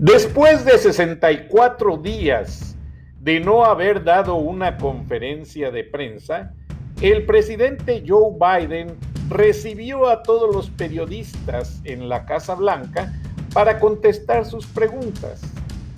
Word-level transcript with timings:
Después 0.00 0.64
de 0.64 0.78
64 0.78 1.98
días 1.98 2.74
de 3.20 3.38
no 3.38 3.66
haber 3.66 4.02
dado 4.02 4.36
una 4.36 4.78
conferencia 4.78 5.70
de 5.70 5.84
prensa, 5.84 6.54
el 7.02 7.26
presidente 7.26 8.02
Joe 8.08 8.30
Biden 8.32 8.96
recibió 9.28 10.08
a 10.08 10.22
todos 10.22 10.54
los 10.54 10.70
periodistas 10.70 11.82
en 11.84 12.08
la 12.08 12.24
Casa 12.24 12.54
Blanca 12.54 13.12
para 13.52 13.78
contestar 13.78 14.46
sus 14.46 14.64
preguntas, 14.64 15.42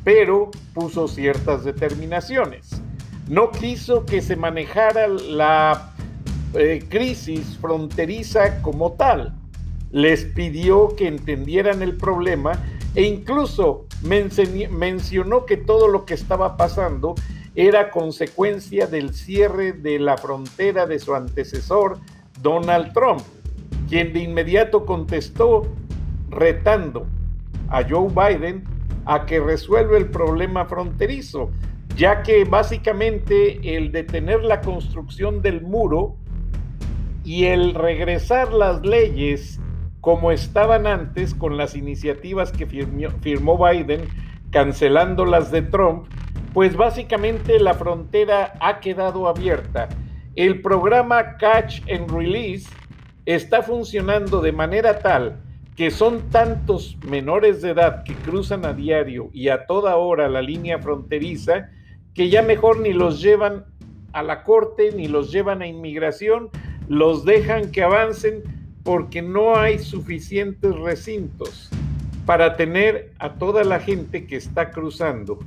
pero 0.02 0.50
puso 0.74 1.06
ciertas 1.06 1.62
determinaciones. 1.62 2.82
No 3.28 3.52
quiso 3.52 4.04
que 4.04 4.20
se 4.20 4.34
manejara 4.34 5.06
la 5.06 5.92
eh, 6.54 6.84
crisis 6.88 7.56
fronteriza 7.60 8.62
como 8.62 8.94
tal. 8.94 9.32
Les 9.92 10.24
pidió 10.24 10.96
que 10.96 11.06
entendieran 11.06 11.82
el 11.82 11.96
problema 11.96 12.58
e 12.96 13.04
incluso 13.04 13.86
mencionó 14.02 15.46
que 15.46 15.56
todo 15.56 15.88
lo 15.88 16.04
que 16.04 16.14
estaba 16.14 16.56
pasando 16.56 17.14
era 17.54 17.90
consecuencia 17.90 18.86
del 18.86 19.14
cierre 19.14 19.72
de 19.72 19.98
la 19.98 20.16
frontera 20.16 20.86
de 20.86 20.98
su 20.98 21.14
antecesor, 21.14 21.98
Donald 22.40 22.92
Trump, 22.92 23.20
quien 23.88 24.12
de 24.12 24.20
inmediato 24.20 24.86
contestó 24.86 25.66
retando 26.30 27.06
a 27.68 27.82
Joe 27.88 28.08
Biden 28.08 28.64
a 29.04 29.26
que 29.26 29.40
resuelva 29.40 29.98
el 29.98 30.06
problema 30.06 30.64
fronterizo, 30.64 31.50
ya 31.96 32.22
que 32.22 32.44
básicamente 32.44 33.76
el 33.76 33.92
detener 33.92 34.42
la 34.42 34.60
construcción 34.60 35.42
del 35.42 35.60
muro 35.60 36.16
y 37.24 37.44
el 37.44 37.74
regresar 37.74 38.52
las 38.52 38.82
leyes 38.82 39.60
como 40.02 40.32
estaban 40.32 40.88
antes 40.88 41.32
con 41.32 41.56
las 41.56 41.76
iniciativas 41.76 42.50
que 42.50 42.66
firmó, 42.66 43.56
Biden 43.56 44.02
cancelando 44.50 45.24
las 45.24 45.52
de 45.52 45.62
Trump, 45.62 46.08
pues 46.52 46.76
básicamente 46.76 47.60
la 47.60 47.74
frontera 47.74 48.54
ha 48.58 48.80
quedado 48.80 49.28
abierta. 49.28 49.88
El 50.34 50.60
programa 50.60 51.36
Catch 51.36 51.88
and 51.88 52.10
Release 52.10 52.68
está 53.26 53.62
funcionando 53.62 54.40
de 54.40 54.50
manera 54.50 54.98
tal 54.98 55.40
que 55.76 55.92
son 55.92 56.30
tantos 56.30 56.98
menores 57.08 57.62
de 57.62 57.70
edad 57.70 58.02
que 58.02 58.14
cruzan 58.14 58.66
a 58.66 58.72
diario 58.72 59.30
y 59.32 59.50
a 59.50 59.66
toda 59.66 59.94
hora 59.96 60.28
la 60.28 60.42
línea 60.42 60.80
fronteriza 60.80 61.70
que 62.12 62.28
ya 62.28 62.42
mejor 62.42 62.80
ni 62.80 62.92
los 62.92 63.22
llevan 63.22 63.66
a 64.12 64.24
la 64.24 64.42
corte 64.42 64.90
ni 64.96 65.06
los 65.06 65.30
llevan 65.30 65.62
a 65.62 65.68
inmigración, 65.68 66.50
los 66.88 67.24
dejan 67.24 67.70
que 67.70 67.84
avancen 67.84 68.51
porque 68.84 69.22
no 69.22 69.56
hay 69.56 69.78
suficientes 69.78 70.74
recintos 70.76 71.70
para 72.26 72.56
tener 72.56 73.12
a 73.18 73.34
toda 73.34 73.64
la 73.64 73.80
gente 73.80 74.26
que 74.26 74.36
está 74.36 74.70
cruzando. 74.70 75.38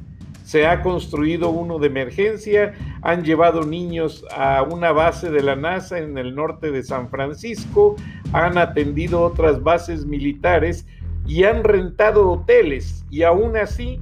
Se 0.44 0.68
ha 0.68 0.84
construido 0.84 1.50
uno 1.50 1.80
de 1.80 1.88
emergencia, 1.88 2.74
han 3.02 3.24
llevado 3.24 3.64
niños 3.64 4.24
a 4.32 4.62
una 4.62 4.92
base 4.92 5.32
de 5.32 5.42
la 5.42 5.56
NASA 5.56 5.98
en 5.98 6.18
el 6.18 6.36
norte 6.36 6.72
de 6.72 6.84
San 6.84 7.10
Francisco, 7.10 7.96
han 8.32 8.58
atendido 8.58 9.22
otras 9.22 9.64
bases 9.64 10.06
militares 10.06 10.86
y 11.26 11.46
han 11.46 11.64
rentado 11.64 12.30
hoteles 12.30 13.06
y 13.10 13.24
aún 13.24 13.58
así 13.58 14.00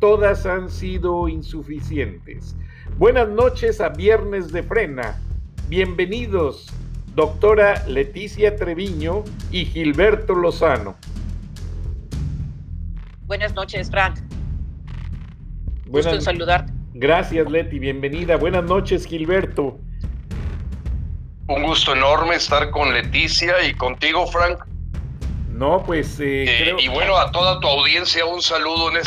todas 0.00 0.46
han 0.46 0.68
sido 0.68 1.28
insuficientes. 1.28 2.56
Buenas 2.98 3.28
noches 3.28 3.80
a 3.80 3.90
Viernes 3.90 4.50
de 4.50 4.64
Frena. 4.64 5.20
Bienvenidos 5.68 6.72
doctora 7.18 7.84
Leticia 7.88 8.54
Treviño 8.54 9.24
y 9.50 9.64
Gilberto 9.64 10.36
Lozano. 10.36 10.96
Buenas 13.26 13.52
noches, 13.54 13.90
Frank. 13.90 14.20
Buenas, 15.86 16.12
Gusto 16.12 16.14
en 16.14 16.22
saludarte. 16.22 16.72
Gracias, 16.94 17.50
Leti. 17.50 17.80
Bienvenida. 17.80 18.36
Buenas 18.36 18.62
noches, 18.62 19.04
Gilberto. 19.04 19.80
Un 21.48 21.64
gusto 21.64 21.92
enorme 21.92 22.36
estar 22.36 22.70
con 22.70 22.94
Leticia 22.94 23.66
y 23.68 23.74
contigo, 23.74 24.24
Frank. 24.28 24.60
No, 25.50 25.82
pues. 25.84 26.20
Eh, 26.20 26.44
eh, 26.46 26.76
y 26.78 26.86
bueno, 26.86 27.16
a 27.16 27.32
toda 27.32 27.58
tu 27.58 27.66
audiencia, 27.66 28.24
un 28.26 28.40
saludo 28.40 28.92
en 28.92 29.02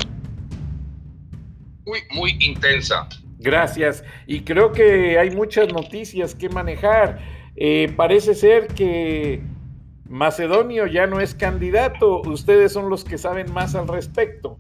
muy, 1.86 2.00
muy 2.14 2.36
intensa. 2.42 3.08
Gracias. 3.40 4.04
Y 4.28 4.42
creo 4.42 4.74
que 4.74 5.18
hay 5.18 5.32
muchas 5.32 5.72
noticias 5.72 6.36
que 6.36 6.50
manejar. 6.50 7.41
Eh, 7.64 7.94
parece 7.96 8.34
ser 8.34 8.70
que 8.70 9.40
Macedonio 10.10 10.88
ya 10.88 11.06
no 11.06 11.20
es 11.20 11.36
candidato. 11.36 12.22
Ustedes 12.22 12.74
son 12.74 12.90
los 12.90 13.04
que 13.04 13.20
saben 13.20 13.54
más 13.54 13.76
al 13.76 13.88
respecto. 13.88 14.58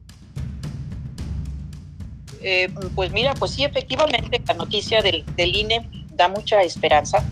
Eh, 2.43 2.71
pues 2.93 3.11
mira, 3.11 3.33
pues 3.33 3.53
sí, 3.53 3.63
efectivamente, 3.63 4.39
la 4.47 4.53
noticia 4.53 5.01
del, 5.01 5.25
INE 5.35 5.89
da 6.13 6.27
mucha 6.27 6.61
esperanza, 6.61 7.25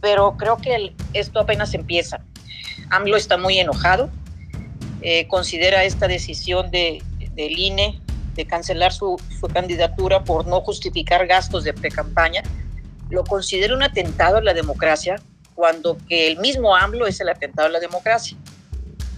pero 0.00 0.34
creo 0.38 0.56
que 0.56 0.94
esto 1.12 1.40
apenas 1.40 1.74
empieza. 1.74 2.24
AMLO 2.88 3.18
está 3.18 3.36
muy 3.36 3.58
enojado, 3.58 4.08
eh, 5.02 5.26
considera 5.28 5.84
esta 5.84 6.08
decisión 6.08 6.70
de, 6.70 7.02
del 7.34 7.58
INE 7.58 8.00
de 8.34 8.46
cancelar 8.46 8.94
su, 8.94 9.20
su 9.38 9.46
candidatura 9.46 10.24
por 10.24 10.46
no 10.46 10.62
justificar 10.62 11.26
gastos 11.26 11.64
de 11.64 11.74
pre-campaña 11.74 12.42
lo 13.10 13.24
considera 13.24 13.74
un 13.74 13.82
atentado 13.82 14.38
a 14.38 14.42
la 14.42 14.54
democracia 14.54 15.16
cuando 15.54 15.96
que 16.08 16.26
el 16.26 16.38
mismo 16.38 16.74
AMLO 16.74 17.06
es 17.06 17.20
el 17.20 17.28
atentado 17.28 17.68
a 17.68 17.70
la 17.70 17.80
democracia. 17.80 18.36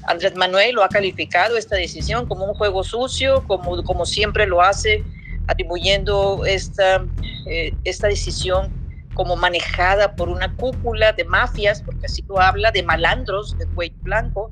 Andrés 0.07 0.37
Manuel 0.37 0.75
lo 0.75 0.85
ha 0.85 0.89
calificado 0.89 1.57
esta 1.57 1.77
decisión 1.77 2.27
como 2.27 2.45
un 2.45 2.55
juego 2.55 2.85
sucio, 2.85 3.43
como, 3.47 3.83
como 3.83 4.07
siempre 4.07 4.47
lo 4.47 4.63
hace, 4.63 5.03
atribuyendo 5.49 6.45
esta, 6.47 7.05
eh, 7.47 7.75
esta 7.85 8.09
decisión 8.09 8.73
como 9.15 9.35
manejada 9.35 10.15
por 10.15 10.29
una 10.29 10.55
cúpula 10.55 11.13
de 11.13 11.25
mafias, 11.25 11.83
porque 11.83 12.07
así 12.07 12.23
lo 12.29 12.41
habla, 12.41 12.71
de 12.71 12.83
malandros 12.83 13.57
de 13.59 13.67
cuello 13.67 13.97
blanco. 14.03 14.51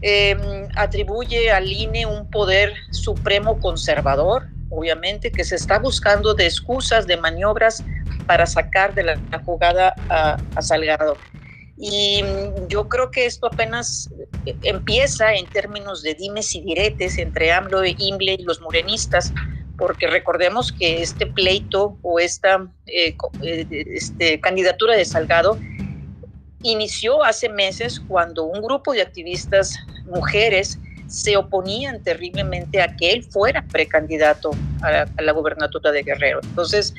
Em, 0.00 0.68
atribuye 0.76 1.50
al 1.50 1.70
INE 1.70 2.06
un 2.06 2.30
poder 2.30 2.72
supremo 2.90 3.58
conservador, 3.60 4.48
obviamente, 4.70 5.30
que 5.30 5.44
se 5.44 5.56
está 5.56 5.78
buscando 5.78 6.34
de 6.34 6.46
excusas, 6.46 7.06
de 7.06 7.16
maniobras 7.16 7.84
para 8.26 8.46
sacar 8.46 8.94
de 8.94 9.04
la, 9.04 9.18
jugada 9.44 9.94
a, 10.08 10.62
Salgado. 10.62 11.16
Y 11.76 12.22
yo 12.68 12.88
creo 12.88 13.10
que 13.10 13.26
esto 13.26 13.46
apenas 13.46 14.10
empieza 14.62 15.34
en 15.34 15.46
términos 15.46 16.02
de 16.02 16.14
dimes 16.14 16.54
y 16.54 16.60
diretes 16.60 17.18
entre 17.18 17.52
AMLO 17.52 17.84
e 17.84 17.94
IMLE 17.96 18.34
y 18.34 18.42
los 18.42 18.60
morenistas, 18.60 19.32
porque 19.76 20.08
recordemos 20.08 20.72
que 20.72 21.02
este 21.02 21.26
pleito 21.26 21.96
o 22.02 22.18
esta 22.18 22.66
eh, 22.86 23.16
eh, 23.42 23.66
este, 23.70 24.40
candidatura 24.40 24.96
de 24.96 25.04
Salgado 25.04 25.56
inició 26.62 27.22
hace 27.22 27.48
meses 27.48 28.00
cuando 28.00 28.44
un 28.44 28.60
grupo 28.60 28.92
de 28.92 29.02
activistas 29.02 29.78
mujeres 30.06 30.80
se 31.08 31.36
oponían 31.36 32.02
terriblemente 32.02 32.80
a 32.80 32.94
que 32.96 33.10
él 33.10 33.24
fuera 33.24 33.62
precandidato 33.62 34.50
a 34.82 34.90
la, 34.90 35.08
a 35.16 35.22
la 35.22 35.32
gubernatura 35.32 35.90
de 35.90 36.02
Guerrero. 36.02 36.40
Entonces, 36.44 36.94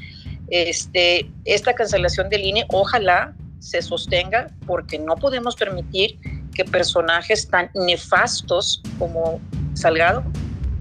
este, 0.50 1.30
esta 1.46 1.74
cancelación 1.74 2.30
del 2.30 2.42
INE 2.42 2.66
ojalá 2.70 3.34
se 3.60 3.82
sostenga 3.82 4.48
porque 4.66 4.98
no 4.98 5.16
podemos 5.16 5.56
permitir 5.56 6.20
que 6.54 6.66
personajes 6.66 7.48
tan 7.48 7.70
nefastos 7.74 8.82
como 8.98 9.40
Salgado 9.74 10.24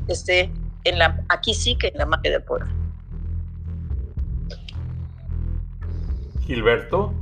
esté 0.09 0.51
en 0.85 0.99
la, 0.99 1.23
aquí 1.29 1.55
sí 1.55 1.77
que 1.77 1.89
en 1.89 1.99
la 1.99 2.07
magia 2.07 2.33
del 2.33 2.43
pueblo. 2.43 2.67
Gilberto. 6.47 7.13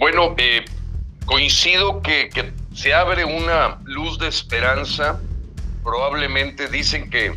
Bueno, 0.00 0.34
eh, 0.38 0.64
coincido 1.26 2.02
que, 2.02 2.28
se 2.78 2.94
abre 2.94 3.24
una 3.24 3.80
luz 3.82 4.20
de 4.20 4.28
esperanza. 4.28 5.20
Probablemente 5.82 6.68
dicen 6.68 7.10
que, 7.10 7.36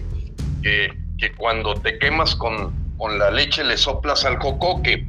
que, 0.62 1.36
cuando 1.36 1.74
te 1.74 1.98
quemas 1.98 2.36
con, 2.36 2.72
con 3.00 3.18
la 3.18 3.32
leche 3.32 3.64
le 3.64 3.76
soplas 3.76 4.24
al 4.24 4.38
cocoque. 4.38 5.08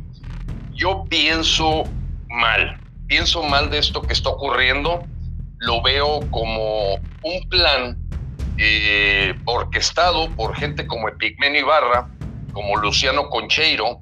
Yo 0.73 1.05
pienso 1.11 1.85
mal, 2.31 2.81
pienso 3.09 3.43
mal 3.43 3.69
de 3.69 3.77
esto 3.77 4.01
que 4.01 4.15
está 4.15 4.31
ocurriendo. 4.31 5.05
Lo 5.59 5.83
veo 5.83 6.21
como 6.31 6.95
un 6.95 7.49
plan 7.51 7.99
eh, 8.57 9.35
orquestado 9.45 10.31
por 10.31 10.57
gente 10.57 10.87
como 10.87 11.11
Epigmenio 11.11 11.61
Ibarra, 11.61 12.09
como 12.55 12.79
Luciano 12.79 13.29
Concheiro, 13.29 14.01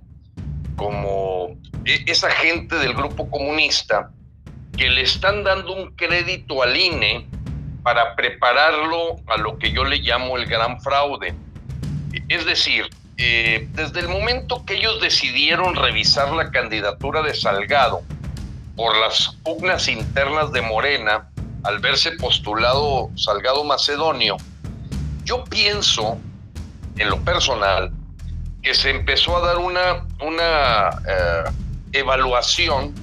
como 0.77 1.59
e, 1.85 2.05
esa 2.07 2.31
gente 2.31 2.77
del 2.77 2.95
grupo 2.95 3.29
comunista 3.29 4.13
que 4.81 4.89
le 4.89 5.03
están 5.03 5.45
dando 5.45 5.75
un 5.75 5.95
crédito 5.95 6.63
al 6.63 6.75
INE 6.75 7.29
para 7.83 8.17
prepararlo 8.17 9.17
a 9.27 9.37
lo 9.37 9.59
que 9.59 9.73
yo 9.73 9.85
le 9.85 9.99
llamo 9.99 10.39
el 10.39 10.47
gran 10.47 10.81
fraude. 10.81 11.35
Es 12.31 12.47
decir, 12.47 12.89
eh, 13.19 13.69
desde 13.73 14.01
el 14.01 14.09
momento 14.09 14.65
que 14.65 14.77
ellos 14.77 14.99
decidieron 15.03 15.77
revisar 15.77 16.33
la 16.33 16.51
candidatura 16.51 17.21
de 17.21 17.35
Salgado 17.35 18.01
por 18.75 18.97
las 18.97 19.37
pugnas 19.45 19.87
internas 19.87 20.51
de 20.51 20.63
Morena, 20.63 21.29
al 21.65 21.81
verse 21.81 22.13
postulado 22.13 23.11
Salgado 23.17 23.65
Macedonio, 23.65 24.39
yo 25.25 25.45
pienso, 25.45 26.17
en 26.97 27.11
lo 27.11 27.21
personal, 27.21 27.93
que 28.63 28.73
se 28.73 28.89
empezó 28.89 29.37
a 29.37 29.47
dar 29.47 29.59
una, 29.59 30.07
una 30.23 30.89
eh, 31.07 31.51
evaluación 31.93 32.95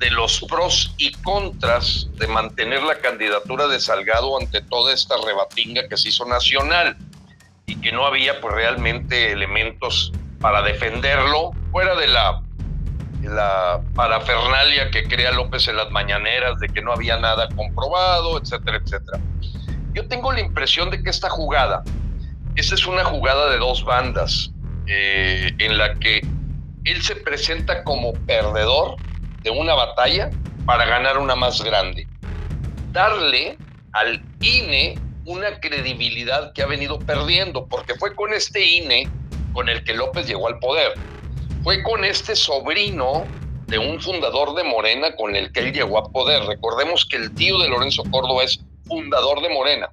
de 0.00 0.10
los 0.10 0.40
pros 0.48 0.94
y 0.96 1.12
contras 1.12 2.08
de 2.14 2.26
mantener 2.26 2.82
la 2.82 2.98
candidatura 2.98 3.68
de 3.68 3.78
Salgado 3.78 4.40
ante 4.40 4.62
toda 4.62 4.94
esta 4.94 5.14
rebatinga 5.24 5.88
que 5.88 5.96
se 5.98 6.08
hizo 6.08 6.24
nacional 6.24 6.96
y 7.66 7.78
que 7.82 7.92
no 7.92 8.06
había 8.06 8.40
pues 8.40 8.54
realmente 8.54 9.30
elementos 9.30 10.10
para 10.40 10.62
defenderlo 10.62 11.50
fuera 11.70 11.94
de 11.96 12.08
la, 12.08 12.42
la 13.22 13.82
parafernalia 13.94 14.90
que 14.90 15.04
crea 15.04 15.32
López 15.32 15.68
en 15.68 15.76
las 15.76 15.90
mañaneras 15.90 16.58
de 16.60 16.68
que 16.70 16.80
no 16.80 16.92
había 16.92 17.18
nada 17.18 17.48
comprobado, 17.54 18.40
etcétera, 18.40 18.80
etcétera. 18.82 19.20
Yo 19.92 20.08
tengo 20.08 20.32
la 20.32 20.40
impresión 20.40 20.88
de 20.90 21.02
que 21.02 21.10
esta 21.10 21.28
jugada, 21.28 21.84
esa 22.56 22.74
es 22.74 22.86
una 22.86 23.04
jugada 23.04 23.50
de 23.50 23.58
dos 23.58 23.84
bandas, 23.84 24.50
eh, 24.86 25.52
en 25.58 25.76
la 25.76 25.94
que 25.96 26.26
él 26.84 27.02
se 27.02 27.16
presenta 27.16 27.84
como 27.84 28.14
perdedor 28.14 28.96
de 29.42 29.50
una 29.50 29.74
batalla 29.74 30.30
para 30.66 30.84
ganar 30.84 31.18
una 31.18 31.34
más 31.34 31.62
grande. 31.62 32.06
Darle 32.92 33.56
al 33.92 34.22
INE 34.40 34.98
una 35.24 35.60
credibilidad 35.60 36.52
que 36.52 36.62
ha 36.62 36.66
venido 36.66 36.98
perdiendo, 36.98 37.66
porque 37.66 37.94
fue 37.94 38.14
con 38.14 38.32
este 38.32 38.64
INE 38.64 39.08
con 39.52 39.68
el 39.68 39.84
que 39.84 39.94
López 39.94 40.26
llegó 40.26 40.48
al 40.48 40.58
poder. 40.58 40.94
Fue 41.62 41.82
con 41.82 42.04
este 42.04 42.36
sobrino 42.36 43.26
de 43.66 43.78
un 43.78 44.00
fundador 44.00 44.54
de 44.54 44.64
Morena 44.64 45.14
con 45.16 45.36
el 45.36 45.52
que 45.52 45.60
él 45.60 45.72
llegó 45.72 45.98
a 45.98 46.10
poder. 46.10 46.44
Recordemos 46.44 47.04
que 47.04 47.16
el 47.16 47.34
tío 47.34 47.58
de 47.58 47.68
Lorenzo 47.68 48.02
Córdoba 48.10 48.44
es 48.44 48.60
fundador 48.86 49.42
de 49.42 49.50
Morena. 49.50 49.90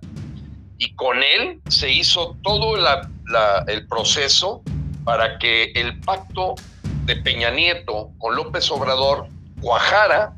Y 0.80 0.94
con 0.96 1.22
él 1.24 1.60
se 1.70 1.92
hizo 1.92 2.36
todo 2.44 2.76
el 3.68 3.88
proceso 3.88 4.62
para 5.04 5.38
que 5.40 5.72
el 5.76 6.00
pacto 6.02 6.56
de 7.06 7.16
Peña 7.18 7.52
Nieto 7.52 8.12
con 8.18 8.36
López 8.36 8.70
Obrador 8.72 9.28
cuajara 9.62 10.34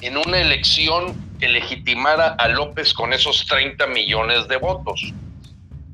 en 0.00 0.16
una 0.16 0.38
elección 0.38 1.14
que 1.38 1.48
legitimara 1.48 2.28
a 2.38 2.48
López 2.48 2.94
con 2.94 3.12
esos 3.12 3.46
30 3.46 3.86
millones 3.88 4.48
de 4.48 4.56
votos. 4.56 5.12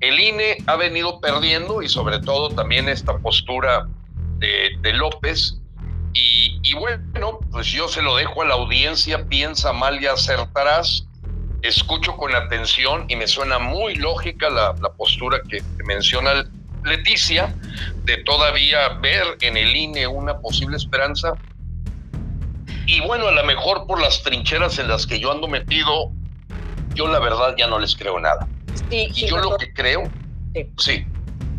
El 0.01 0.21
INE 0.21 0.59
ha 0.67 0.77
venido 0.77 1.21
perdiendo 1.21 1.83
y 1.83 1.89
sobre 1.89 2.21
todo 2.21 2.51
también 2.51 2.89
esta 2.89 3.19
postura 3.19 3.87
de, 4.39 4.93
López. 4.93 5.59
Y, 6.15 6.61
y, 6.63 6.75
bueno, 6.75 7.41
pues 7.51 7.67
yo 7.67 7.89
se 7.89 8.03
lo 8.03 8.17
dejo 8.17 8.43
a 8.43 8.47
la 8.47 8.55
audiencia, 8.55 9.27
piensa 9.27 9.73
mal 9.73 10.01
y 10.03 10.07
acertarás 10.07 11.09
escucho 11.63 12.17
con 12.17 12.35
atención 12.35 13.07
y 13.09 13.17
me 13.17 13.27
suena 13.27 13.59
muy 13.59 13.95
lógica 13.97 14.49
la, 14.49 14.75
postura 14.97 15.41
que, 15.49 15.63
menciona 15.85 16.45
Leticia 16.85 17.55
de 18.05 18.19
todavía 18.19 18.89
ver 19.01 19.37
en 19.41 19.57
el 19.57 19.75
INE 19.75 20.07
una 20.07 20.39
posible 20.39 20.77
esperanza. 20.77 21.35
Y 22.89 23.03
bueno, 23.03 23.29
a 23.29 23.33
lo 23.33 23.45
mejor 23.45 23.87
por 23.87 24.01
las 24.01 24.23
trincheras 24.23 24.79
en 24.79 24.89
las 24.89 25.07
que 25.07 25.21
yo 25.21 25.31
ando 25.31 25.47
metido, 25.47 26.11
yo 26.95 27.07
la 27.07 27.19
verdad 27.19 27.55
ya 27.59 27.67
no 27.67 27.79
les 27.79 27.95
creo 27.95 28.19
nada. 28.19 28.49
y 28.91 29.13
yo 29.13 29.37
lo 29.37 29.59
que 29.59 29.73
creo, 29.75 30.05
sí. 30.79 31.07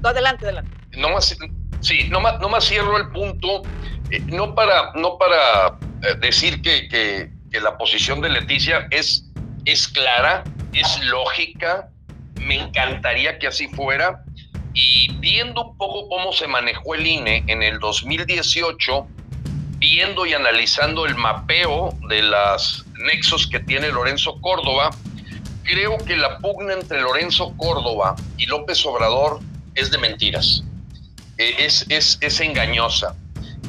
adelante, 0.03 0.45
adelante. 0.45 0.71
No 0.97 1.09
más, 1.11 1.37
sí, 1.81 2.09
no 2.09 2.19
más, 2.19 2.39
no 2.39 2.49
más 2.49 2.65
cierro 2.65 2.97
el 2.97 3.09
punto, 3.11 3.61
eh, 4.09 4.19
no 4.25 4.55
para, 4.55 4.91
no 4.95 5.19
para 5.19 5.77
eh, 6.01 6.15
decir 6.19 6.63
que, 6.63 6.87
que, 6.89 7.31
que 7.51 7.61
la 7.61 7.77
posición 7.77 8.21
de 8.21 8.29
Leticia 8.29 8.87
es 8.89 9.29
es 9.65 9.87
clara, 9.87 10.43
es 10.73 11.03
lógica, 11.03 11.89
me 12.41 12.59
encantaría 12.59 13.37
que 13.37 13.45
así 13.45 13.67
fuera. 13.67 14.23
Y 14.73 15.11
viendo 15.19 15.63
un 15.63 15.77
poco 15.77 16.09
cómo 16.09 16.31
se 16.33 16.47
manejó 16.47 16.95
el 16.95 17.05
INE 17.05 17.43
en 17.45 17.61
el 17.61 17.79
2018, 17.79 19.07
viendo 19.79 20.25
y 20.25 20.33
analizando 20.33 21.05
el 21.05 21.15
mapeo 21.15 21.97
de 22.07 22.21
las 22.21 22.85
nexos 23.05 23.47
que 23.47 23.59
tiene 23.59 23.89
Lorenzo 23.89 24.39
Córdoba, 24.41 24.91
creo 25.63 25.97
que 25.97 26.15
la 26.15 26.37
pugna 26.39 26.73
entre 26.73 27.01
Lorenzo 27.01 27.53
Córdoba 27.57 28.15
y 28.37 28.45
López 28.45 28.85
Obrador 28.85 29.39
es 29.75 29.89
de 29.91 29.97
mentiras. 29.97 30.63
Eh, 31.37 31.55
es, 31.59 31.85
es, 31.89 32.17
es, 32.21 32.39
engañosa. 32.41 33.15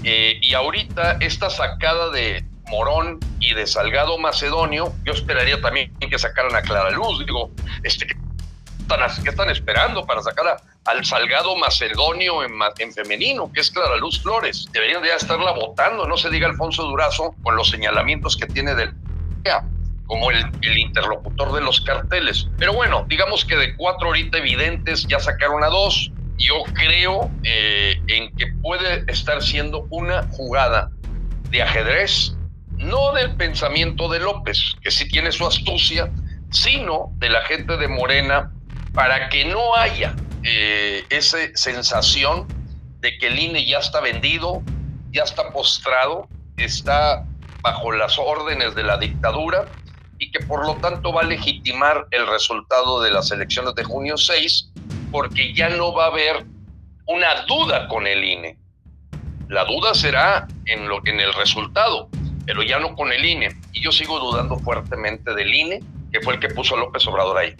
Eh, 0.02 0.38
y 0.42 0.54
ahorita 0.54 1.18
esta 1.20 1.50
sacada 1.50 2.10
de, 2.10 2.44
Morón 2.70 3.18
y 3.40 3.52
de 3.52 3.66
Salgado 3.66 4.16
Macedonio, 4.16 4.94
yo 5.04 5.12
esperaría 5.12 5.60
también 5.60 5.92
que 5.98 6.18
sacaran 6.18 6.54
a 6.54 6.62
Clara 6.62 6.90
Luz. 6.90 7.26
Digo, 7.26 7.50
este, 7.82 8.06
¿qué, 8.06 8.14
están, 9.28 9.50
esperando 9.50 10.06
para 10.06 10.22
sacar 10.22 10.62
al 10.90 11.04
Salgado 11.04 11.56
Macedonio 11.56 12.42
en, 12.42 12.52
en, 12.78 12.92
femenino, 12.92 13.50
que 13.52 13.60
es 13.60 13.70
Clara 13.70 13.96
Luz 13.96 14.20
Flores? 14.22 14.66
Deberían 14.72 15.02
ya 15.04 15.16
estarla 15.16 15.52
votando, 15.52 16.06
no 16.06 16.16
se 16.16 16.30
diga 16.30 16.48
Alfonso 16.48 16.84
Durazo 16.84 17.34
con 17.42 17.56
los 17.56 17.70
señalamientos 17.70 18.36
que 18.36 18.46
tiene 18.46 18.74
del 18.74 18.94
como 20.06 20.30
el, 20.32 20.44
el, 20.62 20.78
interlocutor 20.78 21.52
de 21.52 21.60
los 21.60 21.80
carteles. 21.80 22.48
Pero 22.58 22.72
bueno, 22.72 23.06
digamos 23.08 23.44
que 23.44 23.56
de 23.56 23.76
cuatro 23.76 24.08
ahorita 24.08 24.38
evidentes 24.38 25.06
ya 25.06 25.20
sacaron 25.20 25.62
a 25.62 25.68
dos. 25.68 26.10
Yo 26.36 26.64
creo 26.74 27.30
eh, 27.44 28.00
en 28.08 28.34
que 28.36 28.48
puede 28.60 29.04
estar 29.06 29.40
siendo 29.40 29.86
una 29.90 30.24
jugada 30.32 30.90
de 31.50 31.62
ajedrez 31.62 32.34
no 32.80 33.12
del 33.12 33.36
pensamiento 33.36 34.08
de 34.08 34.20
López, 34.20 34.74
que 34.82 34.90
sí 34.90 35.06
tiene 35.08 35.30
su 35.32 35.46
astucia, 35.46 36.10
sino 36.50 37.12
de 37.18 37.28
la 37.28 37.42
gente 37.42 37.76
de 37.76 37.88
Morena, 37.88 38.50
para 38.94 39.28
que 39.28 39.44
no 39.44 39.76
haya 39.76 40.16
eh, 40.42 41.04
esa 41.10 41.38
sensación 41.54 42.46
de 43.00 43.16
que 43.18 43.28
el 43.28 43.38
INE 43.38 43.64
ya 43.66 43.78
está 43.78 44.00
vendido, 44.00 44.62
ya 45.12 45.22
está 45.22 45.50
postrado, 45.52 46.28
está 46.56 47.26
bajo 47.62 47.92
las 47.92 48.18
órdenes 48.18 48.74
de 48.74 48.82
la 48.82 48.96
dictadura 48.96 49.66
y 50.18 50.30
que 50.30 50.40
por 50.40 50.66
lo 50.66 50.76
tanto 50.76 51.12
va 51.12 51.22
a 51.22 51.24
legitimar 51.24 52.06
el 52.10 52.26
resultado 52.26 53.00
de 53.02 53.10
las 53.10 53.30
elecciones 53.30 53.74
de 53.74 53.84
junio 53.84 54.16
6, 54.16 54.70
porque 55.10 55.54
ya 55.54 55.70
no 55.70 55.92
va 55.94 56.04
a 56.04 56.08
haber 56.08 56.46
una 57.06 57.42
duda 57.46 57.88
con 57.88 58.06
el 58.06 58.22
INE. 58.22 58.58
La 59.48 59.64
duda 59.64 59.94
será 59.94 60.46
en, 60.66 60.88
lo, 60.88 61.00
en 61.06 61.20
el 61.20 61.32
resultado, 61.32 62.08
pero 62.46 62.62
ya 62.62 62.78
no 62.78 62.94
con 62.94 63.12
el 63.12 63.24
INE. 63.24 63.48
Y 63.72 63.82
yo 63.82 63.90
sigo 63.90 64.18
dudando 64.20 64.56
fuertemente 64.58 65.34
del 65.34 65.52
INE, 65.52 65.80
que 66.12 66.20
fue 66.20 66.34
el 66.34 66.40
que 66.40 66.48
puso 66.50 66.76
a 66.76 66.78
López 66.78 67.06
Obrador 67.06 67.38
ahí. 67.38 67.54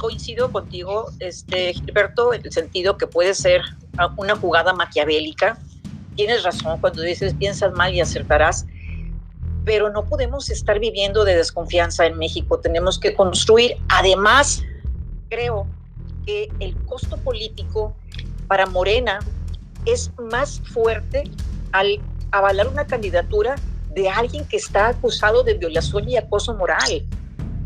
Coincido 0.00 0.50
contigo, 0.50 1.10
este, 1.18 1.74
Gilberto, 1.74 2.32
en 2.32 2.42
el 2.42 2.50
sentido 2.52 2.96
que 2.96 3.06
puede 3.06 3.34
ser 3.34 3.60
una 4.16 4.34
jugada 4.34 4.72
maquiavélica. 4.72 5.58
Tienes 6.16 6.42
razón 6.42 6.80
cuando 6.80 7.02
dices 7.02 7.34
piensas 7.34 7.72
mal 7.72 7.94
y 7.94 8.00
acertarás, 8.00 8.64
pero 9.66 9.90
no 9.90 10.06
podemos 10.06 10.48
estar 10.48 10.80
viviendo 10.80 11.26
de 11.26 11.36
desconfianza 11.36 12.06
en 12.06 12.16
México. 12.16 12.58
Tenemos 12.58 12.98
que 12.98 13.14
construir. 13.14 13.76
Además, 13.90 14.62
creo 15.28 15.66
que 16.24 16.50
el 16.60 16.74
costo 16.86 17.18
político 17.18 17.94
para 18.48 18.64
Morena 18.64 19.18
es 19.84 20.12
más 20.18 20.62
fuerte 20.72 21.24
al 21.72 22.00
avalar 22.30 22.68
una 22.68 22.86
candidatura 22.86 23.56
de 23.94 24.08
alguien 24.08 24.46
que 24.46 24.56
está 24.56 24.88
acusado 24.88 25.42
de 25.42 25.54
violación 25.54 26.08
y 26.08 26.16
acoso 26.16 26.54
moral. 26.54 27.04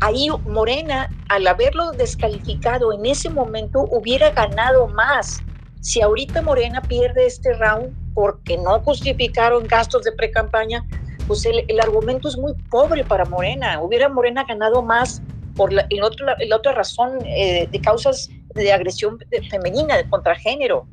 Ahí 0.01 0.27
Morena, 0.45 1.09
al 1.29 1.47
haberlo 1.47 1.91
descalificado 1.91 2.93
en 2.93 3.05
ese 3.05 3.29
momento, 3.29 3.87
hubiera 3.91 4.31
ganado 4.31 4.87
más. 4.87 5.41
Si 5.81 6.01
ahorita 6.01 6.41
Morena 6.41 6.81
pierde 6.81 7.25
este 7.25 7.53
round 7.53 7.93
porque 8.13 8.57
no 8.57 8.79
justificaron 8.81 9.67
gastos 9.67 10.03
de 10.03 10.11
pre-campaña, 10.11 10.83
pues 11.27 11.45
el, 11.45 11.79
argumento 11.79 12.27
es 12.27 12.37
muy 12.37 12.53
pobre 12.69 13.03
para 13.03 13.25
Morena. 13.25 13.81
Hubiera 13.81 14.09
Morena 14.09 14.43
ganado 14.47 14.81
más 14.81 15.21
por 15.55 15.71
la, 15.71 15.87
la 15.89 16.55
otra 16.55 16.71
razón 16.71 17.19
eh, 17.25 17.67
de 17.71 17.81
causas 17.81 18.29
de 18.53 18.71
agresión 18.71 19.19
femenina, 19.49 19.97
de 19.97 20.09
contragénero. 20.09 20.87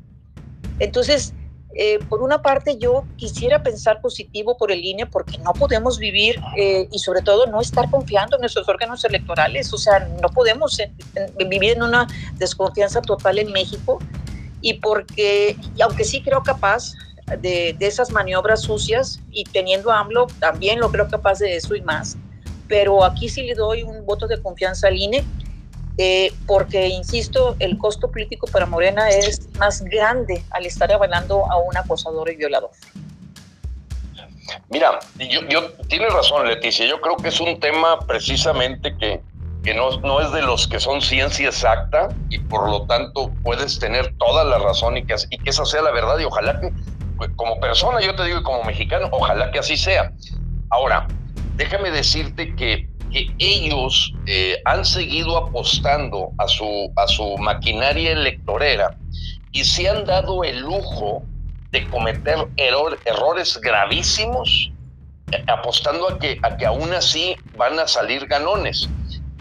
Entonces, 0.79 1.33
eh, 1.75 1.99
por 2.07 2.21
una 2.21 2.41
parte, 2.41 2.77
yo 2.77 3.03
quisiera 3.17 3.63
pensar 3.63 3.99
positivo 4.01 4.57
por 4.57 4.71
el 4.71 4.83
INE 4.83 5.07
porque 5.07 5.37
no 5.39 5.53
podemos 5.53 5.97
vivir 5.97 6.39
eh, 6.55 6.87
y 6.91 6.99
sobre 6.99 7.21
todo 7.21 7.47
no 7.47 7.61
estar 7.61 7.89
confiando 7.89 8.35
en 8.35 8.41
nuestros 8.41 8.67
órganos 8.69 9.03
electorales. 9.03 9.73
O 9.73 9.77
sea, 9.77 9.99
no 10.21 10.29
podemos 10.29 10.77
vivir 11.37 11.71
en 11.71 11.83
una 11.83 12.07
desconfianza 12.35 13.01
total 13.01 13.39
en 13.39 13.51
México 13.51 13.99
y 14.61 14.75
porque, 14.75 15.57
y 15.75 15.81
aunque 15.81 16.03
sí 16.03 16.21
creo 16.21 16.43
capaz 16.43 16.93
de, 17.41 17.75
de, 17.77 17.87
esas 17.87 18.11
maniobras 18.11 18.61
sucias 18.61 19.19
y 19.31 19.43
teniendo 19.45 19.91
AMLO, 19.91 20.27
también 20.39 20.79
lo 20.79 20.91
creo 20.91 21.07
capaz 21.07 21.39
de 21.39 21.55
eso 21.55 21.75
y 21.75 21.81
más. 21.81 22.17
Pero 22.67 23.03
aquí 23.03 23.29
sí 23.29 23.43
le 23.43 23.55
doy 23.55 23.83
un 23.83 24.05
voto 24.05 24.27
de 24.27 24.41
confianza 24.41 24.87
al 24.87 24.97
INE 24.97 25.23
eh, 25.97 26.33
porque, 26.47 26.87
insisto, 26.87 27.55
el 27.59 27.77
costo 27.77 28.09
político 28.09 28.47
para 28.47 28.65
Morena 28.65 29.09
es 29.09 29.47
más 29.57 29.81
grande 29.83 30.43
al 30.49 30.65
estar 30.65 30.91
avalando 30.91 31.45
a 31.51 31.57
un 31.57 31.77
acosador 31.77 32.31
y 32.31 32.35
violador. 32.35 32.71
Mira, 34.69 34.99
yo, 35.19 35.41
yo 35.47 35.71
tienes 35.87 36.11
razón, 36.11 36.47
Leticia. 36.47 36.85
Yo 36.85 36.99
creo 36.99 37.15
que 37.17 37.29
es 37.29 37.39
un 37.39 37.59
tema 37.59 37.99
precisamente 37.99 38.95
que, 38.97 39.21
que 39.63 39.73
no, 39.73 39.99
no, 40.01 40.19
es 40.19 40.31
de 40.31 40.41
los 40.41 40.67
que 40.67 40.79
son 40.79 41.01
ciencia 41.01 41.47
exacta 41.47 42.09
y 42.29 42.39
por 42.39 42.69
lo 42.69 42.85
tanto 42.85 43.31
puedes 43.43 43.79
tener 43.79 44.15
toda 44.17 44.43
la 44.43 44.57
razón 44.57 44.97
y 44.97 45.05
que, 45.05 45.15
y 45.29 45.37
que 45.37 45.49
esa 45.49 45.65
sea 45.65 45.81
la 45.83 45.91
verdad. 45.91 46.17
Y 46.19 46.25
ojalá 46.25 46.59
que, 46.59 46.71
pues, 47.17 47.29
como 47.35 47.59
persona, 47.59 48.01
yo 48.01 48.15
te 48.15 48.25
digo, 48.25 48.39
y 48.39 48.43
como 48.43 48.63
mexicano, 48.63 49.09
ojalá 49.11 49.51
que 49.51 49.59
así 49.59 49.77
sea. 49.77 50.11
Ahora, 50.69 51.07
déjame 51.55 51.91
decirte 51.91 52.55
que 52.55 52.89
que 53.13 53.33
ellos 53.37 54.13
eh, 54.25 54.57
han 54.65 54.83
seguido 54.83 55.37
apostando 55.37 56.31
a 56.39 56.47
su, 56.47 56.91
a 56.97 57.07
su 57.07 57.37
maquinaria 57.37 58.11
electorera 58.11 58.97
y 59.51 59.63
se 59.63 59.87
han 59.87 60.03
dado 60.03 60.43
el 60.43 60.59
lujo 60.59 61.23
de 61.71 61.87
cometer 61.89 62.37
errores 62.57 63.59
gravísimos, 63.61 64.71
eh, 65.31 65.43
apostando 65.47 66.09
a 66.09 66.19
que, 66.19 66.39
a 66.41 66.57
que 66.57 66.65
aún 66.65 66.91
así 66.93 67.35
van 67.55 67.79
a 67.79 67.87
salir 67.87 68.25
ganones. 68.27 68.89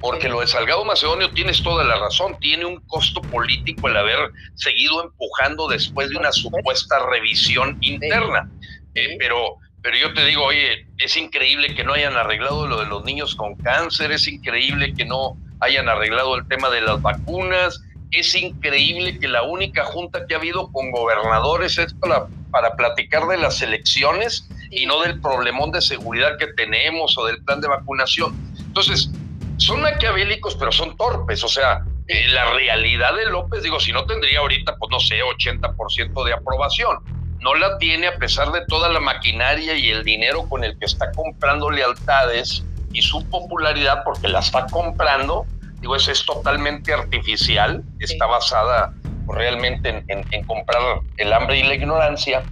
Porque 0.01 0.29
lo 0.29 0.41
de 0.41 0.49
Salgado 0.49 0.85
Macedonio 0.85 1.31
tienes 1.31 1.63
toda 1.63 1.85
la 1.85 1.97
razón, 1.97 2.37
tiene 2.41 2.65
un 2.65 2.81
costo 2.89 3.21
político 3.23 3.89
el 3.89 3.97
haber 3.97 4.19
seguido 4.55 5.05
empujando 5.05 5.69
después 5.69 6.11
de 6.11 6.17
una 6.17 6.33
supuesta 6.33 6.99
revisión 7.07 7.79
interna. 7.81 8.51
Eh, 8.95 9.17
pero 9.19 9.57
pero 9.83 9.97
yo 9.97 10.15
te 10.15 10.25
digo, 10.25 10.45
oye, 10.45 10.87
es 10.99 11.17
increíble 11.17 11.75
que 11.75 11.83
no 11.83 11.95
hayan 11.95 12.17
arreglado 12.17 12.67
lo 12.67 12.79
de 12.79 12.87
los 12.87 13.05
niños 13.05 13.35
con 13.35 13.57
cáncer, 13.57 14.13
es 14.13 14.29
increíble 14.29 14.95
que 14.95 15.05
no 15.05 15.37
hayan 15.61 15.89
arreglado 15.89 16.37
el 16.37 16.47
tema 16.47 16.71
de 16.71 16.81
las 16.81 17.03
vacunas, 17.03 17.83
es 18.13 18.35
increíble 18.37 19.19
que 19.19 19.27
la 19.27 19.43
única 19.43 19.85
junta 19.85 20.25
que 20.27 20.35
ha 20.35 20.39
habido 20.39 20.71
con 20.71 20.93
gobernadores 20.93 21.79
es 21.79 21.95
para, 21.95 22.27
para 22.51 22.77
platicar 22.77 23.27
de 23.27 23.39
las 23.39 23.61
elecciones 23.61 24.49
y 24.71 24.87
no 24.87 25.01
del 25.01 25.21
problemón 25.21 25.73
de 25.73 25.81
seguridad 25.81 26.39
que 26.39 26.47
tenemos 26.49 27.19
o 27.19 27.27
del 27.27 27.43
plan 27.43 27.61
de 27.61 27.69
vacunación. 27.69 28.37
Entonces, 28.59 29.11
son 29.57 29.83
maquiavélicos, 29.83 30.55
pero 30.57 30.71
son 30.71 30.97
torpes. 30.97 31.43
O 31.43 31.49
sea, 31.49 31.85
eh, 32.07 32.29
la 32.29 32.53
realidad 32.53 33.17
de 33.17 33.27
López, 33.27 33.63
digo, 33.63 33.81
si 33.81 33.93
no 33.93 34.05
tendría 34.05 34.41
ahorita, 34.41 34.77
pues 34.77 34.91
no 34.91 35.01
sé, 35.01 35.21
80% 35.23 36.25
de 36.25 36.33
aprobación 36.33 36.99
no 37.43 37.55
la 37.55 37.77
tiene 37.79 38.07
a 38.07 38.17
pesar 38.17 38.53
de 38.53 38.65
toda 38.67 38.89
la 38.89 39.01
maquinaria 39.01 39.75
y 39.75 39.91
el 39.91 40.05
dinero 40.05 40.49
con 40.49 40.63
el 40.63 40.79
que 40.79 40.87
está 40.87 41.11
comprando 41.13 41.71
lealtades 41.71 42.63
y 42.93 43.03
su 43.03 43.29
popularidad 43.29 44.05
porque 44.05 44.29
la 44.29 44.39
está 44.39 44.67
comprando, 44.67 45.45
digo, 45.81 45.97
eso 45.97 46.13
es 46.13 46.25
totalmente 46.25 46.95
artificial, 46.95 47.83
está 47.99 48.27
basada 48.27 48.95
realmente 49.27 50.05
en, 50.07 50.45
comprar 50.45 51.01
el 51.17 51.33
hambre 51.33 51.59
y 51.59 51.63
la 51.65 51.75
ignorancia. 51.75 52.45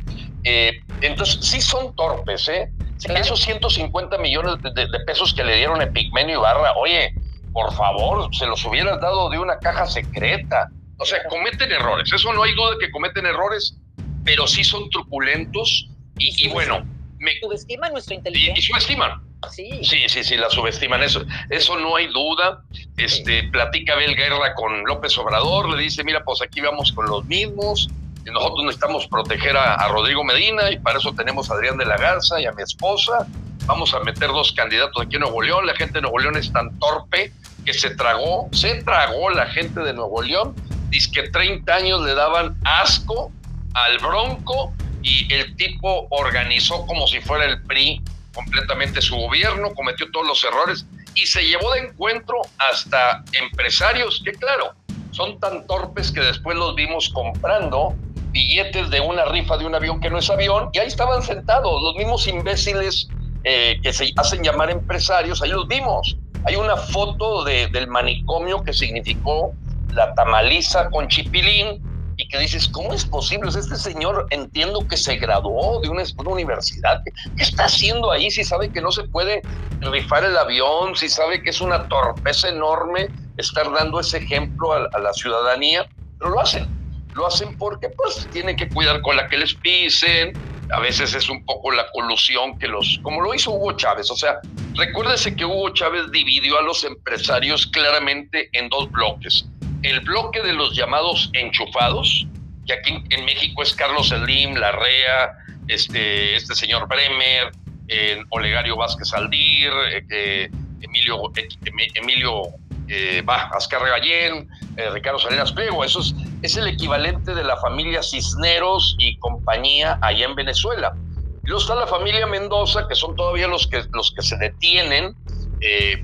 Eh, 0.42 0.80
entonces, 1.02 1.38
sí 1.46 1.60
son 1.60 1.94
torpes, 1.94 2.48
¿eh? 2.48 2.70
Esos 3.14 3.40
150 3.40 4.18
millones 4.18 4.56
de, 4.62 5.00
pesos 5.06 5.32
que 5.32 5.44
le 5.44 5.56
dieron 5.56 5.80
a 5.80 5.86
Pigmenio 5.86 6.38
Ibarra, 6.38 6.72
oye, 6.74 7.14
por 7.52 7.72
favor, 7.74 8.34
se 8.34 8.46
los 8.46 8.64
hubieras 8.64 9.00
dado 9.00 9.30
de 9.30 9.38
una 9.38 9.58
caja 9.58 9.86
secreta. 9.86 10.68
O 10.98 11.04
sea, 11.04 11.22
cometen 11.28 11.72
errores, 11.72 12.12
eso 12.12 12.32
no 12.32 12.42
hay 12.42 12.54
duda 12.54 12.72
de 12.72 12.78
que 12.78 12.90
cometen 12.90 13.24
errores, 13.24 13.74
pero 14.24 14.46
sí 14.46 14.64
son 14.64 14.88
truculentos 14.90 15.88
y, 16.18 16.48
bueno, 16.48 16.84
me, 17.18 17.38
subestiman 17.40 17.92
nuestra 17.92 18.14
inteligencia. 18.14 18.60
Y, 18.60 18.62
subestiman. 18.62 19.22
Sí. 19.50 19.70
sí, 19.82 20.02
sí, 20.08 20.22
sí, 20.22 20.36
la 20.36 20.50
subestiman, 20.50 21.02
eso, 21.02 21.24
eso 21.48 21.78
no 21.78 21.96
hay 21.96 22.08
duda. 22.08 22.62
Este, 22.98 23.44
platica 23.44 23.94
Abel 23.94 24.14
Guerra 24.14 24.54
con 24.54 24.84
López 24.84 25.16
Obrador, 25.16 25.74
le 25.74 25.82
dice, 25.82 26.04
mira, 26.04 26.22
pues 26.24 26.42
aquí 26.42 26.60
vamos 26.60 26.92
con 26.92 27.06
los 27.06 27.24
mismos, 27.24 27.88
nosotros 28.26 28.64
necesitamos 28.64 29.06
proteger 29.08 29.56
a, 29.56 29.88
Rodrigo 29.88 30.24
Medina 30.24 30.70
y 30.70 30.78
para 30.78 30.98
eso 30.98 31.12
tenemos 31.14 31.50
a 31.50 31.54
Adrián 31.54 31.78
de 31.78 31.86
la 31.86 31.96
Garza 31.96 32.40
y 32.40 32.46
a 32.46 32.52
mi 32.52 32.62
esposa. 32.62 33.26
Vamos 33.66 33.94
a 33.94 34.00
meter 34.00 34.28
dos 34.28 34.52
candidatos 34.52 35.02
aquí 35.02 35.16
en 35.16 35.22
Nuevo 35.22 35.42
León. 35.42 35.66
La 35.66 35.74
gente 35.74 35.94
de 35.94 36.02
Nuevo 36.02 36.18
León 36.18 36.36
es 36.36 36.52
tan 36.52 36.78
torpe 36.78 37.32
que 37.64 37.72
se 37.72 37.90
tragó, 37.90 38.48
se 38.52 38.82
tragó 38.82 39.30
la 39.30 39.46
gente 39.46 39.80
de 39.80 39.92
Nuevo 39.92 40.22
León. 40.22 40.54
Dice 40.90 41.10
que 41.12 41.28
30 41.28 41.72
años 41.72 42.02
le 42.02 42.14
daban 42.14 42.56
asco 42.64 43.32
al 43.74 43.98
Bronco 43.98 44.72
y 45.02 45.32
el 45.32 45.56
tipo 45.56 46.06
organizó 46.10 46.86
como 46.86 47.06
si 47.06 47.20
fuera 47.20 47.46
el 47.46 47.62
PRI 47.62 48.02
completamente 48.34 49.00
su 49.00 49.16
gobierno, 49.16 49.74
cometió 49.74 50.10
todos 50.10 50.26
los 50.26 50.44
errores 50.44 50.86
y 51.14 51.26
se 51.26 51.42
llevó 51.42 51.72
de 51.72 51.80
encuentro 51.80 52.36
hasta 52.58 53.24
empresarios 53.32 54.22
que 54.24 54.32
claro, 54.32 54.74
son 55.10 55.38
tan 55.40 55.66
torpes 55.66 56.12
que 56.12 56.20
después 56.20 56.56
los 56.56 56.74
vimos 56.74 57.08
comprando 57.08 57.94
billetes 58.30 58.90
de 58.90 59.00
una 59.00 59.24
rifa 59.24 59.56
de 59.56 59.66
un 59.66 59.74
avión 59.74 60.00
que 60.00 60.08
no 60.10 60.18
es 60.18 60.30
avión 60.30 60.70
y 60.72 60.78
ahí 60.78 60.86
estaban 60.86 61.22
sentados 61.22 61.82
los 61.82 61.96
mismos 61.96 62.26
imbéciles 62.28 63.08
eh, 63.42 63.80
que 63.82 63.92
se 63.92 64.12
hacen 64.16 64.42
llamar 64.44 64.70
empresarios, 64.70 65.42
ahí 65.42 65.50
los 65.50 65.66
vimos. 65.66 66.16
Hay 66.44 66.56
una 66.56 66.76
foto 66.76 67.44
del 67.44 67.86
manicomio 67.88 68.62
que 68.62 68.72
significó 68.72 69.52
la 69.92 70.14
tamaliza 70.14 70.88
con 70.90 71.08
chipilín 71.08 71.82
y 72.20 72.28
que 72.28 72.38
dices, 72.38 72.68
¿cómo 72.68 72.92
es 72.92 73.06
posible? 73.06 73.48
este 73.48 73.76
señor 73.76 74.26
entiendo 74.28 74.86
que 74.86 74.98
se 74.98 75.16
graduó 75.16 75.80
de 75.80 75.88
una, 75.88 76.04
universidad. 76.26 77.02
¿Qué, 77.02 77.42
está 77.42 77.64
haciendo 77.64 78.10
ahí 78.10 78.30
si 78.30 78.44
sabe 78.44 78.70
que 78.70 78.82
no 78.82 78.92
se 78.92 79.04
puede 79.04 79.40
rifar 79.80 80.24
el 80.24 80.36
avión, 80.36 80.94
si 80.96 81.08
sabe 81.08 81.42
que 81.42 81.48
es 81.48 81.62
una 81.62 81.88
torpeza 81.88 82.48
enorme 82.48 83.08
estar 83.38 83.72
dando 83.72 84.00
ese 84.00 84.18
ejemplo 84.18 84.74
a, 84.74 84.98
la 84.98 85.12
ciudadanía? 85.14 85.88
Pero 86.18 86.32
lo 86.32 86.40
hacen. 86.40 86.68
Lo 87.14 87.26
hacen 87.26 87.56
porque 87.56 87.88
pues 87.88 88.28
tienen 88.32 88.54
que 88.54 88.68
cuidar 88.68 89.00
con 89.00 89.16
la 89.16 89.26
que 89.26 89.38
les 89.38 89.54
pisen, 89.54 90.34
a 90.72 90.78
veces 90.78 91.14
es 91.14 91.28
un 91.30 91.42
poco 91.46 91.72
la 91.72 91.90
colusión 91.92 92.58
que 92.58 92.68
los, 92.68 93.00
como 93.02 93.22
lo 93.22 93.34
hizo 93.34 93.50
Hugo 93.50 93.72
Chávez, 93.72 94.10
o 94.10 94.16
sea, 94.16 94.38
recuérdese 94.76 95.34
que 95.34 95.44
Hugo 95.44 95.70
Chávez 95.70 96.10
dividió 96.12 96.58
a 96.58 96.62
los 96.62 96.84
empresarios 96.84 97.66
claramente 97.66 98.50
en 98.52 98.68
dos 98.68 98.88
bloques 98.92 99.46
el 99.82 100.00
bloque 100.00 100.42
de 100.42 100.52
los 100.52 100.76
llamados 100.76 101.30
enchufados, 101.32 102.26
que 102.66 102.74
aquí 102.74 103.02
en 103.10 103.24
México 103.24 103.62
es 103.62 103.74
Carlos 103.74 104.08
Slim, 104.08 104.54
Larrea, 104.54 105.32
este, 105.68 106.36
este 106.36 106.54
señor 106.54 106.88
Bremer, 106.88 107.52
eh, 107.88 108.22
Olegario 108.30 108.76
Vázquez 108.76 109.12
Aldir, 109.14 109.72
eh, 110.10 110.50
Emilio, 110.80 111.32
eh, 111.36 111.48
Emilio 111.94 112.42
eh, 112.88 113.22
Gallén, 113.24 114.48
Ricardo 114.92 115.18
Salinas 115.18 115.52
Pliego, 115.52 115.84
eso 115.84 116.00
es, 116.00 116.14
es, 116.42 116.56
el 116.56 116.68
equivalente 116.68 117.34
de 117.34 117.44
la 117.44 117.56
familia 117.58 118.02
Cisneros 118.02 118.96
y 118.98 119.16
compañía 119.18 119.98
allá 120.02 120.26
en 120.26 120.34
Venezuela. 120.34 120.94
Luego 121.42 121.60
está 121.60 121.74
la 121.74 121.86
familia 121.86 122.26
Mendoza, 122.26 122.86
que 122.88 122.94
son 122.94 123.14
todavía 123.16 123.46
los 123.46 123.66
que, 123.66 123.82
los 123.92 124.10
que 124.12 124.22
se 124.22 124.36
detienen, 124.36 125.14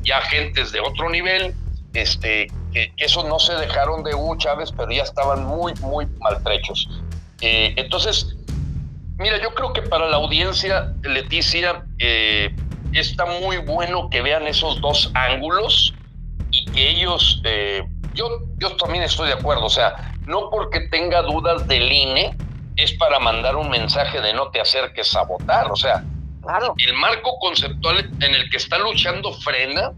ya 0.02 0.18
agentes 0.18 0.73
de 0.73 0.80
otro 0.80 1.09
nivel, 1.09 1.54
este, 1.95 2.49
que, 2.76 2.92
esos 2.99 3.25
no 3.25 3.38
se 3.38 3.54
dejaron 3.54 4.02
de 4.04 4.14
Hugo 4.14 4.37
Chávez, 4.37 4.71
pero 4.76 4.90
ya 4.90 5.02
estaban 5.02 5.45
muy, 5.45 5.73
muy 5.80 6.06
maltrechos. 6.21 6.88
Eh, 7.40 7.73
entonces, 7.76 8.37
mira, 9.18 9.40
yo 9.42 9.54
creo 9.54 9.73
que 9.73 9.83
para 9.83 10.09
la 10.09 10.16
audiencia, 10.16 10.95
Leticia, 11.02 11.87
eh, 11.99 12.54
está 12.92 13.25
muy 13.25 13.59
bueno 13.59 14.11
que 14.11 14.21
vean 14.21 14.47
esos 14.47 14.80
dos 14.83 15.11
ángulos 15.14 15.95
y 16.50 16.66
que 16.66 16.90
ellos, 16.90 17.40
eh, 17.45 17.83
yo, 18.12 18.28
yo 18.59 18.76
también 18.76 19.04
estoy 19.04 19.28
de 19.28 19.35
acuerdo, 19.35 19.64
o 19.64 19.71
sea, 19.71 20.14
no 20.26 20.50
porque 20.50 20.80
tenga 20.88 21.23
dudas 21.23 21.66
del 21.66 21.90
INE, 21.90 22.37
es 22.76 22.92
para 22.92 23.18
mandar 23.18 23.56
un 23.56 23.71
mensaje 23.71 24.21
de 24.21 24.35
no 24.35 24.50
te 24.50 24.61
acerques 24.61 25.14
a 25.16 25.23
votar, 25.23 25.73
o 25.73 25.76
sea, 25.76 26.04
claro. 26.42 26.75
el 26.76 26.92
marco 26.95 27.38
conceptual 27.38 28.11
en 28.21 28.35
el 28.35 28.50
que 28.50 28.59
está 28.59 28.78
luchando 28.78 29.33
Frena 29.33 29.92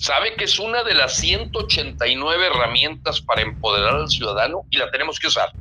sabe 0.00 0.34
que 0.34 0.44
es 0.44 0.58
una 0.58 0.82
de 0.82 0.94
las 0.94 1.14
189 1.16 2.46
herramientas 2.46 3.20
para 3.20 3.42
empoderar 3.42 3.96
al 3.96 4.08
ciudadano 4.08 4.62
y 4.70 4.78
la 4.78 4.90
tenemos 4.90 5.20
que 5.20 5.26
usar. 5.26 5.52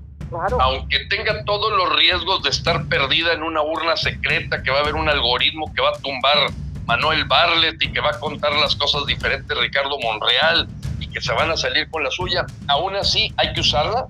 Aunque 0.59 1.05
tenga 1.09 1.43
todos 1.43 1.71
los 1.75 1.95
riesgos 1.97 2.41
de 2.43 2.49
estar 2.49 2.87
perdida 2.87 3.33
en 3.33 3.43
una 3.43 3.61
urna 3.61 3.97
secreta, 3.97 4.63
que 4.63 4.71
va 4.71 4.77
a 4.77 4.81
haber 4.81 4.95
un 4.95 5.09
algoritmo 5.09 5.73
que 5.73 5.81
va 5.81 5.89
a 5.89 5.99
tumbar 5.99 6.51
Manuel 6.85 7.25
Barlet 7.25 7.81
y 7.81 7.91
que 7.91 7.99
va 7.99 8.11
a 8.11 8.19
contar 8.19 8.53
las 8.53 8.75
cosas 8.75 9.05
diferentes 9.05 9.57
Ricardo 9.57 9.99
Monreal 9.99 10.67
y 10.99 11.09
que 11.09 11.19
se 11.19 11.33
van 11.33 11.51
a 11.51 11.57
salir 11.57 11.89
con 11.89 12.03
la 12.03 12.11
suya, 12.11 12.45
aún 12.67 12.95
así 12.95 13.33
hay 13.37 13.51
que 13.53 13.59
usarla. 13.59 14.07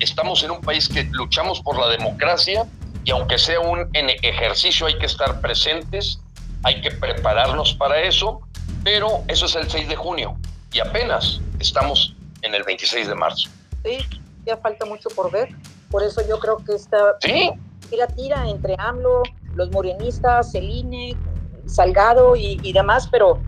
Estamos 0.00 0.42
en 0.42 0.50
un 0.50 0.62
país 0.62 0.88
que 0.88 1.04
luchamos 1.12 1.60
por 1.60 1.78
la 1.78 1.88
democracia 1.88 2.64
y 3.04 3.10
aunque 3.12 3.38
sea 3.38 3.60
un 3.60 3.88
ejercicio 3.92 4.86
hay 4.86 4.98
que 4.98 5.06
estar 5.06 5.40
presentes, 5.40 6.20
hay 6.64 6.80
que 6.80 6.90
prepararnos 6.90 7.74
para 7.74 8.00
eso, 8.00 8.40
pero 8.84 9.22
eso 9.28 9.46
es 9.46 9.56
el 9.56 9.68
6 9.68 9.88
de 9.88 9.96
junio 9.96 10.36
y 10.72 10.80
apenas 10.80 11.40
estamos 11.58 12.14
en 12.42 12.54
el 12.54 12.62
26 12.62 13.08
de 13.08 13.14
marzo. 13.14 13.48
Sí, 13.82 13.98
ya 14.44 14.56
falta 14.58 14.84
mucho 14.84 15.08
por 15.10 15.32
ver. 15.32 15.48
Por 15.90 16.02
eso 16.02 16.20
yo 16.28 16.38
creo 16.38 16.58
que 16.58 16.74
esta 16.74 17.18
tira 17.18 18.06
tira 18.08 18.48
entre 18.48 18.76
AMLO, 18.78 19.22
los 19.54 19.70
morenistas, 19.70 20.54
el 20.54 20.68
INE, 20.68 21.16
Salgado 21.66 22.36
y, 22.36 22.72
demás, 22.74 23.08
pero, 23.10 23.40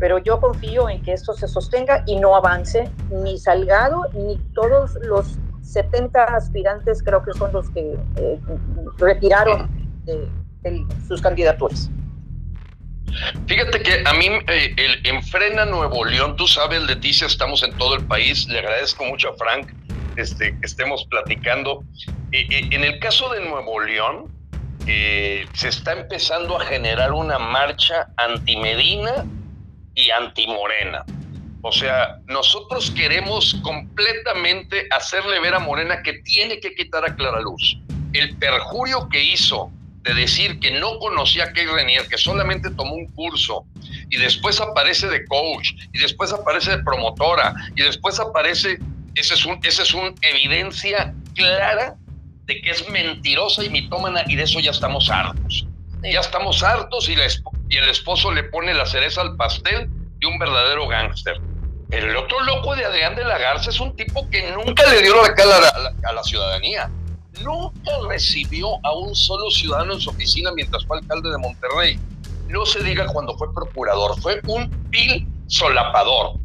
pero 0.00 0.18
yo 0.18 0.40
confío 0.40 0.88
en 0.88 1.00
que 1.02 1.12
esto 1.12 1.34
se 1.34 1.46
sostenga 1.46 2.02
y 2.04 2.16
no 2.16 2.34
avance 2.34 2.90
ni 3.10 3.38
Salgado 3.38 4.06
ni 4.12 4.38
todos 4.54 4.94
los 5.02 5.38
70 5.62 6.24
aspirantes 6.24 7.02
creo 7.02 7.22
que 7.22 7.32
son 7.32 7.52
los 7.52 7.70
que 7.70 7.96
eh, 8.16 8.40
retiraron 8.98 9.70
de, 10.04 10.28
sus 11.06 11.20
candidaturas. 11.22 11.90
Fíjate 13.46 13.82
que 13.82 14.02
a 14.04 14.12
mí 14.14 14.26
eh, 14.48 14.74
el, 14.76 15.06
en 15.06 15.22
Frena 15.22 15.64
Nuevo 15.64 16.04
León, 16.04 16.36
tú 16.36 16.46
sabes, 16.46 16.82
Leticia, 16.82 17.26
estamos 17.26 17.62
en 17.62 17.76
todo 17.76 17.94
el 17.94 18.04
país. 18.06 18.46
Le 18.48 18.58
agradezco 18.58 19.04
mucho 19.04 19.30
a 19.30 19.36
Frank 19.36 19.72
este, 20.16 20.58
que 20.58 20.66
estemos 20.66 21.04
platicando. 21.06 21.84
Eh, 22.32 22.46
eh, 22.50 22.68
en 22.70 22.84
el 22.84 22.98
caso 22.98 23.28
de 23.30 23.40
Nuevo 23.40 23.80
León, 23.80 24.32
se 24.86 25.68
está 25.68 25.92
empezando 25.92 26.60
a 26.60 26.64
generar 26.66 27.12
una 27.12 27.38
marcha 27.38 28.08
anti-Medina 28.18 29.24
y 29.94 30.10
anti-Morena. 30.10 31.04
O 31.62 31.72
sea, 31.72 32.18
nosotros 32.26 32.90
queremos 32.90 33.54
completamente 33.62 34.86
hacerle 34.90 35.40
ver 35.40 35.54
a 35.54 35.58
Morena 35.58 36.02
que 36.02 36.18
tiene 36.18 36.60
que 36.60 36.74
quitar 36.74 37.02
a 37.08 37.16
Clara 37.16 37.40
Luz. 37.40 37.78
El 38.12 38.36
perjurio 38.36 39.08
que 39.08 39.24
hizo 39.24 39.70
de 40.04 40.12
decir 40.12 40.60
que 40.60 40.78
no 40.78 40.98
conocía 40.98 41.44
a 41.44 41.52
Kay 41.52 41.66
Renier, 41.66 42.06
que 42.08 42.18
solamente 42.18 42.70
tomó 42.70 42.94
un 42.94 43.06
curso 43.12 43.64
y 44.10 44.18
después 44.18 44.60
aparece 44.60 45.08
de 45.08 45.24
coach 45.24 45.70
y 45.94 45.98
después 45.98 46.30
aparece 46.30 46.72
de 46.72 46.82
promotora 46.82 47.54
y 47.74 47.82
después 47.82 48.20
aparece, 48.20 48.78
esa 49.14 49.34
es, 49.34 49.46
un, 49.46 49.58
ese 49.62 49.82
es 49.82 49.94
una 49.94 50.12
evidencia 50.20 51.14
clara 51.34 51.96
de 52.44 52.60
que 52.60 52.70
es 52.70 52.86
mentirosa 52.90 53.64
y 53.64 53.70
mitómana 53.70 54.22
y 54.26 54.36
de 54.36 54.42
eso 54.42 54.60
ya 54.60 54.72
estamos 54.72 55.08
hartos. 55.08 55.66
Ya 56.02 56.20
estamos 56.20 56.62
hartos 56.62 57.08
y, 57.08 57.14
y 57.70 57.76
el 57.78 57.88
esposo 57.88 58.30
le 58.30 58.44
pone 58.44 58.74
la 58.74 58.84
cereza 58.84 59.22
al 59.22 59.36
pastel 59.36 59.88
de 60.18 60.26
un 60.26 60.38
verdadero 60.38 60.86
gángster. 60.86 61.40
El 61.90 62.14
otro 62.14 62.42
loco 62.42 62.76
de 62.76 62.84
Adrián 62.84 63.16
de 63.16 63.24
la 63.24 63.38
Garza 63.38 63.70
es 63.70 63.80
un 63.80 63.96
tipo 63.96 64.28
que 64.28 64.50
nunca 64.50 64.86
le 64.90 65.00
dio 65.00 65.22
la 65.22 65.34
cara 65.34 65.56
a 66.04 66.12
la 66.12 66.22
ciudadanía 66.22 66.90
nunca 67.42 67.90
recibió 68.08 68.78
a 68.84 68.92
un 68.92 69.14
solo 69.14 69.50
ciudadano 69.50 69.94
en 69.94 70.00
su 70.00 70.10
oficina 70.10 70.52
mientras 70.52 70.84
fue 70.86 70.98
alcalde 70.98 71.30
de 71.30 71.38
Monterrey. 71.38 71.98
No 72.48 72.66
se 72.66 72.82
diga 72.82 73.06
cuando 73.06 73.36
fue 73.36 73.52
procurador, 73.54 74.20
fue 74.20 74.40
un 74.46 74.70
pil 74.90 75.26
solapador. 75.46 76.38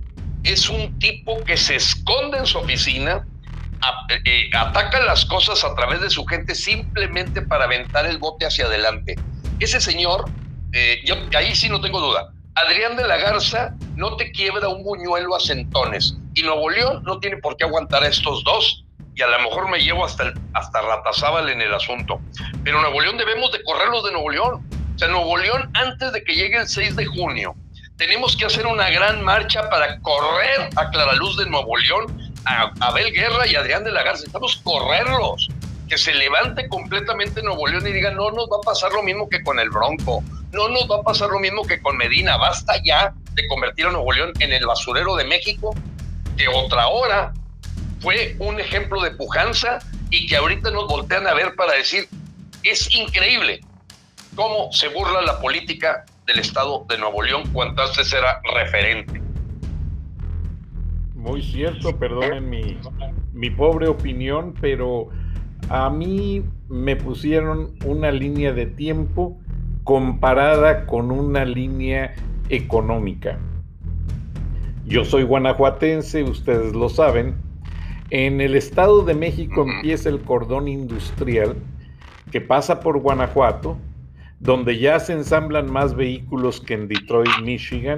Es 0.43 0.69
un 0.69 0.97
tipo 0.99 1.43
que 1.43 1.57
se 1.57 1.75
esconde 1.75 2.37
en 2.37 2.45
su 2.45 2.57
oficina, 2.57 3.27
eh, 4.25 4.49
ataca 4.55 4.99
las 5.01 5.25
cosas 5.25 5.63
a 5.63 5.75
través 5.75 6.01
de 6.01 6.09
su 6.09 6.25
gente 6.25 6.55
simplemente 6.55 7.41
para 7.41 7.65
aventar 7.65 8.05
el 8.05 8.17
bote 8.17 8.45
hacia 8.45 8.65
adelante. 8.65 9.15
Ese 9.59 9.81
señor, 9.81 10.29
eh, 10.73 11.03
ahí 11.35 11.53
sí 11.55 11.67
no 11.69 11.81
tengo 11.81 11.99
duda, 11.99 12.33
Adrián 12.55 12.95
de 12.95 13.07
la 13.07 13.17
Garza 13.17 13.75
no 13.95 14.15
te 14.17 14.31
quiebra 14.31 14.67
un 14.67 14.83
buñuelo 14.83 15.35
a 15.35 15.39
centones 15.39 16.17
y 16.33 16.43
Nuevo 16.43 16.69
León 16.69 17.03
no 17.03 17.19
tiene 17.19 17.37
por 17.37 17.55
qué 17.55 17.63
aguantar 17.63 18.03
a 18.03 18.07
estos 18.07 18.43
dos 18.43 18.85
y 19.15 19.21
a 19.21 19.27
lo 19.27 19.39
mejor 19.39 19.69
me 19.69 19.79
llevo 19.79 20.05
hasta, 20.05 20.23
el, 20.23 20.33
hasta 20.53 20.81
Ratazábal 20.81 21.49
en 21.49 21.61
el 21.61 21.73
asunto. 21.73 22.19
Pero 22.63 22.81
Nuevo 22.81 23.01
León 23.01 23.17
debemos 23.17 23.51
de 23.51 23.63
correrlos 23.63 24.03
de 24.05 24.11
Nuevo 24.11 24.29
León. 24.29 24.65
O 24.95 24.97
sea, 24.97 25.07
Nuevo 25.07 25.37
León 25.37 25.69
antes 25.73 26.11
de 26.13 26.23
que 26.23 26.35
llegue 26.35 26.57
el 26.57 26.67
6 26.67 26.95
de 26.95 27.05
junio, 27.05 27.55
tenemos 27.97 28.35
que 28.35 28.45
hacer 28.45 28.65
una 28.65 28.89
gran 28.89 29.21
marcha 29.21 29.69
para 29.69 29.99
correr 29.99 30.69
a 30.75 30.89
Claraluz 30.89 31.37
de 31.37 31.49
Nuevo 31.49 31.75
León, 31.77 32.33
a 32.45 32.71
Abel 32.79 33.11
Guerra 33.11 33.45
y 33.45 33.55
Adrián 33.55 33.83
de 33.83 33.91
la 33.91 34.03
Garza. 34.03 34.21
Necesitamos 34.21 34.61
correrlos. 34.63 35.49
Que 35.89 35.97
se 35.97 36.13
levante 36.13 36.69
completamente 36.69 37.41
Nuevo 37.41 37.67
León 37.67 37.87
y 37.87 37.91
diga, 37.91 38.11
no 38.11 38.29
nos 38.29 38.45
va 38.45 38.57
a 38.57 38.61
pasar 38.61 38.91
lo 38.91 39.01
mismo 39.01 39.27
que 39.27 39.41
con 39.41 39.59
el 39.59 39.71
Bronco, 39.71 40.23
no 40.51 40.69
nos 40.69 40.89
va 40.89 40.97
a 40.97 41.01
pasar 41.01 41.29
lo 41.29 41.39
mismo 41.39 41.65
que 41.65 41.81
con 41.81 41.97
Medina, 41.97 42.37
basta 42.37 42.75
ya 42.83 43.11
de 43.33 43.47
convertir 43.47 43.87
a 43.87 43.91
Nuevo 43.91 44.11
León 44.11 44.33
en 44.39 44.53
el 44.53 44.67
basurero 44.67 45.15
de 45.15 45.25
México, 45.25 45.73
que 46.37 46.47
otra 46.47 46.89
hora 46.89 47.33
fue 47.99 48.35
un 48.39 48.59
ejemplo 48.59 49.01
de 49.01 49.11
pujanza 49.11 49.79
y 50.09 50.25
que 50.27 50.35
ahorita 50.35 50.71
nos 50.71 50.87
voltean 50.87 51.27
a 51.27 51.33
ver 51.33 51.55
para 51.55 51.73
decir, 51.73 52.07
es 52.63 52.93
increíble 52.95 53.61
cómo 54.35 54.71
se 54.71 54.87
burla 54.89 55.21
la 55.21 55.39
política 55.39 56.05
del 56.25 56.39
Estado 56.39 56.85
de 56.87 56.97
Nuevo 56.97 57.21
León 57.21 57.43
cuando 57.51 57.83
antes 57.83 58.11
era 58.13 58.41
referente. 58.55 59.21
Muy 61.15 61.41
cierto, 61.43 61.97
perdonen 61.97 62.49
mi, 62.49 62.77
mi 63.33 63.49
pobre 63.49 63.87
opinión, 63.87 64.53
pero 64.61 65.09
a 65.69 65.89
mí 65.89 66.43
me 66.69 66.95
pusieron 66.95 67.75
una 67.83 68.11
línea 68.11 68.53
de 68.53 68.65
tiempo 68.65 69.37
comparada 69.83 70.85
con 70.85 71.11
una 71.11 71.43
línea 71.45 72.15
económica. 72.49 73.37
Yo 74.85 75.03
soy 75.03 75.23
guanajuatense, 75.23 76.23
ustedes 76.23 76.73
lo 76.73 76.89
saben, 76.89 77.35
en 78.11 78.41
el 78.41 78.55
Estado 78.55 79.03
de 79.03 79.13
México 79.13 79.63
empieza 79.67 80.09
el 80.09 80.21
cordón 80.21 80.67
industrial 80.67 81.55
que 82.31 82.41
pasa 82.41 82.79
por 82.79 82.99
Guanajuato, 82.99 83.77
donde 84.39 84.79
ya 84.79 84.99
se 84.99 85.13
ensamblan 85.13 85.71
más 85.71 85.95
vehículos 85.95 86.61
que 86.61 86.75
en 86.75 86.87
Detroit, 86.87 87.29
Michigan, 87.43 87.97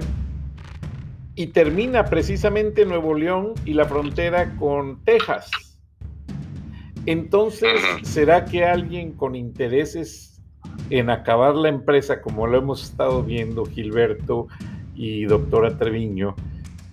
y 1.35 1.47
termina 1.47 2.05
precisamente 2.05 2.81
en 2.81 2.89
Nuevo 2.89 3.13
León 3.13 3.53
y 3.65 3.73
la 3.73 3.85
frontera 3.85 4.55
con 4.57 5.03
Texas. 5.03 5.49
Entonces, 7.05 7.81
¿será 8.03 8.45
que 8.45 8.65
alguien 8.65 9.13
con 9.13 9.35
intereses 9.35 10.41
en 10.89 11.09
acabar 11.09 11.55
la 11.55 11.69
empresa, 11.69 12.21
como 12.21 12.47
lo 12.47 12.57
hemos 12.57 12.83
estado 12.83 13.23
viendo 13.23 13.65
Gilberto 13.65 14.47
y 14.93 15.23
doctora 15.23 15.77
Treviño, 15.77 16.35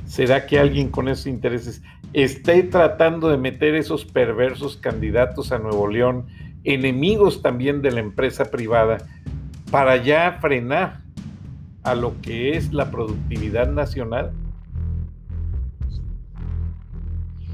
¿será 0.06 0.46
que 0.46 0.58
alguien 0.58 0.88
con 0.88 1.08
esos 1.08 1.26
intereses 1.26 1.82
esté 2.12 2.62
tratando 2.62 3.28
de 3.28 3.36
meter 3.36 3.74
esos 3.74 4.04
perversos 4.04 4.76
candidatos 4.76 5.52
a 5.52 5.58
Nuevo 5.58 5.88
León, 5.88 6.26
enemigos 6.64 7.42
también 7.42 7.82
de 7.82 7.90
la 7.90 8.00
empresa 8.00 8.46
privada, 8.46 8.98
para 9.70 9.96
ya 9.96 10.38
frenar 10.40 11.00
a 11.82 11.94
lo 11.94 12.20
que 12.20 12.56
es 12.56 12.72
la 12.72 12.90
productividad 12.90 13.68
nacional? 13.68 14.32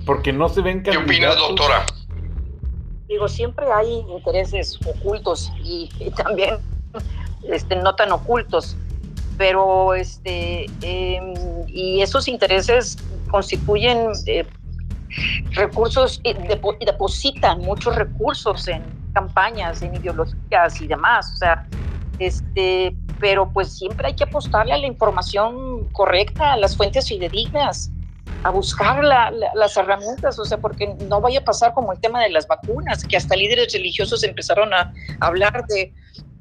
Porque 0.06 0.32
no 0.32 0.48
se 0.48 0.60
ven 0.60 0.82
candidatos. 0.82 1.06
¿Qué 1.06 1.12
opinas, 1.12 1.36
doctora? 1.36 1.86
Digo, 3.08 3.28
siempre 3.28 3.66
hay 3.72 4.04
intereses 4.14 4.78
ocultos 4.86 5.52
y, 5.62 5.88
también 6.16 6.56
este, 7.48 7.76
no 7.76 7.94
tan 7.94 8.12
ocultos, 8.12 8.76
pero 9.36 9.94
este, 9.94 10.66
em, 10.82 11.34
y 11.68 12.00
esos 12.02 12.28
intereses 12.28 12.96
constituyen 13.34 14.12
eh, 14.26 14.46
recursos 15.50 16.20
y, 16.22 16.34
depositan 16.84 17.58
muchos 17.62 17.96
recursos 17.96 18.68
en 18.68 18.84
campañas, 19.12 19.82
en 19.82 19.92
ideologías 19.96 20.80
y 20.80 20.86
demás. 20.86 21.32
O 21.34 21.36
sea, 21.38 21.66
este, 22.20 22.94
pero 23.18 23.50
pues 23.52 23.76
siempre 23.76 24.06
hay 24.06 24.14
que 24.14 24.22
apostarle 24.22 24.72
a 24.74 24.78
la 24.78 24.86
información 24.86 25.88
correcta, 25.90 26.52
a 26.52 26.56
las 26.56 26.76
fuentes 26.76 27.08
fidedignas, 27.08 27.90
a 28.44 28.50
buscar 28.50 29.02
las 29.02 29.76
herramientas, 29.76 30.38
o 30.38 30.44
sea, 30.44 30.58
porque 30.58 30.94
no 31.08 31.20
vaya 31.20 31.40
a 31.40 31.44
pasar 31.44 31.74
como 31.74 31.92
el 31.92 31.98
tema 31.98 32.22
de 32.22 32.30
las 32.30 32.46
vacunas, 32.46 33.02
que 33.02 33.16
hasta 33.16 33.34
líderes 33.34 33.72
religiosos 33.72 34.22
empezaron 34.22 34.72
a 34.72 34.92
hablar 35.18 35.66
de, 35.66 35.92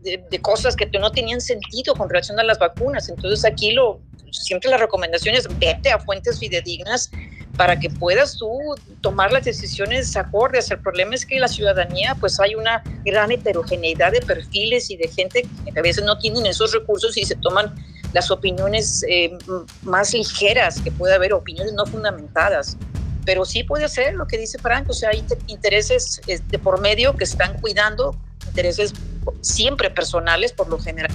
de 0.03 0.39
cosas 0.41 0.75
que 0.75 0.85
no 0.99 1.11
tenían 1.11 1.41
sentido 1.41 1.95
con 1.95 2.09
relación 2.09 2.39
a 2.39 2.43
las 2.43 2.59
vacunas. 2.59 3.09
Entonces 3.09 3.45
aquí 3.45 3.71
lo, 3.71 4.01
siempre 4.31 4.69
la 4.69 4.77
recomendación 4.77 5.35
es 5.35 5.47
vete 5.59 5.91
a 5.91 5.99
fuentes 5.99 6.39
fidedignas 6.39 7.11
para 7.57 7.79
que 7.79 7.89
puedas 7.89 8.37
tú 8.37 8.59
tomar 9.01 9.31
las 9.31 9.45
decisiones 9.45 10.15
acordes. 10.17 10.71
El 10.71 10.79
problema 10.79 11.13
es 11.13 11.25
que 11.25 11.39
la 11.39 11.47
ciudadanía, 11.47 12.15
pues 12.19 12.39
hay 12.39 12.55
una 12.55 12.83
gran 13.05 13.31
heterogeneidad 13.31 14.11
de 14.11 14.21
perfiles 14.21 14.89
y 14.89 14.97
de 14.97 15.07
gente 15.07 15.43
que 15.43 15.79
a 15.79 15.81
veces 15.81 16.03
no 16.03 16.17
tienen 16.17 16.45
esos 16.47 16.73
recursos 16.73 17.15
y 17.17 17.25
se 17.25 17.35
toman 17.35 17.73
las 18.13 18.31
opiniones 18.31 19.05
eh, 19.07 19.37
más 19.83 20.13
ligeras 20.13 20.79
que 20.81 20.91
puede 20.91 21.13
haber, 21.13 21.33
opiniones 21.33 21.73
no 21.73 21.85
fundamentadas. 21.85 22.77
Pero 23.25 23.45
sí 23.45 23.63
puede 23.63 23.87
ser 23.87 24.15
lo 24.15 24.27
que 24.27 24.37
dice 24.37 24.57
Frank, 24.57 24.89
o 24.89 24.93
sea, 24.93 25.09
hay 25.09 25.23
intereses 25.47 26.21
de 26.25 26.33
este, 26.33 26.59
por 26.59 26.81
medio 26.81 27.15
que 27.15 27.23
están 27.23 27.59
cuidando, 27.61 28.19
intereses 28.47 28.93
siempre 29.41 29.89
personales 29.89 30.51
por 30.53 30.69
lo 30.69 30.79
general. 30.79 31.11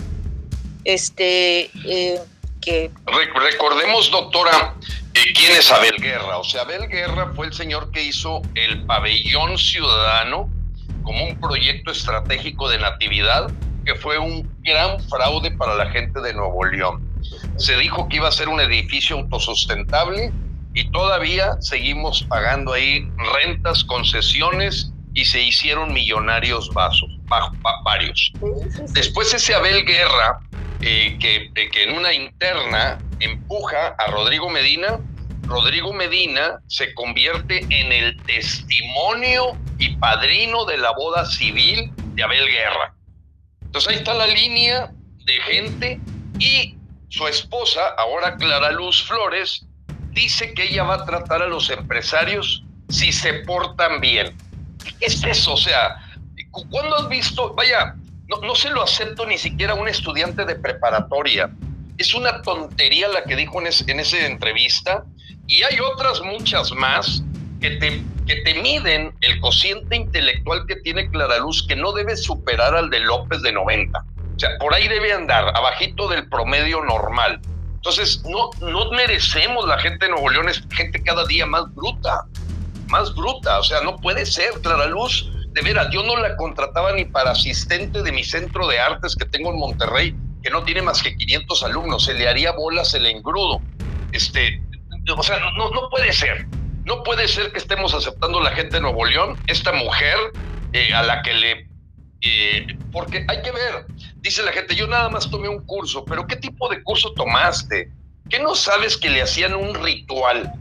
Este, 0.85 1.71
eh, 1.85 2.21
que... 2.61 2.91
Recordemos, 3.07 4.11
doctora, 4.11 4.75
eh, 5.14 5.33
quién 5.35 5.53
es 5.53 5.71
Abel 5.71 5.97
Guerra. 5.99 6.38
O 6.38 6.45
sea, 6.45 6.62
Abel 6.62 6.88
Guerra 6.88 7.33
fue 7.35 7.47
el 7.47 7.53
señor 7.53 7.91
que 7.91 8.03
hizo 8.03 8.43
el 8.55 8.85
pabellón 8.87 9.59
ciudadano 9.59 10.51
como 11.03 11.25
un 11.25 11.41
proyecto 11.41 11.91
estratégico 11.91 12.69
de 12.69 12.79
natividad 12.79 13.51
que 13.85 13.95
fue 13.95 14.19
un 14.19 14.47
gran 14.62 15.01
fraude 15.09 15.51
para 15.53 15.75
la 15.75 15.91
gente 15.91 16.21
de 16.21 16.35
Nuevo 16.35 16.62
León. 16.67 17.03
Se 17.57 17.77
dijo 17.79 18.07
que 18.09 18.17
iba 18.17 18.29
a 18.29 18.33
ser 18.33 18.49
un 18.49 18.61
edificio 18.61 19.17
autosustentable 19.17 20.31
y 20.75 20.91
todavía 20.91 21.57
seguimos 21.61 22.23
pagando 22.25 22.75
ahí 22.75 23.11
rentas, 23.33 23.83
concesiones 23.85 24.93
y 25.14 25.25
se 25.25 25.43
hicieron 25.43 25.95
millonarios 25.95 26.69
vasos, 26.75 27.17
varios. 27.85 28.33
Después 28.93 29.33
ese 29.35 29.55
Abel 29.55 29.85
Guerra, 29.85 30.41
eh, 30.81 31.17
que, 31.21 31.51
eh, 31.55 31.71
que 31.71 31.85
en 31.85 31.97
una 31.97 32.12
interna 32.12 32.99
empuja 33.21 33.95
a 33.99 34.07
Rodrigo 34.11 34.49
Medina, 34.49 34.99
Rodrigo 35.43 35.93
Medina 35.93 36.61
se 36.67 36.93
convierte 36.95 37.61
en 37.71 37.93
el 37.93 38.23
testimonio 38.25 39.57
y 39.79 39.97
padrino 39.97 40.64
de 40.67 40.77
la 40.77 40.93
boda 40.93 41.25
civil 41.25 41.91
de 42.14 42.23
Abel 42.23 42.47
Guerra. 42.47 42.95
Entonces 43.62 43.91
ahí 43.91 43.97
está 43.97 44.14
la 44.14 44.27
línea 44.27 44.91
de 45.25 45.33
gente 45.43 46.01
y 46.38 46.77
su 47.09 47.27
esposa, 47.27 47.81
ahora 47.97 48.37
Clara 48.37 48.71
Luz 48.73 49.03
Flores, 49.05 49.67
dice 50.11 50.53
que 50.53 50.64
ella 50.64 50.85
va 50.85 50.95
a 50.95 51.05
tratar 51.05 51.43
a 51.43 51.47
los 51.47 51.71
empresarios 51.71 52.64
si 52.88 53.12
se 53.12 53.35
portan 53.45 54.01
bien. 54.01 54.37
¿Qué 54.99 55.07
es 55.07 55.23
eso? 55.25 55.55
O 55.55 55.57
sea, 55.57 55.97
¿cuándo 56.50 56.96
has 56.96 57.08
visto? 57.08 57.54
Vaya, 57.54 57.94
no, 58.28 58.38
no 58.38 58.54
se 58.54 58.70
lo 58.70 58.82
acepto 58.82 59.26
ni 59.26 59.38
siquiera 59.38 59.72
a 59.72 59.76
un 59.76 59.88
estudiante 59.88 60.44
de 60.44 60.54
preparatoria. 60.54 61.50
Es 61.96 62.14
una 62.14 62.42
tontería 62.42 63.08
la 63.08 63.24
que 63.24 63.37
dijo 63.37 63.61
en, 63.61 63.68
en 63.87 64.00
esa 64.00 64.26
entrevista 64.26 65.04
y 65.46 65.62
hay 65.62 65.80
otras 65.80 66.20
muchas 66.20 66.72
más 66.72 67.22
que 67.61 67.70
te, 67.70 68.02
que 68.26 68.37
te 68.42 68.54
miden 68.61 69.14
el 69.20 69.40
cociente 69.40 69.96
intelectual 69.96 70.66
que 70.66 70.76
tiene 70.76 71.11
Clara 71.11 71.38
Luz, 71.38 71.66
que 71.66 71.76
no 71.76 71.92
debe 71.92 72.16
superar 72.16 72.74
al 72.74 72.90
de 72.90 73.00
López 73.00 73.42
de 73.42 73.52
90. 73.52 73.98
O 73.98 74.38
sea, 74.38 74.50
por 74.61 74.74
ahí 74.74 74.87
debe 74.87 75.12
andar, 75.12 75.48
abajito 75.56 76.08
del 76.08 76.28
promedio 76.28 76.84
normal. 76.84 77.40
Entonces, 77.74 78.22
no, 78.24 78.50
no 78.61 78.90
merecemos 78.92 79.66
la 79.66 79.78
gente 79.78 80.06
de 80.06 80.12
Nuevo 80.12 80.30
León, 80.30 80.48
es 80.48 80.62
gente 80.70 81.02
cada 81.02 81.24
día 81.26 81.46
más 81.46 81.72
bruta, 81.74 82.24
más 82.88 83.14
bruta. 83.14 83.58
O 83.58 83.64
sea, 83.64 83.80
no 83.80 83.96
puede 83.96 84.26
ser, 84.26 84.52
Clara 84.62 84.87
Luz. 84.87 85.30
De 85.59 85.64
veras, 85.64 85.88
yo 85.90 86.05
no 86.05 86.16
la 86.16 86.37
contrataba 86.37 86.92
ni 86.92 87.05
para 87.05 87.33
asistente 87.33 88.05
de 88.05 88.12
mi 88.12 88.23
centro 88.23 88.68
de 88.68 88.79
artes 88.79 89.16
que 89.16 89.25
tengo 89.25 89.51
en 89.51 89.59
Monterrey, 89.59 90.14
que 90.40 90.51
no 90.51 90.62
tiene 90.62 90.83
más 90.83 91.03
que 91.03 91.16
500 91.16 91.64
alumnos. 91.64 92.05
Se 92.05 92.14
le 92.14 92.29
haría 92.29 92.53
bolas 92.53 92.94
el 92.94 93.07
engrudo. 93.07 93.61
Este, 94.12 94.62
o 95.16 95.23
sea, 95.25 95.40
no, 95.57 95.90
puede 95.90 96.12
ser. 96.12 96.47
No 96.85 97.03
puede 97.03 97.27
ser 97.27 97.51
que 97.51 97.59
estemos 97.59 97.92
aceptando 97.92 98.40
la 98.40 98.53
gente 98.53 98.77
de 98.77 98.83
Nuevo 98.83 99.05
León, 99.05 99.37
esta 99.49 99.73
mujer 99.73 100.16
eh, 100.75 100.94
a 100.94 101.03
la 101.03 101.23
que 101.23 101.35
le... 101.35 101.68
Eh, 102.21 102.79
porque 102.92 103.27
hay 103.27 103.42
que 103.42 103.51
ver, 103.51 103.87
dice 104.18 104.44
la 104.44 104.53
gente, 104.53 104.77
yo 104.77 104.87
nada 104.87 105.09
más 105.09 105.29
tomé 105.29 105.49
un 105.49 105.66
curso, 105.66 106.05
pero 106.05 106.25
¿qué 106.29 106.37
tipo 106.37 106.68
de 106.68 106.85
curso 106.85 107.12
tomaste? 107.14 107.90
¿Qué 108.31 108.38
no 108.38 108.55
sabes 108.55 108.97
que 108.97 109.11
le 109.11 109.23
hacían 109.23 109.57
un 109.57 109.75
ritual 109.75 110.53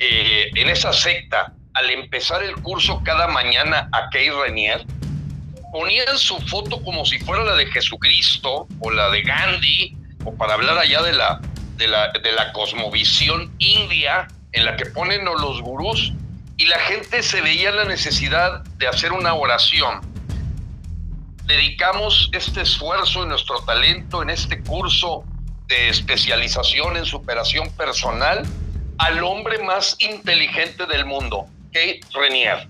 eh, 0.00 0.50
en 0.54 0.68
esa 0.68 0.92
secta 0.92 1.54
al 1.74 1.90
empezar 1.90 2.42
el 2.42 2.54
curso 2.56 3.02
cada 3.04 3.28
mañana 3.28 3.88
a 3.92 4.08
Kay 4.10 4.30
Renier? 4.30 4.84
Ponían 5.72 6.16
su 6.18 6.38
foto 6.46 6.82
como 6.82 7.04
si 7.04 7.18
fuera 7.18 7.44
la 7.44 7.56
de 7.56 7.66
Jesucristo 7.66 8.66
o 8.80 8.90
la 8.90 9.10
de 9.10 9.22
Gandhi, 9.22 9.96
o 10.24 10.34
para 10.34 10.54
hablar 10.54 10.78
allá 10.78 11.02
de 11.02 11.12
la, 11.12 11.40
de 11.76 11.88
la, 11.88 12.12
de 12.12 12.32
la 12.32 12.52
cosmovisión 12.52 13.54
india, 13.58 14.28
en 14.52 14.64
la 14.64 14.76
que 14.76 14.86
ponen 14.86 15.24
los 15.24 15.60
gurús 15.60 16.12
y 16.56 16.66
la 16.66 16.78
gente 16.78 17.22
se 17.22 17.40
veía 17.40 17.72
la 17.72 17.84
necesidad 17.84 18.62
de 18.78 18.86
hacer 18.86 19.12
una 19.12 19.34
oración. 19.34 20.00
Dedicamos 21.44 22.30
este 22.32 22.62
esfuerzo 22.62 23.24
y 23.24 23.26
nuestro 23.26 23.60
talento 23.64 24.22
en 24.22 24.30
este 24.30 24.62
curso 24.62 25.24
de 25.66 25.88
especialización 25.88 26.96
en 26.96 27.04
superación 27.04 27.70
personal 27.72 28.44
al 28.98 29.24
hombre 29.24 29.58
más 29.58 29.96
inteligente 29.98 30.86
del 30.86 31.04
mundo, 31.04 31.46
Kate 31.74 32.00
Renier. 32.14 32.68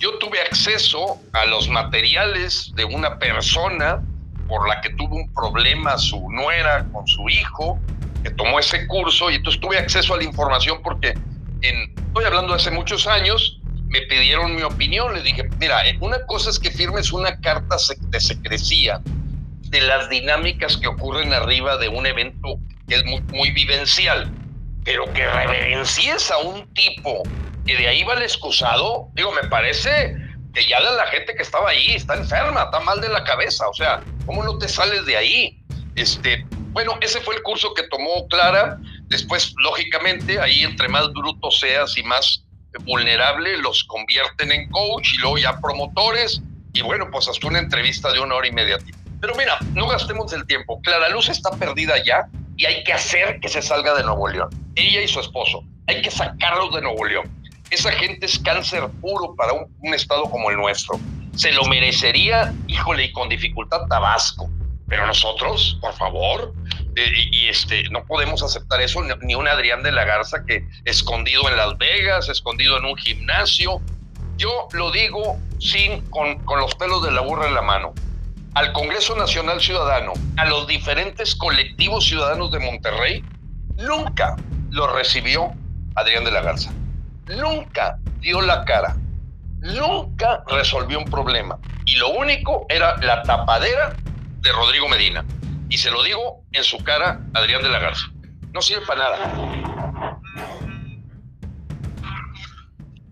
Yo 0.00 0.18
tuve 0.18 0.40
acceso 0.40 1.20
a 1.32 1.46
los 1.46 1.68
materiales 1.68 2.72
de 2.74 2.84
una 2.84 3.20
persona 3.20 4.02
por 4.48 4.68
la 4.68 4.80
que 4.80 4.90
tuvo 4.90 5.14
un 5.14 5.32
problema 5.32 5.96
su 5.96 6.28
nuera 6.28 6.84
con 6.92 7.06
su 7.06 7.28
hijo, 7.28 7.78
que 8.24 8.30
tomó 8.30 8.58
ese 8.58 8.88
curso 8.88 9.30
y 9.30 9.36
entonces 9.36 9.60
tuve 9.60 9.78
acceso 9.78 10.14
a 10.14 10.16
la 10.16 10.24
información 10.24 10.80
porque 10.82 11.14
estoy 11.60 12.24
hablando 12.24 12.52
de 12.52 12.56
hace 12.56 12.72
muchos 12.72 13.06
años, 13.06 13.60
me 13.86 14.00
pidieron 14.02 14.56
mi 14.56 14.62
opinión, 14.62 15.14
les 15.14 15.22
dije, 15.22 15.48
mira, 15.60 15.88
eh, 15.88 15.96
una 16.00 16.18
cosa 16.26 16.50
es 16.50 16.58
que 16.58 16.72
firmes 16.72 17.12
una 17.12 17.40
carta 17.40 17.76
de 18.00 18.20
secrecía 18.20 19.00
de 19.04 19.80
las 19.82 20.08
dinámicas 20.08 20.76
que 20.76 20.88
ocurren 20.88 21.32
arriba 21.32 21.76
de 21.76 21.88
un 21.88 22.06
evento 22.06 22.58
que 22.88 22.96
es 22.96 23.04
muy, 23.04 23.20
muy 23.32 23.50
vivencial, 23.52 24.32
pero 24.84 25.04
que 25.12 25.24
reverencies 25.28 26.30
a 26.32 26.38
un 26.38 26.66
tipo 26.74 27.22
que 27.68 27.76
de 27.76 27.86
ahí 27.86 28.02
va 28.02 28.14
el 28.14 28.22
excusado, 28.22 29.10
digo, 29.12 29.30
me 29.30 29.46
parece 29.46 30.16
que 30.54 30.66
ya 30.66 30.80
la 30.80 31.06
gente 31.08 31.34
que 31.34 31.42
estaba 31.42 31.68
ahí 31.68 31.94
está 31.94 32.14
enferma, 32.14 32.62
está 32.62 32.80
mal 32.80 32.98
de 33.02 33.10
la 33.10 33.22
cabeza, 33.24 33.68
o 33.68 33.74
sea, 33.74 34.02
¿cómo 34.24 34.42
no 34.42 34.56
te 34.56 34.66
sales 34.68 35.04
de 35.04 35.18
ahí? 35.18 35.62
Este, 35.94 36.46
bueno, 36.72 36.96
ese 37.02 37.20
fue 37.20 37.34
el 37.36 37.42
curso 37.42 37.74
que 37.74 37.82
tomó 37.88 38.26
Clara. 38.28 38.78
Después, 39.08 39.52
lógicamente, 39.58 40.40
ahí 40.40 40.62
entre 40.62 40.88
más 40.88 41.12
bruto 41.12 41.50
seas 41.50 41.98
y 41.98 42.02
más 42.04 42.42
vulnerable, 42.84 43.58
los 43.58 43.84
convierten 43.84 44.50
en 44.50 44.70
coach 44.70 45.14
y 45.14 45.18
luego 45.18 45.36
ya 45.36 45.60
promotores. 45.60 46.40
Y 46.72 46.80
bueno, 46.80 47.08
pues 47.12 47.28
hasta 47.28 47.46
una 47.48 47.58
entrevista 47.58 48.10
de 48.12 48.20
una 48.20 48.36
hora 48.36 48.48
y 48.48 48.52
media. 48.52 48.78
Pero 49.20 49.34
mira, 49.34 49.58
no 49.74 49.86
gastemos 49.88 50.32
el 50.32 50.46
tiempo. 50.46 50.80
Clara 50.80 51.10
Luz 51.10 51.28
está 51.28 51.50
perdida 51.50 52.02
ya 52.02 52.28
y 52.56 52.64
hay 52.64 52.82
que 52.84 52.94
hacer 52.94 53.40
que 53.40 53.48
se 53.50 53.60
salga 53.60 53.94
de 53.94 54.04
Nuevo 54.04 54.26
León. 54.26 54.48
Ella 54.74 55.02
y 55.02 55.08
su 55.08 55.20
esposo. 55.20 55.62
Hay 55.86 56.00
que 56.00 56.10
sacarlos 56.10 56.74
de 56.74 56.80
Nuevo 56.80 57.04
León. 57.04 57.37
Esa 57.70 57.92
gente 57.92 58.26
es 58.26 58.38
cáncer 58.38 58.88
puro 59.00 59.34
para 59.36 59.52
un, 59.52 59.94
estado 59.94 60.24
como 60.24 60.50
el 60.50 60.56
nuestro. 60.56 60.98
Se 61.34 61.52
lo 61.52 61.64
merecería, 61.64 62.54
híjole, 62.66 63.04
y 63.04 63.12
con 63.12 63.28
dificultad 63.28 63.86
Tabasco 63.88 64.50
pero 64.88 65.06
nosotros, 65.06 65.78
por 65.82 65.92
favor, 65.94 66.54
eh, 66.96 67.12
y, 67.30 67.48
este, 67.48 67.84
no 67.90 68.04
podemos 68.06 68.42
aceptar 68.42 68.80
eso, 68.80 69.02
ni 69.20 69.34
un 69.34 69.46
Adrián 69.46 69.82
de 69.82 69.92
la 69.92 70.04
Garza 70.04 70.44
que 70.46 70.66
escondido 70.86 71.48
en 71.48 71.56
Las 71.56 71.76
Vegas, 71.76 72.28
escondido 72.30 72.78
en 72.78 72.86
un 72.86 72.96
gimnasio. 72.96 73.82
Yo 74.38 74.68
lo 74.72 74.90
digo 74.90 75.38
sin, 75.60 76.00
con, 76.08 76.42
con 76.44 76.60
los 76.60 76.74
pelos 76.74 77.04
de 77.04 77.12
la 77.12 77.20
burra 77.20 77.48
en 77.48 77.54
la 77.54 77.62
mano. 77.62 77.92
Al 78.54 78.72
Congreso 78.72 79.14
Nacional 79.14 79.60
Ciudadano, 79.60 80.14
a 80.38 80.46
los 80.46 80.66
diferentes 80.66 81.36
colectivos 81.36 82.06
ciudadanos 82.06 82.50
de 82.50 82.58
Monterrey, 82.58 83.22
nunca 83.76 84.36
lo 84.70 84.86
recibió 84.94 85.52
Adrián 85.96 86.24
de 86.24 86.30
la 86.30 86.40
Garza. 86.40 86.72
Nunca 87.36 87.98
dio 88.20 88.40
la 88.40 88.64
cara. 88.64 88.96
Nunca 89.60 90.44
resolvió 90.46 90.98
un 90.98 91.04
problema. 91.04 91.58
Y 91.84 91.96
lo 91.96 92.10
único 92.10 92.66
era 92.68 92.96
la 92.98 93.22
tapadera 93.22 93.94
de 94.40 94.52
Rodrigo 94.52 94.88
Medina. 94.88 95.24
Y 95.68 95.78
se 95.78 95.90
lo 95.90 96.02
digo 96.02 96.44
en 96.52 96.64
su 96.64 96.78
cara 96.84 97.20
Adrián 97.34 97.62
de 97.62 97.68
la 97.68 97.78
Garza. 97.78 98.06
No 98.52 98.62
sirve 98.62 98.86
para 98.86 99.00
nada. 99.00 100.18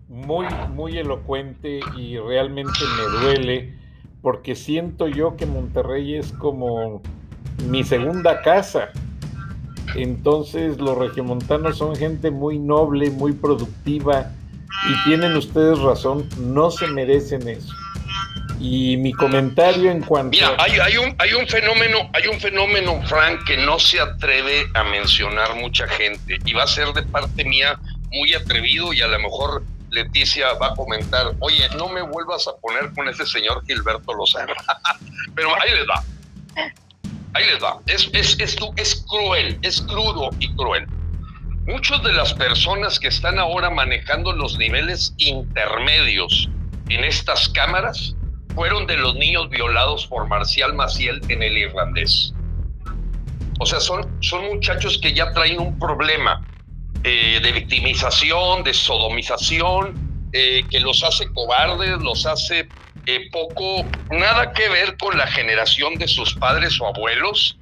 Muy, 0.07 0.47
muy 0.69 0.97
elocuente 0.97 1.79
y 1.95 2.17
realmente 2.17 2.79
me 2.97 3.19
duele 3.19 3.77
porque 4.21 4.55
siento 4.55 5.07
yo 5.07 5.37
que 5.37 5.45
Monterrey 5.45 6.15
es 6.15 6.31
como 6.33 7.01
mi 7.63 7.83
segunda 7.83 8.41
casa. 8.41 8.89
Entonces 9.95 10.77
los 10.77 10.97
regiomontanos 10.97 11.77
son 11.77 11.95
gente 11.95 12.31
muy 12.31 12.59
noble, 12.59 13.09
muy 13.09 13.33
productiva 13.33 14.31
y 14.89 15.03
tienen 15.05 15.35
ustedes 15.35 15.79
razón, 15.79 16.27
no 16.39 16.69
se 16.71 16.87
merecen 16.87 17.47
eso. 17.47 17.73
Y 18.59 18.97
mi 18.97 19.13
comentario 19.13 19.91
en 19.91 20.01
cuanto 20.01 20.31
Mira, 20.31 20.55
hay, 20.57 20.79
hay, 20.79 20.97
un, 20.97 21.15
hay 21.19 21.33
un 21.33 21.47
fenómeno, 21.47 22.09
hay 22.13 22.27
un 22.27 22.39
fenómeno, 22.39 23.01
Frank, 23.07 23.43
que 23.45 23.57
no 23.57 23.77
se 23.77 23.99
atreve 23.99 24.67
a 24.73 24.83
mencionar 24.83 25.55
mucha 25.55 25.87
gente. 25.87 26.39
Y 26.43 26.53
va 26.53 26.63
a 26.63 26.67
ser 26.67 26.87
de 26.93 27.03
parte 27.03 27.43
mía 27.45 27.79
muy 28.11 28.33
atrevido 28.33 28.93
y 28.93 29.01
a 29.01 29.07
lo 29.07 29.19
mejor 29.19 29.63
Leticia 29.91 30.53
va 30.53 30.67
a 30.67 30.75
comentar, 30.75 31.33
oye, 31.39 31.69
no 31.77 31.87
me 31.87 32.01
vuelvas 32.01 32.47
a 32.47 32.55
poner 32.57 32.91
con 32.93 33.07
ese 33.07 33.25
señor 33.25 33.63
Gilberto 33.65 34.13
Lozano. 34.13 34.53
Pero 35.35 35.49
ahí 35.61 35.71
les 35.71 35.87
va. 35.87 36.03
Ahí 37.37 37.45
les 37.45 37.63
va. 37.63 37.79
Es, 37.85 38.09
es, 38.13 38.39
es, 38.39 38.57
es 38.75 39.05
cruel, 39.07 39.57
es 39.61 39.81
crudo 39.81 40.29
y 40.39 40.53
cruel. 40.55 40.85
Muchas 41.65 42.01
de 42.03 42.13
las 42.13 42.33
personas 42.33 42.99
que 42.99 43.09
están 43.09 43.39
ahora 43.39 43.69
manejando 43.69 44.31
los 44.31 44.57
niveles 44.57 45.13
intermedios 45.17 46.49
en 46.89 47.03
estas 47.03 47.49
cámaras 47.49 48.15
fueron 48.55 48.87
de 48.87 48.97
los 48.97 49.15
niños 49.15 49.49
violados 49.49 50.07
por 50.07 50.27
Marcial 50.27 50.73
Maciel 50.73 51.21
en 51.29 51.43
el 51.43 51.57
irlandés. 51.57 52.33
O 53.59 53.65
sea, 53.65 53.79
son, 53.79 54.07
son 54.21 54.45
muchachos 54.45 54.97
que 54.97 55.13
ya 55.13 55.31
traen 55.33 55.59
un 55.59 55.77
problema 55.77 56.43
eh, 57.03 57.39
de 57.41 57.51
victimización, 57.51 58.63
de 58.63 58.73
sodomización, 58.73 59.93
eh, 60.31 60.63
que 60.69 60.79
los 60.79 61.03
hace 61.03 61.27
cobardes, 61.33 62.01
los 62.01 62.25
hace 62.25 62.69
eh, 63.07 63.29
poco, 63.31 63.85
nada 64.11 64.51
que 64.51 64.67
ver 64.67 64.97
con 64.97 65.17
la 65.17 65.27
generación 65.27 65.95
de 65.95 66.09
sus 66.09 66.35
padres 66.35 66.79
o 66.81 66.87
abuelos, 66.87 67.57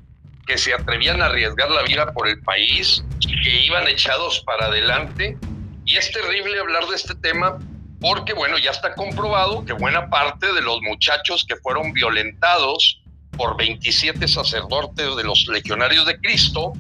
que 0.48 0.58
se 0.58 0.74
atrevían 0.74 1.22
a 1.22 1.28
arriesgar 1.28 1.70
la 1.70 1.84
vida 1.84 2.12
por 2.14 2.28
el 2.28 2.42
país, 2.42 3.04
que 3.22 3.64
iban 3.64 3.88
echados 3.88 4.40
para 4.40 4.66
adelante. 4.66 5.38
Y 5.86 5.98
es 5.98 6.12
terrible 6.12 6.60
hablar 6.60 6.88
de 6.88 6.96
este 6.96 7.14
tema 7.14 7.60
porque, 8.02 8.34
bueno, 8.34 8.58
ya 8.58 8.72
está 8.72 8.96
comprobado 8.96 9.64
que 9.66 9.74
buena 9.74 10.10
parte 10.10 10.52
de 10.52 10.62
los 10.62 10.82
muchachos 10.82 11.46
que 11.48 11.56
fueron 11.58 11.94
violentados 11.94 13.02
por 13.38 13.56
27 13.56 14.28
sacerdotes 14.28 15.16
de 15.16 15.24
los 15.24 15.48
legionarios 15.48 16.08
de 16.08 16.20
Cristo, 16.22 16.74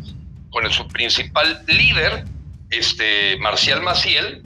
con 0.49 0.65
el, 0.65 0.71
su 0.71 0.87
principal 0.87 1.63
líder, 1.67 2.25
este, 2.71 3.37
Marcial 3.37 3.81
Maciel, 3.81 4.41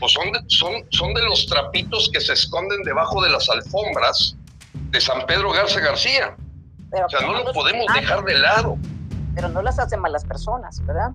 pues 0.00 0.12
son 0.12 0.32
son, 0.48 0.72
son 0.90 1.14
de 1.14 1.22
los 1.22 1.46
trapitos 1.46 2.10
que 2.12 2.20
se 2.20 2.32
esconden 2.32 2.82
debajo 2.82 3.22
de 3.22 3.30
las 3.30 3.48
alfombras 3.48 4.36
de 4.90 5.00
San 5.00 5.24
Pedro 5.26 5.52
Garza 5.52 5.78
García 5.78 6.34
o 6.92 7.08
sea, 7.08 7.20
no 7.20 7.32
lo 7.32 7.52
podemos 7.52 7.86
dejar 7.94 8.24
de 8.24 8.38
lado. 8.38 8.78
Pero 9.34 9.48
no 9.48 9.62
las 9.62 9.78
hacen 9.78 10.00
malas 10.00 10.24
personas, 10.24 10.84
¿verdad? 10.84 11.10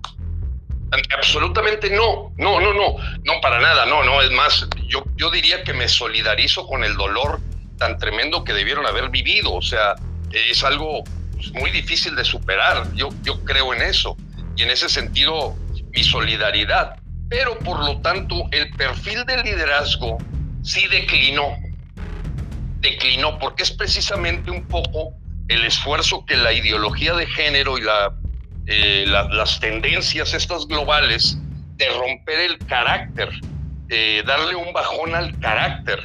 Absolutamente 1.16 1.90
no, 1.90 2.32
no, 2.38 2.60
no, 2.60 2.72
no, 2.72 2.96
no 3.24 3.40
para 3.42 3.60
nada, 3.60 3.86
no, 3.86 4.04
no, 4.04 4.22
es 4.22 4.30
más, 4.30 4.66
yo, 4.86 5.02
yo 5.16 5.30
diría 5.30 5.64
que 5.64 5.74
me 5.74 5.88
solidarizo 5.88 6.66
con 6.66 6.84
el 6.84 6.96
dolor 6.96 7.40
tan 7.76 7.98
tremendo 7.98 8.44
que 8.44 8.52
debieron 8.52 8.86
haber 8.86 9.10
vivido, 9.10 9.52
o 9.52 9.62
sea, 9.62 9.96
es 10.30 10.62
algo 10.62 11.02
muy 11.54 11.70
difícil 11.72 12.14
de 12.14 12.24
superar, 12.24 12.90
yo, 12.94 13.08
yo 13.22 13.44
creo 13.44 13.74
en 13.74 13.82
eso, 13.82 14.16
y 14.54 14.62
en 14.62 14.70
ese 14.70 14.88
sentido 14.88 15.56
mi 15.90 16.04
solidaridad, 16.04 17.00
pero 17.28 17.58
por 17.60 17.84
lo 17.84 18.00
tanto 18.00 18.44
el 18.52 18.70
perfil 18.70 19.24
del 19.24 19.42
liderazgo 19.42 20.18
sí 20.62 20.86
declinó, 20.88 21.56
declinó, 22.80 23.38
porque 23.38 23.62
es 23.62 23.70
precisamente 23.70 24.50
un 24.50 24.66
poco 24.66 25.14
el 25.48 25.64
esfuerzo 25.64 26.24
que 26.26 26.36
la 26.36 26.52
ideología 26.52 27.14
de 27.14 27.26
género 27.26 27.78
y 27.78 27.82
eh, 28.66 29.04
las 29.06 29.60
tendencias 29.60 30.34
estas 30.34 30.66
globales 30.66 31.38
de 31.76 31.88
romper 31.90 32.40
el 32.40 32.58
carácter, 32.66 33.28
eh, 33.88 34.22
darle 34.26 34.56
un 34.56 34.72
bajón 34.72 35.14
al 35.14 35.38
carácter 35.38 36.00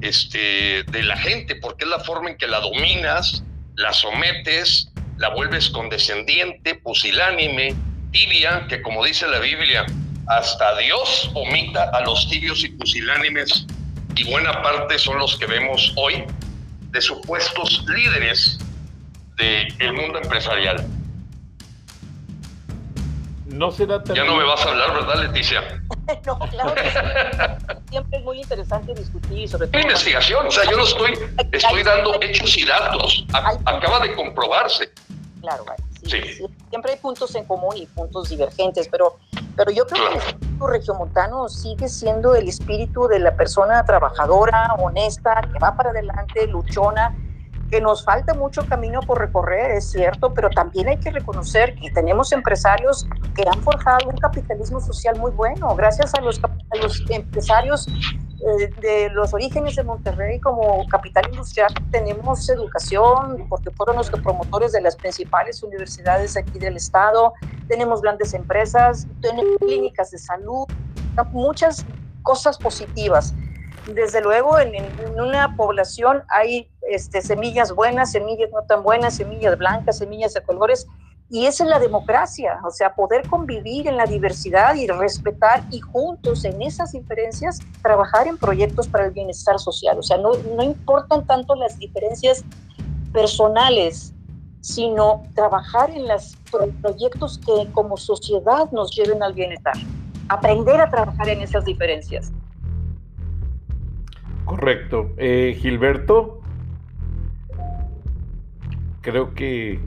este, 0.00 0.82
de 0.84 1.02
la 1.02 1.16
gente, 1.16 1.56
porque 1.56 1.84
es 1.84 1.90
la 1.90 2.00
forma 2.00 2.30
en 2.30 2.36
que 2.38 2.46
la 2.46 2.60
dominas, 2.60 3.44
la 3.76 3.92
sometes, 3.92 4.90
la 5.18 5.28
vuelves 5.28 5.70
condescendiente, 5.70 6.74
pusilánime, 6.76 7.74
tibia, 8.10 8.66
que 8.68 8.82
como 8.82 9.04
dice 9.04 9.28
la 9.28 9.38
Biblia, 9.38 9.86
hasta 10.26 10.76
Dios 10.78 11.30
omita 11.34 11.90
a 11.92 12.00
los 12.02 12.28
tibios 12.28 12.62
y 12.64 12.68
pusilánimes, 12.68 13.66
y 14.14 14.30
buena 14.30 14.62
parte 14.62 14.98
son 14.98 15.18
los 15.18 15.36
que 15.38 15.46
vemos 15.46 15.92
hoy 15.96 16.24
de 16.90 17.00
supuestos 17.00 17.84
líderes 17.88 18.58
del 19.36 19.92
mundo 19.94 20.18
empresarial. 20.18 20.86
No 23.46 23.70
será 23.70 24.02
Ya 24.14 24.24
no 24.24 24.36
me 24.36 24.44
vas 24.44 24.64
a 24.64 24.70
hablar, 24.70 24.94
¿verdad, 24.94 25.24
Leticia? 25.24 25.82
no, 26.26 26.38
claro 26.38 26.74
Siempre 27.90 28.18
es 28.18 28.24
muy 28.24 28.40
interesante 28.40 28.94
discutir 28.94 29.48
sobre 29.48 29.66
todo. 29.66 29.82
investigación, 29.82 30.46
o 30.46 30.50
sea, 30.50 30.64
yo 30.70 30.76
no 30.76 30.84
estoy, 30.84 31.18
estoy 31.52 31.82
dando 31.82 32.20
hechos 32.22 32.56
y 32.56 32.64
datos. 32.64 33.26
acaba 33.32 34.00
de 34.00 34.14
comprobarse. 34.14 34.90
Claro, 35.42 35.64
sí, 36.06 36.20
Siempre 36.70 36.92
hay 36.92 36.98
puntos 36.98 37.34
en 37.34 37.44
común 37.44 37.76
y 37.76 37.86
puntos 37.86 38.30
divergentes, 38.30 38.88
pero, 38.88 39.18
pero 39.56 39.70
yo 39.70 39.86
creo 39.86 40.08
que 40.08 40.12
el 40.14 40.18
espíritu 40.18 40.66
regiomontano 40.66 41.48
sigue 41.48 41.88
siendo 41.88 42.34
el 42.34 42.48
espíritu 42.48 43.08
de 43.08 43.18
la 43.18 43.34
persona 43.34 43.84
trabajadora, 43.84 44.74
honesta, 44.78 45.40
que 45.52 45.58
va 45.58 45.76
para 45.76 45.90
adelante, 45.90 46.46
luchona 46.46 47.14
que 47.72 47.80
nos 47.80 48.04
falta 48.04 48.34
mucho 48.34 48.66
camino 48.66 49.00
por 49.00 49.18
recorrer, 49.18 49.70
es 49.70 49.90
cierto, 49.90 50.34
pero 50.34 50.50
también 50.50 50.88
hay 50.88 50.98
que 50.98 51.10
reconocer 51.10 51.74
que 51.74 51.90
tenemos 51.90 52.30
empresarios 52.32 53.06
que 53.34 53.44
han 53.50 53.62
forjado 53.62 54.10
un 54.10 54.18
capitalismo 54.18 54.78
social 54.78 55.18
muy 55.18 55.30
bueno. 55.30 55.74
Gracias 55.74 56.12
a 56.14 56.20
los, 56.20 56.38
a 56.72 56.76
los 56.76 57.02
empresarios 57.10 57.86
eh, 57.88 58.70
de 58.80 59.08
los 59.10 59.32
orígenes 59.32 59.76
de 59.76 59.84
Monterrey 59.84 60.40
como 60.40 60.84
capital 60.88 61.28
industrial, 61.30 61.72
tenemos 61.90 62.48
educación, 62.48 63.46
porque 63.48 63.70
fueron 63.70 63.96
los 63.96 64.10
promotores 64.10 64.72
de 64.72 64.80
las 64.80 64.96
principales 64.96 65.62
universidades 65.62 66.36
aquí 66.36 66.58
del 66.58 66.76
estado, 66.76 67.34
tenemos 67.68 68.02
grandes 68.02 68.34
empresas, 68.34 69.06
tenemos 69.20 69.58
clínicas 69.60 70.10
de 70.10 70.18
salud, 70.18 70.66
muchas 71.32 71.84
cosas 72.22 72.58
positivas. 72.58 73.34
Desde 73.86 74.20
luego 74.20 74.58
en, 74.58 74.74
una 75.20 75.56
población 75.56 76.22
hay 76.28 76.68
este, 76.88 77.20
semillas 77.20 77.72
buenas, 77.72 78.12
semillas 78.12 78.50
no 78.52 78.62
tan 78.62 78.82
buenas, 78.82 79.16
semillas 79.16 79.58
blancas, 79.58 79.98
semillas 79.98 80.34
de 80.34 80.42
colores, 80.42 80.86
y 81.32 81.46
esa 81.46 81.64
es 81.64 81.70
la 81.70 81.78
democracia, 81.78 82.60
o 82.62 82.70
sea, 82.70 82.94
poder 82.94 83.26
convivir 83.26 83.88
en 83.88 83.96
la 83.96 84.04
diversidad 84.04 84.74
y 84.74 84.86
respetar 84.86 85.64
y 85.70 85.80
juntos 85.80 86.44
en 86.44 86.60
esas 86.60 86.92
diferencias 86.92 87.58
trabajar 87.80 88.26
en 88.28 88.36
proyectos 88.36 88.86
para 88.86 89.06
el 89.06 89.12
bienestar 89.12 89.58
social. 89.58 89.98
O 89.98 90.02
sea, 90.02 90.18
no, 90.18 90.32
no 90.54 90.62
importan 90.62 91.26
tanto 91.26 91.54
las 91.54 91.78
diferencias 91.78 92.44
personales, 93.14 94.12
sino 94.60 95.22
trabajar 95.34 95.88
en 95.92 96.06
los 96.06 96.36
proyectos 96.82 97.38
que 97.38 97.66
como 97.72 97.96
sociedad 97.96 98.70
nos 98.70 98.94
lleven 98.94 99.22
al 99.22 99.32
bienestar. 99.32 99.72
Aprender 100.28 100.82
a 100.82 100.90
trabajar 100.90 101.30
en 101.30 101.40
esas 101.40 101.64
diferencias. 101.64 102.30
Correcto. 104.44 105.12
Eh, 105.16 105.56
Gilberto, 105.58 106.42
creo 109.00 109.32
que... 109.32 109.80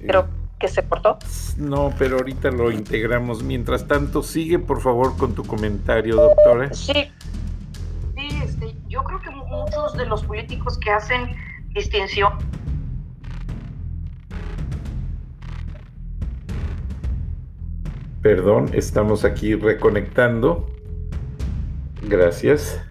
Eh, 0.00 0.35
que 0.58 0.68
se 0.68 0.82
cortó. 0.86 1.18
No, 1.56 1.92
pero 1.98 2.16
ahorita 2.16 2.50
lo 2.50 2.70
integramos. 2.70 3.42
Mientras 3.42 3.86
tanto, 3.86 4.22
sigue 4.22 4.58
por 4.58 4.80
favor 4.80 5.16
con 5.16 5.34
tu 5.34 5.44
comentario, 5.44 6.16
doctora. 6.16 6.72
Sí, 6.72 6.92
sí 8.14 8.28
este, 8.42 8.74
yo 8.88 9.02
creo 9.04 9.20
que 9.20 9.30
muchos 9.30 9.96
de 9.96 10.06
los 10.06 10.24
políticos 10.24 10.78
que 10.78 10.90
hacen 10.90 11.36
distinción 11.74 12.32
Perdón, 18.26 18.70
estamos 18.72 19.24
aquí 19.24 19.54
reconectando. 19.54 20.68
Gracias. 22.02 22.82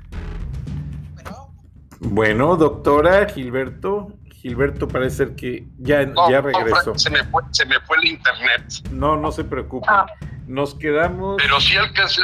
Bueno, 2.00 2.56
doctora 2.56 3.28
Gilberto, 3.28 4.14
Gilberto 4.46 4.88
parece 4.88 5.16
ser 5.16 5.36
que 5.36 5.66
ya, 5.80 6.08
ya 6.30 6.40
regresó. 6.40 6.94
se, 7.00 7.10
me 7.10 7.24
fue, 7.24 7.42
se 7.50 7.66
me 7.66 7.80
fue 7.80 7.98
el 7.98 8.10
internet. 8.10 8.62
No, 8.92 9.18
no 9.18 9.32
se 9.32 9.44
preocupe. 9.44 9.88
Ah. 9.90 10.06
Nos 10.46 10.76
quedamos. 10.76 11.38
Pero 11.42 11.60
sí 11.60 11.76
alcancé, 11.76 12.22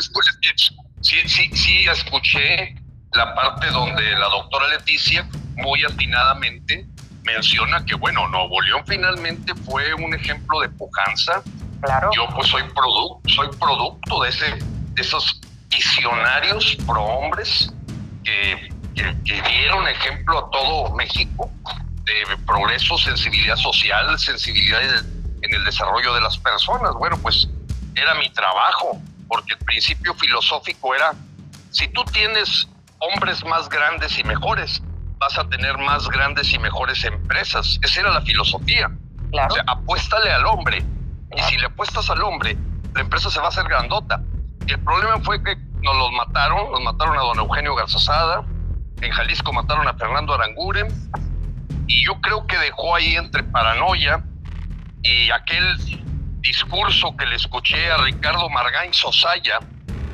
sí, 1.01 1.15
sí, 1.25 1.49
sí 1.55 1.85
escuché 1.91 2.75
la 3.13 3.33
parte 3.33 3.71
donde 3.71 4.03
la 4.11 4.29
doctora 4.29 4.67
Leticia 4.67 5.27
muy 5.55 5.83
atinadamente 5.83 6.85
menciona 7.23 7.83
que, 7.85 7.95
bueno, 7.95 8.27
Nuevo 8.27 8.61
León 8.61 8.83
finalmente 8.85 9.55
fue 9.65 9.91
un 9.95 10.13
ejemplo 10.13 10.59
de 10.59 10.69
pujanza. 10.69 11.41
Claro. 11.81 12.11
Yo 12.15 12.27
pues 12.35 12.49
soy 12.49 12.61
producto, 12.75 13.29
soy 13.29 13.49
producto 13.59 14.21
de, 14.21 14.29
ese, 14.29 14.45
de 14.93 15.01
esos 15.01 15.41
visionarios 15.71 16.77
pro 16.85 17.01
hombres 17.01 17.73
que 18.23 18.69
que, 18.93 19.41
dieron 19.41 19.87
ejemplo 19.87 20.39
a 20.39 20.51
todo 20.51 20.95
México 20.95 21.49
de 22.05 22.37
progreso, 22.45 22.97
sensibilidad 22.97 23.55
social, 23.55 24.17
sensibilidad 24.19 24.81
en 25.41 25.53
el 25.53 25.63
desarrollo 25.65 26.13
de 26.13 26.21
las 26.21 26.37
personas. 26.37 26.93
Bueno, 26.93 27.17
pues 27.21 27.47
era 27.95 28.15
mi 28.15 28.29
trabajo, 28.31 29.01
porque 29.27 29.53
el 29.53 29.59
principio 29.59 30.13
filosófico 30.15 30.95
era, 30.95 31.13
si 31.71 31.87
tú 31.89 32.03
tienes 32.05 32.67
hombres 32.99 33.43
más 33.45 33.69
grandes 33.69 34.17
y 34.17 34.23
mejores, 34.23 34.81
vas 35.17 35.37
a 35.37 35.47
tener 35.49 35.77
más 35.77 36.07
grandes 36.09 36.51
y 36.53 36.59
mejores 36.59 37.03
empresas. 37.03 37.79
Esa 37.81 38.01
era 38.01 38.11
la 38.11 38.21
filosofía. 38.21 38.89
Claro. 39.31 39.53
O 39.53 39.55
sea, 39.55 39.63
apuéstale 39.67 40.31
al 40.31 40.45
hombre. 40.45 40.83
Y 41.35 41.41
si 41.43 41.57
le 41.57 41.67
apuestas 41.67 42.09
al 42.09 42.21
hombre, 42.23 42.57
la 42.93 43.01
empresa 43.01 43.29
se 43.29 43.39
va 43.39 43.45
a 43.45 43.49
hacer 43.49 43.63
grandota. 43.65 44.21
Y 44.67 44.73
el 44.73 44.79
problema 44.83 45.19
fue 45.21 45.41
que 45.43 45.55
nos 45.55 45.95
los 45.95 46.11
mataron, 46.11 46.71
nos 46.71 46.81
mataron 46.81 47.17
a 47.17 47.21
don 47.21 47.39
Eugenio 47.39 47.75
Garzazada, 47.75 48.43
en 49.01 49.11
Jalisco 49.11 49.51
mataron 49.53 49.87
a 49.87 49.93
Fernando 49.93 50.33
Aranguren 50.33 50.87
y 51.91 52.05
yo 52.05 52.21
creo 52.21 52.47
que 52.47 52.57
dejó 52.57 52.95
ahí 52.95 53.17
entre 53.17 53.43
paranoia 53.43 54.23
y 55.03 55.29
aquel 55.29 55.75
discurso 56.39 57.17
que 57.17 57.25
le 57.25 57.35
escuché 57.35 57.91
a 57.91 57.97
Ricardo 57.97 58.49
Margain 58.49 58.93
Sosaya, 58.93 59.59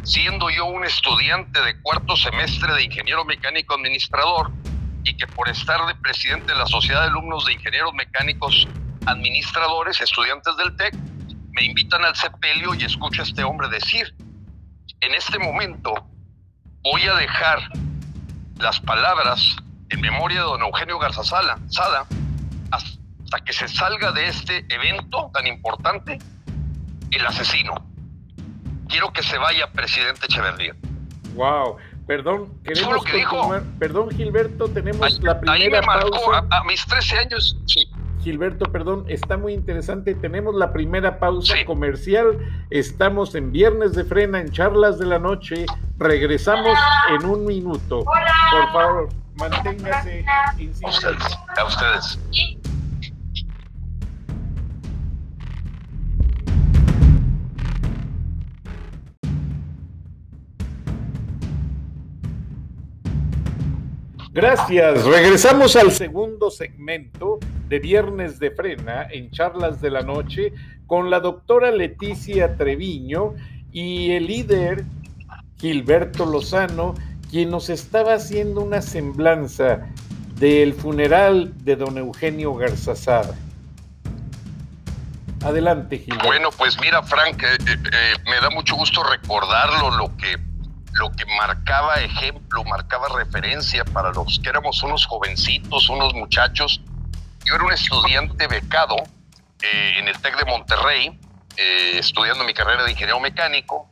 siendo 0.01 0.49
yo 0.49 0.65
un 0.65 0.85
estudiante 0.85 1.61
de 1.61 1.79
cuarto 1.81 2.15
semestre 2.15 2.73
de 2.73 2.83
ingeniero 2.83 3.23
mecánico 3.25 3.75
administrador 3.75 4.51
y 5.03 5.15
que 5.17 5.27
por 5.27 5.49
estar 5.49 5.85
de 5.85 5.93
presidente 5.93 6.51
de 6.51 6.57
la 6.57 6.65
Sociedad 6.65 7.01
de 7.01 7.07
Alumnos 7.09 7.45
de 7.45 7.53
Ingenieros 7.53 7.93
Mecánicos 7.93 8.67
Administradores, 9.05 10.01
estudiantes 10.01 10.57
del 10.57 10.75
TEC, 10.77 10.95
me 11.51 11.63
invitan 11.63 12.03
al 12.03 12.15
sepelio 12.15 12.73
y 12.73 12.85
escucho 12.85 13.21
a 13.21 13.25
este 13.25 13.43
hombre 13.43 13.69
decir, 13.69 14.15
en 15.01 15.13
este 15.13 15.37
momento 15.37 15.93
voy 16.81 17.03
a 17.03 17.13
dejar 17.13 17.59
las 18.57 18.79
palabras 18.79 19.57
en 19.89 20.01
memoria 20.01 20.41
de 20.41 20.45
don 20.45 20.61
Eugenio 20.61 20.99
Garza 20.99 21.23
Sada 21.23 21.57
hasta 22.71 23.43
que 23.43 23.53
se 23.53 23.67
salga 23.67 24.11
de 24.11 24.27
este 24.27 24.65
evento 24.69 25.29
tan 25.33 25.47
importante 25.47 26.17
el 27.11 27.25
asesino. 27.25 27.75
Quiero 28.87 29.11
que 29.11 29.23
se 29.23 29.37
vaya, 29.37 29.69
presidente 29.71 30.25
Echeverría. 30.25 30.75
Wow, 31.35 31.77
perdón, 32.05 32.53
queremos 32.63 33.03
Perdón, 33.79 34.09
Gilberto, 34.11 34.67
tenemos 34.69 35.21
la 35.21 35.39
primera 35.39 35.53
ahí 35.53 35.69
me 35.69 35.81
marcó, 35.81 36.33
A, 36.33 36.63
mis 36.63 36.85
13 36.85 37.17
años, 37.19 37.57
sí. 37.65 37.87
Gilberto, 38.21 38.65
perdón, 38.65 39.05
está 39.07 39.37
muy 39.37 39.53
interesante. 39.53 40.13
Tenemos 40.13 40.53
la 40.55 40.73
primera 40.73 41.19
pausa 41.19 41.53
comercial. 41.65 42.37
Estamos 42.71 43.35
en 43.35 43.53
Viernes 43.53 43.93
de 43.93 44.03
Frena, 44.03 44.41
en 44.41 44.51
Charlas 44.51 44.99
de 44.99 45.05
la 45.05 45.19
Noche. 45.19 45.65
Regresamos 45.97 46.77
en 47.09 47.25
un 47.25 47.45
minuto. 47.45 48.03
Por 48.03 48.71
favor, 48.73 49.09
manténgase. 49.37 50.25
Ustedes, 50.83 51.37
a 51.57 51.65
ustedes. 51.65 52.19
Gracias. 64.37 65.03
Regresamos 65.03 65.75
al 65.75 65.91
segundo 65.91 66.51
segmento 66.51 67.39
de 67.67 67.79
Viernes 67.79 68.37
de 68.37 68.51
Frena 68.51 69.07
en 69.09 69.31
Charlas 69.31 69.81
de 69.81 69.89
la 69.89 70.03
Noche 70.03 70.53
con 70.85 71.09
la 71.09 71.19
doctora 71.19 71.71
Leticia 71.71 72.55
Treviño 72.55 73.33
y 73.71 74.11
el 74.11 74.27
líder 74.27 74.85
Gilberto 75.57 76.27
Lozano, 76.27 76.93
quien 77.29 77.49
nos 77.49 77.69
estaba 77.69 78.13
haciendo 78.13 78.61
una 78.61 78.81
semblanza 78.81 79.87
del 80.35 80.73
funeral 80.73 81.53
de 81.63 81.75
don 81.75 81.97
Eugenio 81.97 82.53
Garzazada. 82.55 83.35
Adelante, 85.43 85.99
Gilberto. 85.99 86.25
Bueno, 86.25 86.49
pues 86.57 86.79
mira, 86.79 87.03
Frank, 87.03 87.43
eh, 87.43 87.57
eh, 87.67 87.77
eh, 87.91 88.13
me 88.25 88.39
da 88.41 88.49
mucho 88.49 88.75
gusto 88.75 89.03
recordarlo, 89.03 89.91
lo 89.91 90.15
que 90.17 90.37
lo 90.93 91.11
que 91.11 91.25
marcaba 91.27 91.95
ejemplo, 92.01 92.63
marcaba 92.63 93.07
referencia 93.15 93.85
para 93.85 94.11
los 94.13 94.39
que 94.39 94.49
éramos 94.49 94.81
unos 94.81 95.05
jovencitos, 95.05 95.89
unos 95.89 96.15
muchachos. 96.15 96.81
Yo 97.45 97.53
era 97.53 97.65
un 97.65 97.71
estudiante 97.71 98.47
becado 98.47 98.95
en 99.61 100.07
el 100.07 100.19
TEC 100.19 100.39
de 100.39 100.45
Monterrey, 100.45 101.19
estudiando 101.93 102.43
mi 102.45 102.53
carrera 102.55 102.83
de 102.83 102.91
ingeniero 102.91 103.19
mecánico. 103.19 103.87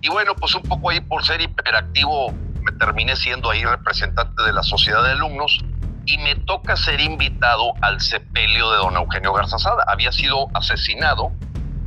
Y 0.00 0.08
bueno, 0.08 0.34
pues 0.34 0.54
un 0.54 0.62
poco 0.62 0.88
ahí 0.88 1.00
por 1.00 1.26
ser 1.26 1.42
hiperactivo, 1.42 2.32
me 2.66 2.72
terminé 2.72 3.14
siendo 3.16 3.50
ahí 3.50 3.64
representante 3.64 4.42
de 4.42 4.52
la 4.52 4.62
sociedad 4.62 5.02
de 5.04 5.12
alumnos 5.12 5.60
y 6.04 6.18
me 6.18 6.34
toca 6.34 6.76
ser 6.76 7.00
invitado 7.00 7.72
al 7.80 8.00
sepelio 8.00 8.70
de 8.72 8.78
don 8.78 8.96
Eugenio 8.96 9.32
Garzazada. 9.32 9.84
Había 9.86 10.10
sido 10.12 10.48
asesinado 10.54 11.32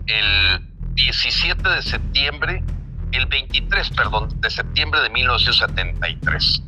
el 0.07 0.61
17 0.93 1.69
de 1.69 1.81
septiembre 1.81 2.63
el 3.11 3.25
23, 3.25 3.89
perdón, 3.91 4.29
de 4.39 4.49
septiembre 4.49 5.01
de 5.01 5.09
1973. 5.09 6.63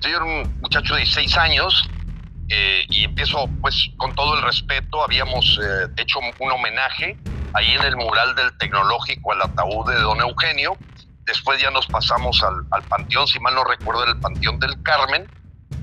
Yo 0.00 0.10
era 0.10 0.24
un 0.24 0.60
muchacho 0.60 0.94
de 0.94 1.00
16 1.00 1.36
años 1.38 1.88
eh, 2.48 2.84
y 2.90 3.04
empiezo 3.04 3.48
pues 3.60 3.90
con 3.96 4.14
todo 4.14 4.36
el 4.36 4.42
respeto, 4.42 5.02
habíamos 5.02 5.58
eh, 5.62 5.88
hecho 5.96 6.18
un 6.18 6.52
homenaje 6.52 7.16
ahí 7.54 7.72
en 7.72 7.82
el 7.84 7.96
mural 7.96 8.34
del 8.34 8.56
tecnológico 8.58 9.32
al 9.32 9.42
ataúd 9.42 9.88
de 9.88 10.00
don 10.00 10.20
Eugenio, 10.20 10.76
después 11.26 11.60
ya 11.60 11.70
nos 11.70 11.86
pasamos 11.86 12.42
al, 12.42 12.82
panteón, 12.84 13.26
si 13.26 13.38
mal 13.40 13.54
no 13.54 13.64
recuerdo, 13.64 14.02
era 14.02 14.12
el 14.12 14.20
panteón 14.20 14.58
del 14.58 14.82
Carmen, 14.82 15.28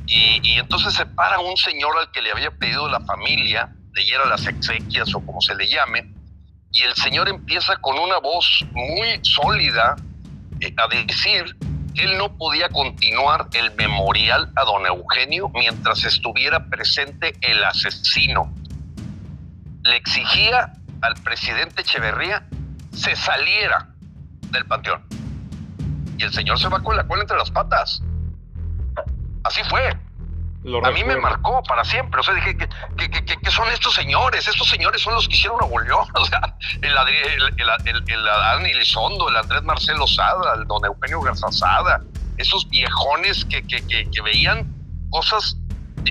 y, 0.08 0.40
y, 0.44 0.60
entonces 0.60 0.94
se 0.94 1.06
para 1.06 1.40
un 1.40 1.56
señor 1.58 1.98
al 1.98 2.12
que 2.12 2.22
le 2.22 2.32
había 2.32 2.52
pedido 2.52 2.88
la 2.90 3.00
familia, 3.02 3.74
leyera 3.94 4.26
las 4.26 4.46
exequias 4.48 5.14
o 5.16 5.26
como 5.26 5.42
se 5.42 5.56
le 5.56 5.68
llame, 5.68 6.14
y 6.72 6.82
el 6.84 6.96
señor 6.96 7.28
empieza 7.30 7.76
con 7.78 8.00
una 8.00 8.18
voz 8.20 8.66
muy 8.72 9.20
sólida 9.24 9.96
eh, 10.62 10.74
a 10.78 10.88
decir 10.88 11.58
que 11.94 12.04
él 12.04 12.18
no 12.18 12.38
podía 12.38 12.70
continuar 12.70 13.48
el 13.54 13.74
memorial 13.76 14.52
a 14.56 14.64
don 14.64 14.86
Eugenio 14.86 15.50
mientras 15.54 16.06
estuviera 16.06 16.66
presente 16.70 17.34
el 17.42 17.64
asesino. 17.64 18.54
Le 19.84 19.98
exigía 19.98 20.74
al 21.02 21.16
presidente 21.16 21.82
Echeverría 21.82 22.48
se 22.94 23.16
saliera 23.16 23.90
del 24.52 24.66
panteón. 24.66 25.04
Y 26.22 26.24
el 26.24 26.34
señor 26.34 26.60
se 26.60 26.70
va 26.70 26.80
con 26.82 26.96
la 26.96 27.06
cola 27.08 27.22
entre 27.22 27.38
las 27.38 27.52
patas. 27.52 28.02
Así 29.44 29.62
fue 29.70 29.92
a 30.84 30.92
mí 30.92 31.04
me 31.04 31.16
marcó 31.16 31.64
para 31.64 31.84
siempre. 31.84 32.20
O 32.20 32.24
sea, 32.24 32.36
dije, 32.36 32.56
¿qué, 32.56 33.52
son 33.52 33.68
estos 33.70 33.96
señores? 33.96 34.48
Estos 34.48 34.70
señores 34.70 35.02
son 35.02 35.16
los 35.16 35.28
que 35.28 35.36
hicieron 35.36 35.58
Nuevo 35.60 35.80
León. 35.80 36.08
O 36.14 36.26
sea, 36.26 36.56
el, 36.82 36.92
el, 36.92 38.08
el, 38.08 38.30
Adán 38.30 38.66
Elizondo, 38.66 39.30
el 39.30 39.38
Andrés 39.38 39.64
Marcelo 39.64 40.06
Sada, 40.06 40.54
el 40.56 40.68
don 40.68 40.86
Eugenio 40.86 41.22
Garzazada, 41.22 42.02
esos 42.38 42.70
viejones 42.70 43.44
que, 43.46 43.64
veían 44.24 44.72
cosas 45.10 45.58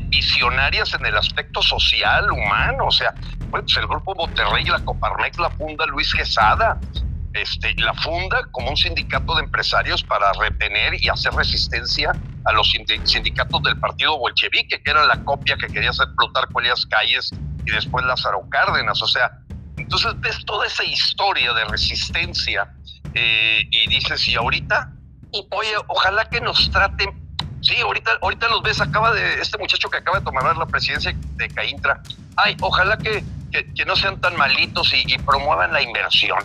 visionarias 0.09 0.95
en 0.95 1.07
el 1.07 1.17
aspecto 1.17 1.63
social, 1.63 2.31
humano. 2.33 2.87
O 2.87 2.91
sea, 2.91 3.15
pues 3.51 3.65
el 3.77 3.87
grupo 3.87 4.17
Monterrey 4.17 4.65
la 4.65 4.81
Coparmex 4.81 5.39
la 5.39 5.51
funda 5.51 5.87
Luis 5.87 6.13
Quesada 6.13 6.79
este, 7.35 7.75
la 7.77 7.95
funda 7.95 8.45
como 8.51 8.71
un 8.71 8.77
sindicato 8.77 9.37
de 9.37 9.45
empresarios 9.45 10.03
para 10.03 10.33
retener 10.33 10.95
y 11.01 11.09
hacer 11.09 11.33
resistencia 11.33 12.13
a 12.45 12.53
los 12.53 12.73
sindicatos 13.05 13.63
del 13.63 13.79
partido 13.79 14.19
bolchevique, 14.19 14.83
que 14.83 14.91
era 14.91 15.07
la 15.07 15.23
copia 15.25 15.57
que 15.57 15.69
quería 15.69 15.91
hacer 15.91 16.09
Plutarco 16.17 16.61
Calles 16.89 17.31
y 17.65 17.71
después 17.71 18.05
Lázaro 18.05 18.43
Cárdenas. 18.51 19.01
O 19.03 19.07
sea, 19.07 19.31
entonces 19.77 20.13
ves 20.21 20.45
toda 20.45 20.67
esa 20.67 20.85
historia 20.85 21.53
de 21.53 21.65
resistencia 21.67 22.73
eh, 23.15 23.69
y 23.71 23.89
dices, 23.89 24.27
¿y 24.27 24.35
ahorita? 24.35 24.93
Oye, 25.51 25.73
ojalá 25.87 26.29
que 26.29 26.41
nos 26.41 26.71
traten. 26.71 27.11
Sí, 27.63 27.77
ahorita, 27.77 28.13
ahorita 28.23 28.49
los 28.49 28.63
ves, 28.63 28.81
acaba 28.81 29.13
de, 29.13 29.41
este 29.41 29.59
muchacho 29.59 29.89
que 29.91 29.99
acaba 29.99 30.19
de 30.19 30.25
tomar 30.25 30.57
la 30.57 30.67
presidencia 30.67 31.15
de 31.37 31.49
Caintra. 31.51 32.03
Ay, 32.37 32.57
ojalá 32.61 32.97
que, 32.97 33.23
que, 33.53 33.85
no 33.85 33.95
sean 33.97 34.19
tan 34.21 34.35
malitos 34.37 34.93
y 34.95 35.19
promuevan 35.19 35.73
la 35.73 35.83
inversión 35.83 36.39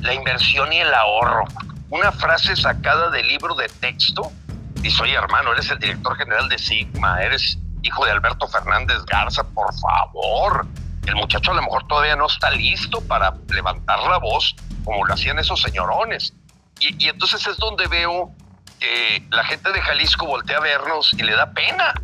la 0.00 0.14
inversión 0.14 0.72
y 0.72 0.78
el 0.78 0.92
ahorro. 0.92 1.44
Una 1.90 2.12
frase 2.12 2.56
sacada 2.56 3.10
del 3.10 3.26
libro 3.26 3.54
de 3.54 3.68
texto. 3.68 4.30
Dice, 4.74 5.02
oye 5.02 5.14
hermano, 5.14 5.52
eres 5.52 5.70
el 5.70 5.78
director 5.78 6.16
general 6.16 6.48
de 6.48 6.58
Sigma, 6.58 7.22
eres 7.22 7.58
hijo 7.82 8.04
de 8.04 8.12
Alberto 8.12 8.48
Fernández 8.48 9.04
Garza, 9.06 9.44
por 9.44 9.74
favor. 9.78 10.66
El 11.06 11.16
muchacho 11.16 11.50
a 11.52 11.54
lo 11.54 11.62
mejor 11.62 11.86
todavía 11.86 12.16
no 12.16 12.26
está 12.26 12.50
listo 12.50 13.00
para 13.02 13.34
levantar 13.48 13.98
la 14.00 14.18
voz 14.18 14.54
como 14.84 15.04
lo 15.04 15.14
hacían 15.14 15.38
esos 15.38 15.60
señorones. 15.60 16.34
Y, 16.78 17.04
y 17.04 17.08
entonces 17.08 17.46
es 17.46 17.56
donde 17.56 17.86
veo 17.88 18.32
que 18.78 19.22
la 19.30 19.44
gente 19.44 19.70
de 19.72 19.80
Jalisco 19.80 20.26
voltea 20.26 20.58
a 20.58 20.60
vernos 20.60 21.12
y 21.12 21.22
le 21.22 21.34
da 21.34 21.50
pena 21.52 21.94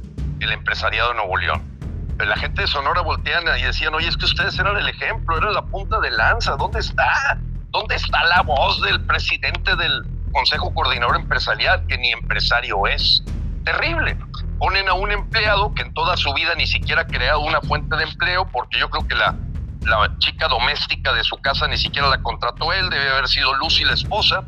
el 0.40 0.52
empresariado 0.52 1.10
de 1.10 1.14
Nuevo 1.16 1.36
León. 1.36 1.76
La 2.18 2.36
gente 2.36 2.62
de 2.62 2.66
Sonora 2.66 3.02
voltean 3.02 3.44
y 3.58 3.62
decían, 3.62 3.94
oye, 3.94 4.08
es 4.08 4.16
que 4.16 4.24
ustedes 4.24 4.58
eran 4.58 4.76
el 4.76 4.88
ejemplo, 4.88 5.36
eran 5.36 5.52
la 5.52 5.62
punta 5.62 6.00
de 6.00 6.10
lanza, 6.10 6.56
¿dónde 6.56 6.80
está? 6.80 7.38
¿Dónde 7.70 7.96
está 7.96 8.24
la 8.24 8.42
voz 8.42 8.80
del 8.82 9.04
presidente 9.04 9.76
del 9.76 10.04
Consejo 10.32 10.72
Coordinador 10.72 11.16
Empresarial, 11.16 11.86
que 11.86 11.98
ni 11.98 12.12
empresario 12.12 12.86
es? 12.86 13.22
Terrible. 13.64 14.16
Ponen 14.58 14.88
a 14.88 14.94
un 14.94 15.12
empleado 15.12 15.74
que 15.74 15.82
en 15.82 15.92
toda 15.92 16.16
su 16.16 16.32
vida 16.32 16.54
ni 16.54 16.66
siquiera 16.66 17.02
ha 17.02 17.06
creado 17.06 17.40
una 17.40 17.60
fuente 17.60 17.96
de 17.96 18.04
empleo, 18.04 18.48
porque 18.50 18.78
yo 18.78 18.88
creo 18.88 19.06
que 19.06 19.14
la, 19.14 19.34
la 19.82 20.18
chica 20.18 20.48
doméstica 20.48 21.12
de 21.12 21.24
su 21.24 21.36
casa 21.38 21.66
ni 21.68 21.76
siquiera 21.76 22.08
la 22.08 22.22
contrató 22.22 22.72
él, 22.72 22.88
debe 22.88 23.10
haber 23.10 23.28
sido 23.28 23.54
Lucy 23.54 23.84
la 23.84 23.94
esposa. 23.94 24.44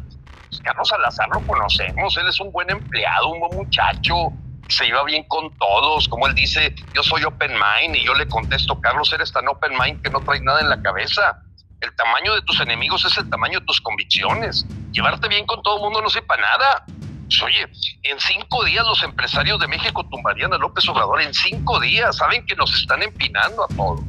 Pues 0.49 0.61
Carlos 0.63 0.89
Salazar 0.89 1.29
lo 1.29 1.47
conocemos, 1.47 2.17
él 2.17 2.29
es 2.29 2.41
un 2.41 2.51
buen 2.51 2.71
empleado, 2.71 3.29
un 3.29 3.41
buen 3.41 3.57
muchacho, 3.57 4.33
se 4.69 4.87
iba 4.87 5.03
bien 5.05 5.25
con 5.25 5.51
todos, 5.59 6.09
como 6.09 6.27
él 6.27 6.35
dice, 6.35 6.75
yo 6.95 7.03
soy 7.03 7.25
open 7.25 7.53
mind 7.53 7.97
y 7.97 8.05
yo 8.05 8.15
le 8.15 8.27
contesto, 8.29 8.81
Carlos, 8.81 9.13
eres 9.13 9.33
tan 9.33 9.49
open 9.49 9.73
mind 9.79 10.03
que 10.03 10.11
no 10.11 10.21
traes 10.21 10.43
nada 10.43 10.61
en 10.61 10.69
la 10.69 10.81
cabeza. 10.81 11.43
El 11.81 11.95
tamaño 11.95 12.35
de 12.35 12.43
tus 12.43 12.61
enemigos 12.61 13.05
es 13.05 13.17
el 13.19 13.29
tamaño 13.31 13.61
de 13.61 13.67
tus 13.67 13.81
convicciones. 13.81 14.67
Llevarte 14.93 15.29
bien 15.29 15.47
con 15.47 15.63
todo 15.63 15.77
el 15.77 15.83
mundo 15.83 16.03
no 16.03 16.09
sepa 16.09 16.37
nada. 16.37 16.85
Pues, 17.29 17.43
oye, 17.43 17.67
en 18.03 18.19
cinco 18.19 18.65
días 18.65 18.85
los 18.87 19.03
empresarios 19.03 19.61
de 19.61 19.69
México 19.69 20.05
tumbarían 20.11 20.53
a 20.53 20.59
López 20.59 20.89
Obrador. 20.89 21.21
En 21.21 21.33
cinco 21.35 21.79
días, 21.79 22.17
saben 22.17 22.45
que 22.47 22.57
nos 22.57 22.75
están 22.75 23.03
empinando 23.03 23.65
a 23.65 23.69
todos. 23.69 24.01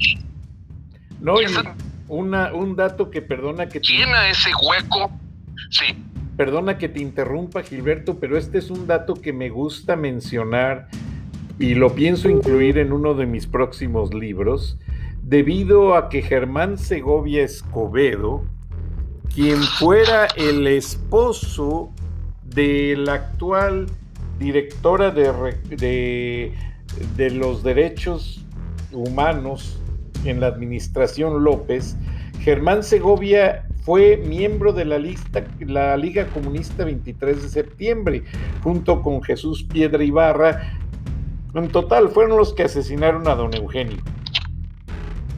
No, 1.20 1.42
y 1.42 1.46
una, 2.08 2.54
un 2.54 2.76
dato 2.76 3.12
que 3.12 3.22
perdona 3.22 3.68
que... 3.68 3.80
Llena 3.80 4.30
ese 4.30 4.52
hueco. 4.56 5.12
Sí. 5.70 5.96
Perdona 6.38 6.78
que 6.78 6.90
te 6.90 7.02
interrumpa, 7.02 7.62
Gilberto, 7.62 8.20
pero 8.20 8.38
este 8.38 8.58
es 8.58 8.72
un 8.72 8.88
dato 8.88 9.14
que 9.14 9.34
me 9.34 9.50
gusta 9.50 9.96
mencionar 9.96 10.88
y 11.60 11.76
lo 11.76 11.94
pienso 11.94 12.30
incluir 12.30 12.78
en 12.78 12.94
uno 12.94 13.14
de 13.14 13.26
mis 13.26 13.46
próximos 13.46 14.14
libros, 14.14 14.78
debido 15.30 15.94
a 15.94 16.10
que 16.10 16.24
Germán 16.24 16.80
Segovia 16.80 17.44
Escobedo, 17.44 18.44
quien 19.34 19.62
fuera 19.62 20.26
el 20.36 20.66
esposo 20.66 21.92
de 22.44 22.96
la 22.98 23.14
actual 23.14 23.86
directora 24.40 25.12
de, 25.12 26.52
de, 27.16 27.30
los 27.30 27.62
derechos 27.62 28.44
humanos 28.92 29.80
en 30.26 30.40
la 30.40 30.48
administración 30.48 31.44
López, 31.44 31.96
Germán 32.40 32.82
Segovia 32.82 33.68
fue 33.84 34.18
miembro 34.18 34.74
de 34.74 34.86
la, 34.86 34.98
lista, 34.98 35.46
la 35.60 35.96
Liga 35.96 36.26
Comunista 36.34 36.86
23 36.86 37.44
de 37.44 37.50
septiembre, 37.50 38.24
junto 38.64 39.04
con 39.04 39.22
Jesús 39.22 39.64
Piedra 39.64 40.04
Ibarra. 40.04 40.74
En 41.54 41.68
total 41.68 42.10
fueron 42.10 42.36
los 42.36 42.52
que 42.54 42.64
asesinaron 42.64 43.28
a 43.28 43.36
don 43.36 43.54
Eugenio. 43.54 43.98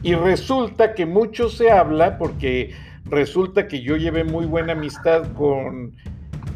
Y 0.02 0.14
resulta 0.14 0.94
que 0.94 1.06
mucho 1.06 1.48
se 1.48 1.70
habla, 1.70 2.18
porque 2.18 2.74
resulta 3.04 3.68
que 3.68 3.82
yo 3.82 3.96
llevé 3.96 4.24
muy 4.24 4.46
buena 4.46 4.72
amistad 4.72 5.32
con 5.34 5.94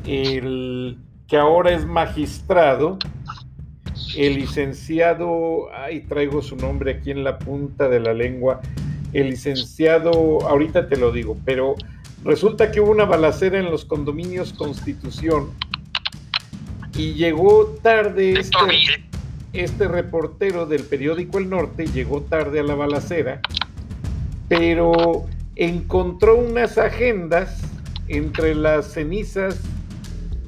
el 0.07 0.99
que 1.29 1.37
ahora 1.37 1.73
es 1.73 1.87
magistrado, 1.87 2.99
el 4.17 4.35
licenciado, 4.35 5.73
ahí 5.75 6.01
traigo 6.01 6.43
su 6.43 6.57
nombre 6.57 6.93
aquí 6.93 7.11
en 7.11 7.25
la 7.25 7.39
punta 7.39 7.89
de 7.89 8.01
la 8.01 8.15
lengua, 8.15 8.61
el 9.13 9.31
licenciado, 9.31 10.41
ahorita 10.47 10.89
te 10.89 10.97
lo 10.97 11.13
digo, 11.13 11.37
pero 11.45 11.75
resulta 12.25 12.71
que 12.71 12.81
hubo 12.81 12.91
una 12.91 13.05
balacera 13.05 13.59
en 13.59 13.71
los 13.71 13.85
condominios 13.85 14.53
Constitución 14.53 15.51
y 16.97 17.15
llegó 17.15 17.67
tarde 17.83 18.39
este, 18.39 18.59
este 19.61 19.89
reportero 19.89 20.67
del 20.67 20.83
periódico 20.83 21.39
El 21.39 21.51
Norte, 21.51 21.87
llegó 21.87 22.23
tarde 22.23 22.61
a 22.61 22.63
la 22.63 22.75
balacera, 22.75 23.41
pero 24.49 25.25
encontró 25.57 26.37
unas 26.37 26.79
agendas 26.79 27.63
entre 28.09 28.55
las 28.55 28.93
cenizas 28.93 29.61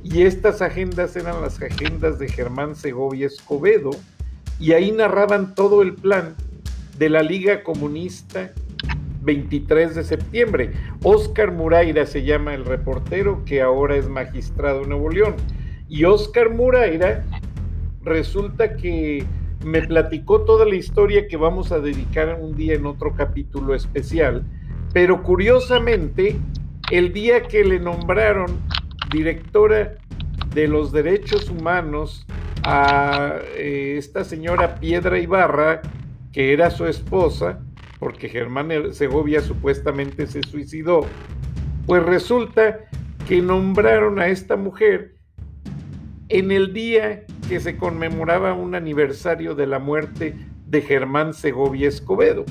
y 0.04 0.22
estas 0.22 0.62
agendas 0.62 1.16
eran 1.16 1.40
las 1.42 1.60
agendas 1.60 2.18
de 2.18 2.28
Germán 2.28 2.76
Segovia 2.76 3.26
Escobedo, 3.26 3.90
y 4.60 4.72
ahí 4.72 4.90
narraban 4.90 5.54
todo 5.54 5.82
el 5.82 5.94
plan 5.94 6.34
de 6.98 7.08
la 7.08 7.22
Liga 7.22 7.62
Comunista 7.62 8.52
23 9.22 9.94
de 9.94 10.04
septiembre. 10.04 10.72
Oscar 11.02 11.52
Muraira 11.52 12.06
se 12.06 12.24
llama 12.24 12.54
el 12.54 12.64
reportero 12.64 13.44
que 13.44 13.60
ahora 13.62 13.96
es 13.96 14.08
magistrado 14.08 14.82
en 14.82 14.88
Nuevo 14.90 15.10
León. 15.10 15.36
Y 15.88 16.04
Oscar 16.04 16.50
Muraira 16.50 17.24
resulta 18.08 18.76
que 18.76 19.24
me 19.64 19.82
platicó 19.82 20.42
toda 20.42 20.64
la 20.64 20.74
historia 20.74 21.26
que 21.28 21.36
vamos 21.36 21.72
a 21.72 21.80
dedicar 21.80 22.38
un 22.40 22.56
día 22.56 22.74
en 22.74 22.86
otro 22.86 23.14
capítulo 23.14 23.74
especial, 23.74 24.44
pero 24.92 25.22
curiosamente, 25.22 26.36
el 26.90 27.12
día 27.12 27.42
que 27.42 27.64
le 27.64 27.78
nombraron 27.78 28.60
directora 29.10 29.96
de 30.54 30.68
los 30.68 30.92
derechos 30.92 31.50
humanos 31.50 32.26
a 32.64 33.36
eh, 33.56 33.96
esta 33.98 34.24
señora 34.24 34.76
Piedra 34.76 35.18
Ibarra, 35.18 35.82
que 36.32 36.52
era 36.52 36.70
su 36.70 36.86
esposa, 36.86 37.60
porque 37.98 38.28
Germán 38.28 38.70
Segovia 38.92 39.40
supuestamente 39.40 40.26
se 40.26 40.42
suicidó, 40.42 41.00
pues 41.86 42.02
resulta 42.02 42.80
que 43.26 43.42
nombraron 43.42 44.18
a 44.18 44.28
esta 44.28 44.56
mujer 44.56 45.16
en 46.28 46.50
el 46.52 46.72
día 46.72 47.24
que 47.48 47.60
se 47.60 47.76
conmemoraba 47.76 48.52
un 48.52 48.74
aniversario 48.74 49.54
de 49.54 49.66
la 49.66 49.78
muerte 49.78 50.34
de 50.66 50.82
Germán 50.82 51.32
Segovia 51.32 51.88
Escobedo. 51.88 52.44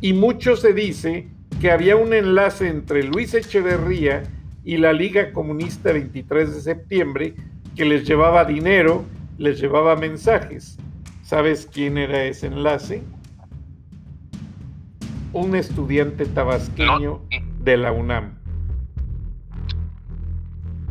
Y 0.00 0.12
mucho 0.12 0.56
se 0.56 0.72
dice 0.72 1.28
que 1.60 1.70
había 1.70 1.94
un 1.94 2.12
enlace 2.12 2.68
entre 2.68 3.04
Luis 3.04 3.32
Echeverría 3.32 4.24
y 4.64 4.78
la 4.78 4.92
Liga 4.92 5.32
Comunista 5.32 5.92
23 5.92 6.54
de 6.54 6.60
septiembre 6.60 7.34
que 7.76 7.84
les 7.84 8.06
llevaba 8.06 8.44
dinero, 8.44 9.04
les 9.38 9.60
llevaba 9.60 9.94
mensajes. 9.94 10.78
¿Sabes 11.22 11.68
quién 11.72 11.96
era 11.96 12.24
ese 12.24 12.48
enlace? 12.48 13.02
Un 15.32 15.54
estudiante 15.54 16.26
tabasqueño 16.26 17.22
de 17.60 17.76
la 17.76 17.92
UNAM. 17.92 18.34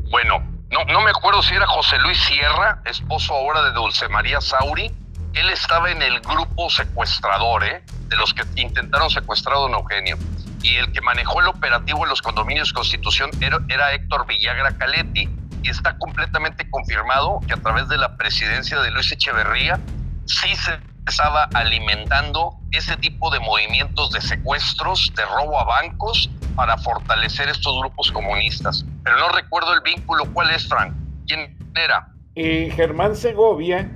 Bueno, 0.10 0.53
no, 0.74 0.84
no 0.86 1.02
me 1.02 1.12
acuerdo 1.12 1.42
si 1.44 1.54
era 1.54 1.68
José 1.68 2.00
Luis 2.00 2.18
Sierra, 2.18 2.82
esposo 2.86 3.36
ahora 3.36 3.62
de 3.62 3.72
Dulce 3.72 4.10
María 4.10 4.42
Sauri. 4.42 4.92
Él 5.34 5.50
estaba 5.50 5.92
en 5.92 6.02
el 6.02 6.20
grupo 6.20 6.70
secuestrador, 6.70 7.64
¿eh? 7.64 7.84
De 8.08 8.16
los 8.18 8.34
que 8.34 8.44
intentaron 8.56 9.10
secuestrar 9.10 9.56
a 9.56 9.60
don 9.60 9.74
Eugenio 9.74 10.18
y 10.64 10.78
el 10.78 10.92
que 10.92 11.02
manejó 11.02 11.42
el 11.42 11.48
operativo 11.48 12.04
en 12.04 12.10
los 12.10 12.22
condominios 12.22 12.74
Constitución 12.74 13.30
era, 13.40 13.94
Héctor 13.94 14.26
Villagra 14.26 14.76
Caletti. 14.78 15.30
Y 15.62 15.70
está 15.70 15.98
completamente 15.98 16.70
confirmado 16.70 17.40
que 17.48 17.54
a 17.54 17.58
través 17.58 17.88
de 17.88 17.98
la 17.98 18.18
presidencia 18.18 18.82
de 18.82 18.92
Luis 18.92 19.12
Echeverría 19.12 19.80
sí 20.26 20.56
se 20.56 20.80
estaba 21.08 21.50
alimentando 21.54 22.56
ese 22.72 22.98
tipo 22.98 23.30
de 23.30 23.40
movimientos 23.40 24.12
de 24.12 24.22
secuestros, 24.22 25.14
de 25.16 25.24
robo 25.26 25.60
a 25.60 25.64
bancos, 25.64 26.30
para 26.56 26.78
fortalecer 26.78 27.50
estos 27.50 27.80
grupos 27.80 28.12
comunistas. 28.12 28.86
Pero 29.04 29.18
no 29.18 29.30
recuerdo 29.30 29.74
el 29.74 29.82
vínculo. 29.82 30.26
¿Cuál 30.34 30.52
es, 30.52 30.68
Frank? 30.68 30.94
¿Quién 31.28 31.58
era? 31.76 32.14
Eh, 32.36 32.72
Germán 32.76 33.16
Segovia, 33.16 33.92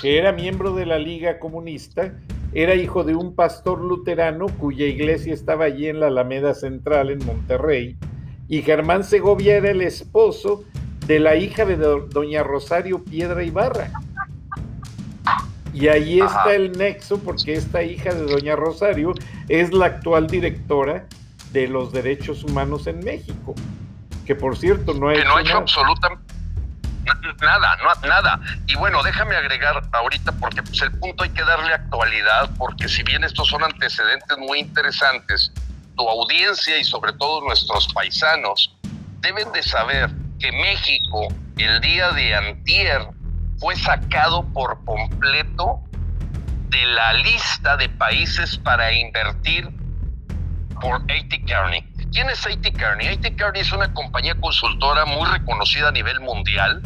que 0.00 0.18
era 0.18 0.32
miembro 0.32 0.74
de 0.74 0.86
la 0.86 0.98
Liga 0.98 1.38
Comunista, 1.38 2.12
era 2.52 2.74
hijo 2.74 3.04
de 3.04 3.14
un 3.14 3.34
pastor 3.34 3.80
luterano 3.80 4.46
cuya 4.46 4.86
iglesia 4.86 5.34
estaba 5.34 5.64
allí 5.64 5.88
en 5.88 6.00
la 6.00 6.06
Alameda 6.06 6.54
Central, 6.54 7.10
en 7.10 7.24
Monterrey, 7.24 7.96
y 8.48 8.62
Germán 8.62 9.04
Segovia 9.04 9.56
era 9.56 9.70
el 9.70 9.82
esposo 9.82 10.64
de 11.06 11.18
la 11.18 11.36
hija 11.36 11.64
de 11.64 11.76
doña 11.76 12.42
Rosario 12.42 13.02
Piedra 13.02 13.42
Ibarra. 13.42 13.90
Y 15.72 15.88
ahí 15.88 16.20
está 16.20 16.54
el 16.54 16.72
nexo 16.78 17.18
porque 17.18 17.54
esta 17.54 17.82
hija 17.82 18.14
de 18.14 18.26
doña 18.26 18.54
Rosario 18.54 19.12
es 19.48 19.72
la 19.72 19.86
actual 19.86 20.28
directora 20.28 21.08
de 21.54 21.68
los 21.68 21.92
derechos 21.92 22.42
humanos 22.42 22.88
en 22.88 22.98
México, 23.04 23.54
que 24.26 24.34
por 24.34 24.58
cierto 24.58 24.92
no 24.92 25.08
ha 25.08 25.14
que 25.14 25.24
no 25.24 25.36
ha 25.36 25.40
hecho 25.40 25.56
absolutamente 25.56 26.34
Nada, 27.42 27.76
no, 27.76 28.08
nada. 28.08 28.40
Y 28.66 28.76
bueno, 28.76 29.02
déjame 29.02 29.36
agregar 29.36 29.82
ahorita, 29.92 30.32
porque 30.32 30.62
pues, 30.62 30.80
el 30.80 30.90
punto 30.92 31.22
hay 31.22 31.30
que 31.30 31.44
darle 31.44 31.74
actualidad, 31.74 32.50
porque 32.56 32.88
si 32.88 33.02
bien 33.02 33.22
estos 33.24 33.46
son 33.48 33.62
antecedentes 33.62 34.38
muy 34.38 34.60
interesantes, 34.60 35.52
tu 35.96 36.08
audiencia 36.08 36.78
y 36.78 36.84
sobre 36.84 37.12
todo 37.12 37.42
nuestros 37.42 37.92
paisanos 37.92 38.74
deben 39.20 39.52
de 39.52 39.62
saber 39.62 40.10
que 40.40 40.50
México 40.50 41.28
el 41.58 41.80
día 41.82 42.10
de 42.12 42.34
antier 42.34 43.06
fue 43.58 43.76
sacado 43.76 44.42
por 44.54 44.82
completo 44.84 45.80
de 46.70 46.86
la 46.86 47.12
lista 47.12 47.76
de 47.76 47.88
países 47.90 48.56
para 48.56 48.92
invertir 48.92 49.68
por 50.84 50.96
A.T. 50.96 51.44
Kearney. 51.46 51.82
¿Quién 52.12 52.28
es 52.28 52.46
A.T. 52.46 52.72
Kearney? 52.74 53.08
A.T. 53.08 53.36
Kearney 53.36 53.62
es 53.62 53.72
una 53.72 53.92
compañía 53.94 54.34
consultora 54.34 55.06
muy 55.06 55.26
reconocida 55.30 55.88
a 55.88 55.92
nivel 55.92 56.20
mundial 56.20 56.82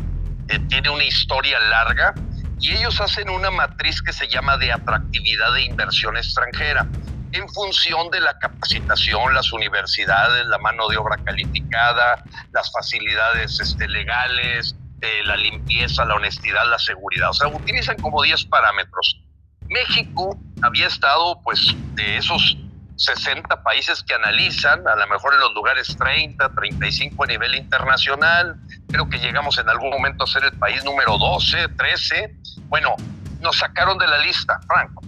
eh, 0.49 0.59
tiene 0.68 0.88
una 0.88 1.05
historia 1.05 1.59
larga 1.61 2.14
y 2.61 2.72
ellos 2.72 3.01
hacen 3.01 3.28
una 3.28 3.51
matriz 3.51 4.01
que 4.01 4.12
se 4.12 4.28
llama 4.28 4.57
de 4.57 4.72
atractividad 4.72 5.53
de 5.53 5.64
inversión 5.64 6.16
extranjera 6.16 6.86
en 7.32 7.46
función 7.51 8.11
de 8.11 8.20
la 8.20 8.38
capacitación, 8.38 9.34
las 9.34 9.53
universidades, 9.53 10.46
la 10.46 10.59
mano 10.59 10.88
de 10.88 10.96
obra 10.96 11.18
calificada, 11.22 12.24
las 12.53 12.72
facilidades 12.72 13.61
este, 13.61 13.86
legales, 13.88 14.74
eh, 15.03 15.22
la 15.26 15.36
limpieza, 15.36 16.07
la 16.07 16.14
honestidad, 16.14 16.66
la 16.70 16.78
seguridad. 16.78 17.30
O 17.30 17.34
sea, 17.34 17.49
utilizan 17.49 17.96
como 17.96 18.22
10 18.22 18.46
parámetros. 18.46 19.20
México 19.68 20.38
había 20.62 20.86
estado, 20.86 21.42
pues, 21.42 21.74
de 21.94 22.16
esos 22.16 22.57
60 22.99 23.62
países 23.62 24.03
que 24.03 24.14
analizan, 24.14 24.86
a 24.86 24.96
lo 24.96 25.07
mejor 25.07 25.32
en 25.34 25.40
los 25.40 25.55
lugares 25.55 25.96
30, 25.96 26.51
35 26.55 27.24
a 27.24 27.26
nivel 27.26 27.55
internacional. 27.55 28.57
Creo 28.88 29.09
que 29.09 29.18
llegamos 29.18 29.57
en 29.59 29.68
algún 29.68 29.90
momento 29.90 30.24
a 30.24 30.26
ser 30.26 30.44
el 30.44 30.53
país 30.59 30.84
número 30.84 31.16
12, 31.16 31.68
13. 31.68 32.34
Bueno, 32.64 32.96
nos 33.40 33.57
sacaron 33.59 33.99
de 33.99 34.09
la 34.09 34.18
lista, 34.18 34.59
Franco. 34.66 35.03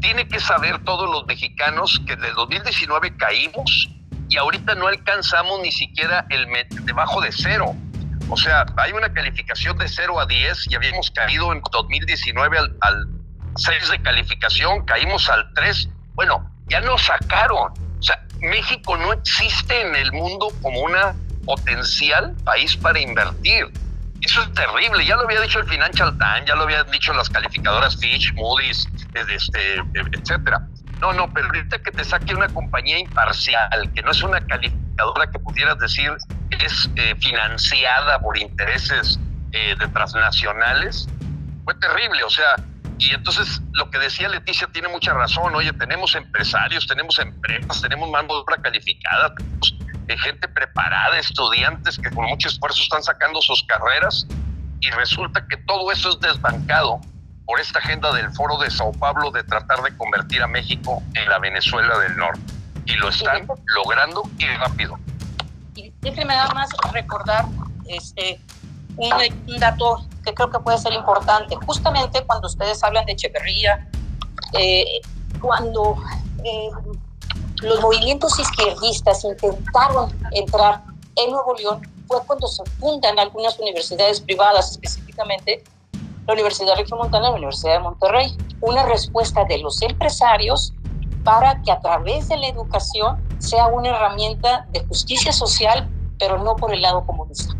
Tiene 0.00 0.26
que 0.26 0.40
saber 0.40 0.82
todos 0.84 1.08
los 1.08 1.24
mexicanos 1.26 2.00
que 2.04 2.16
desde 2.16 2.32
2019 2.34 3.16
caímos 3.16 3.88
y 4.28 4.36
ahorita 4.36 4.74
no 4.74 4.88
alcanzamos 4.88 5.60
ni 5.60 5.70
siquiera 5.70 6.26
el 6.30 6.46
debajo 6.84 7.20
de 7.20 7.30
cero. 7.30 7.76
O 8.28 8.36
sea, 8.36 8.64
hay 8.76 8.92
una 8.92 9.12
calificación 9.12 9.76
de 9.78 9.88
0 9.88 10.20
a 10.20 10.26
10 10.26 10.70
y 10.70 10.74
habíamos 10.76 11.10
caído 11.10 11.52
en 11.52 11.60
2019 11.72 12.58
al, 12.58 12.76
al 12.80 13.08
6 13.56 13.90
de 13.90 14.02
calificación, 14.02 14.84
caímos 14.84 15.28
al 15.28 15.52
3. 15.54 15.88
Bueno, 16.14 16.49
ya 16.70 16.80
nos 16.80 17.02
sacaron. 17.02 17.72
O 17.72 18.02
sea, 18.02 18.24
México 18.40 18.96
no 18.96 19.12
existe 19.12 19.80
en 19.82 19.94
el 19.94 20.12
mundo 20.12 20.48
como 20.62 20.80
una 20.80 21.14
potencial 21.44 22.34
país 22.44 22.76
para 22.76 22.98
invertir. 22.98 23.70
Eso 24.22 24.42
es 24.42 24.52
terrible, 24.52 25.04
ya 25.04 25.16
lo 25.16 25.22
había 25.22 25.40
dicho 25.40 25.60
el 25.60 25.66
Financial 25.66 26.16
Times, 26.18 26.44
ya 26.46 26.54
lo 26.54 26.64
habían 26.64 26.88
dicho 26.90 27.12
las 27.14 27.30
calificadoras 27.30 27.98
Fitch, 27.98 28.34
Moody's, 28.34 28.86
este, 29.14 29.82
etcétera. 29.94 30.66
No, 31.00 31.14
no, 31.14 31.32
pero 31.32 31.46
ahorita 31.46 31.78
que 31.78 31.90
te 31.90 32.04
saque 32.04 32.34
una 32.34 32.48
compañía 32.48 32.98
imparcial, 32.98 33.90
que 33.94 34.02
no 34.02 34.10
es 34.10 34.22
una 34.22 34.40
calificadora 34.42 35.30
que 35.30 35.38
pudieras 35.38 35.78
decir 35.78 36.12
es 36.50 36.90
eh, 36.96 37.14
financiada 37.18 38.20
por 38.20 38.36
intereses 38.36 39.18
eh, 39.52 39.74
de 39.78 39.88
transnacionales, 39.88 41.08
fue 41.64 41.74
terrible. 41.76 42.22
O 42.24 42.30
sea, 42.30 42.56
y 43.00 43.14
entonces 43.14 43.62
lo 43.72 43.90
que 43.90 43.98
decía 43.98 44.28
Leticia 44.28 44.68
tiene 44.70 44.88
mucha 44.88 45.14
razón. 45.14 45.54
Oye, 45.54 45.72
tenemos 45.72 46.14
empresarios, 46.14 46.86
tenemos 46.86 47.18
empresas, 47.18 47.80
tenemos 47.80 48.10
mano 48.10 48.28
de 48.28 48.40
obra 48.40 48.58
calificada, 48.58 49.34
tenemos 49.34 49.74
eh, 50.06 50.18
gente 50.18 50.46
preparada, 50.48 51.18
estudiantes 51.18 51.98
que 51.98 52.10
con 52.10 52.26
mucho 52.26 52.48
esfuerzo 52.48 52.82
están 52.82 53.02
sacando 53.02 53.40
sus 53.40 53.64
carreras 53.64 54.26
y 54.80 54.90
resulta 54.90 55.46
que 55.48 55.56
todo 55.56 55.90
eso 55.90 56.10
es 56.10 56.20
desbancado 56.20 57.00
por 57.46 57.58
esta 57.58 57.78
agenda 57.78 58.12
del 58.12 58.30
Foro 58.34 58.58
de 58.58 58.70
Sao 58.70 58.92
Paulo 58.92 59.30
de 59.30 59.44
tratar 59.44 59.82
de 59.82 59.96
convertir 59.96 60.42
a 60.42 60.46
México 60.46 61.02
en 61.14 61.26
la 61.26 61.38
Venezuela 61.38 61.98
del 62.00 62.18
Norte. 62.18 62.52
Y 62.84 62.92
lo 62.96 63.08
están 63.08 63.46
logrando 63.74 64.22
y 64.36 64.46
rápido. 64.46 64.98
Y 65.74 65.90
déjeme 66.02 66.34
nada 66.34 66.52
más 66.52 66.68
recordar 66.92 67.46
este, 67.88 68.38
un, 69.00 69.58
dato 69.58 70.04
que 70.24 70.34
creo 70.34 70.50
que 70.50 70.58
puede 70.60 70.78
ser 70.78 70.92
importante. 70.92 71.56
Justamente 71.66 72.24
cuando 72.26 72.46
ustedes 72.46 72.82
hablan 72.82 73.06
de 73.06 73.12
Echeverría, 73.12 73.88
eh, 74.52 75.00
cuando 75.40 75.96
eh, 76.44 76.70
los 77.62 77.80
movimientos 77.80 78.38
izquierdistas 78.38 79.24
intentaron 79.24 80.10
entrar 80.32 80.82
en 81.16 81.30
Nuevo 81.32 81.54
León, 81.54 81.80
fue 82.06 82.20
cuando 82.26 82.46
se 82.46 82.64
fundan 82.78 83.18
algunas 83.18 83.58
universidades 83.58 84.20
privadas, 84.20 84.72
específicamente 84.72 85.62
la 86.26 86.34
Universidad 86.34 86.76
Regiomontana 86.76 87.28
y 87.28 87.30
la 87.30 87.36
Universidad 87.36 87.72
de 87.74 87.78
Monterrey. 87.80 88.36
Una 88.60 88.84
respuesta 88.84 89.44
de 89.44 89.58
los 89.58 89.80
empresarios 89.82 90.72
para 91.24 91.60
que 91.62 91.72
a 91.72 91.80
través 91.80 92.28
de 92.28 92.36
la 92.36 92.48
educación 92.48 93.22
sea 93.38 93.66
una 93.66 93.90
herramienta 93.90 94.66
de 94.72 94.84
justicia 94.86 95.32
social, 95.32 95.88
pero 96.18 96.38
no 96.42 96.56
por 96.56 96.72
el 96.72 96.82
lado 96.82 97.04
comunista. 97.06 97.54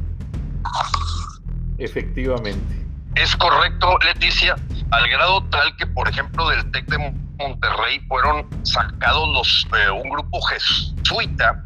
Efectivamente. 1.81 2.77
Es 3.17 3.35
correcto, 3.37 3.99
Leticia, 4.05 4.55
al 4.91 5.09
grado 5.09 5.43
tal 5.51 5.75
que, 5.77 5.87
por 5.87 6.09
ejemplo, 6.09 6.49
del 6.49 6.71
TEC 6.71 6.87
de 6.87 7.13
Monterrey 7.39 8.01
fueron 8.07 8.47
sacados 8.65 9.29
los, 9.31 9.67
eh, 9.77 9.91
un 9.91 10.09
grupo 10.11 10.41
jesuita 10.43 11.65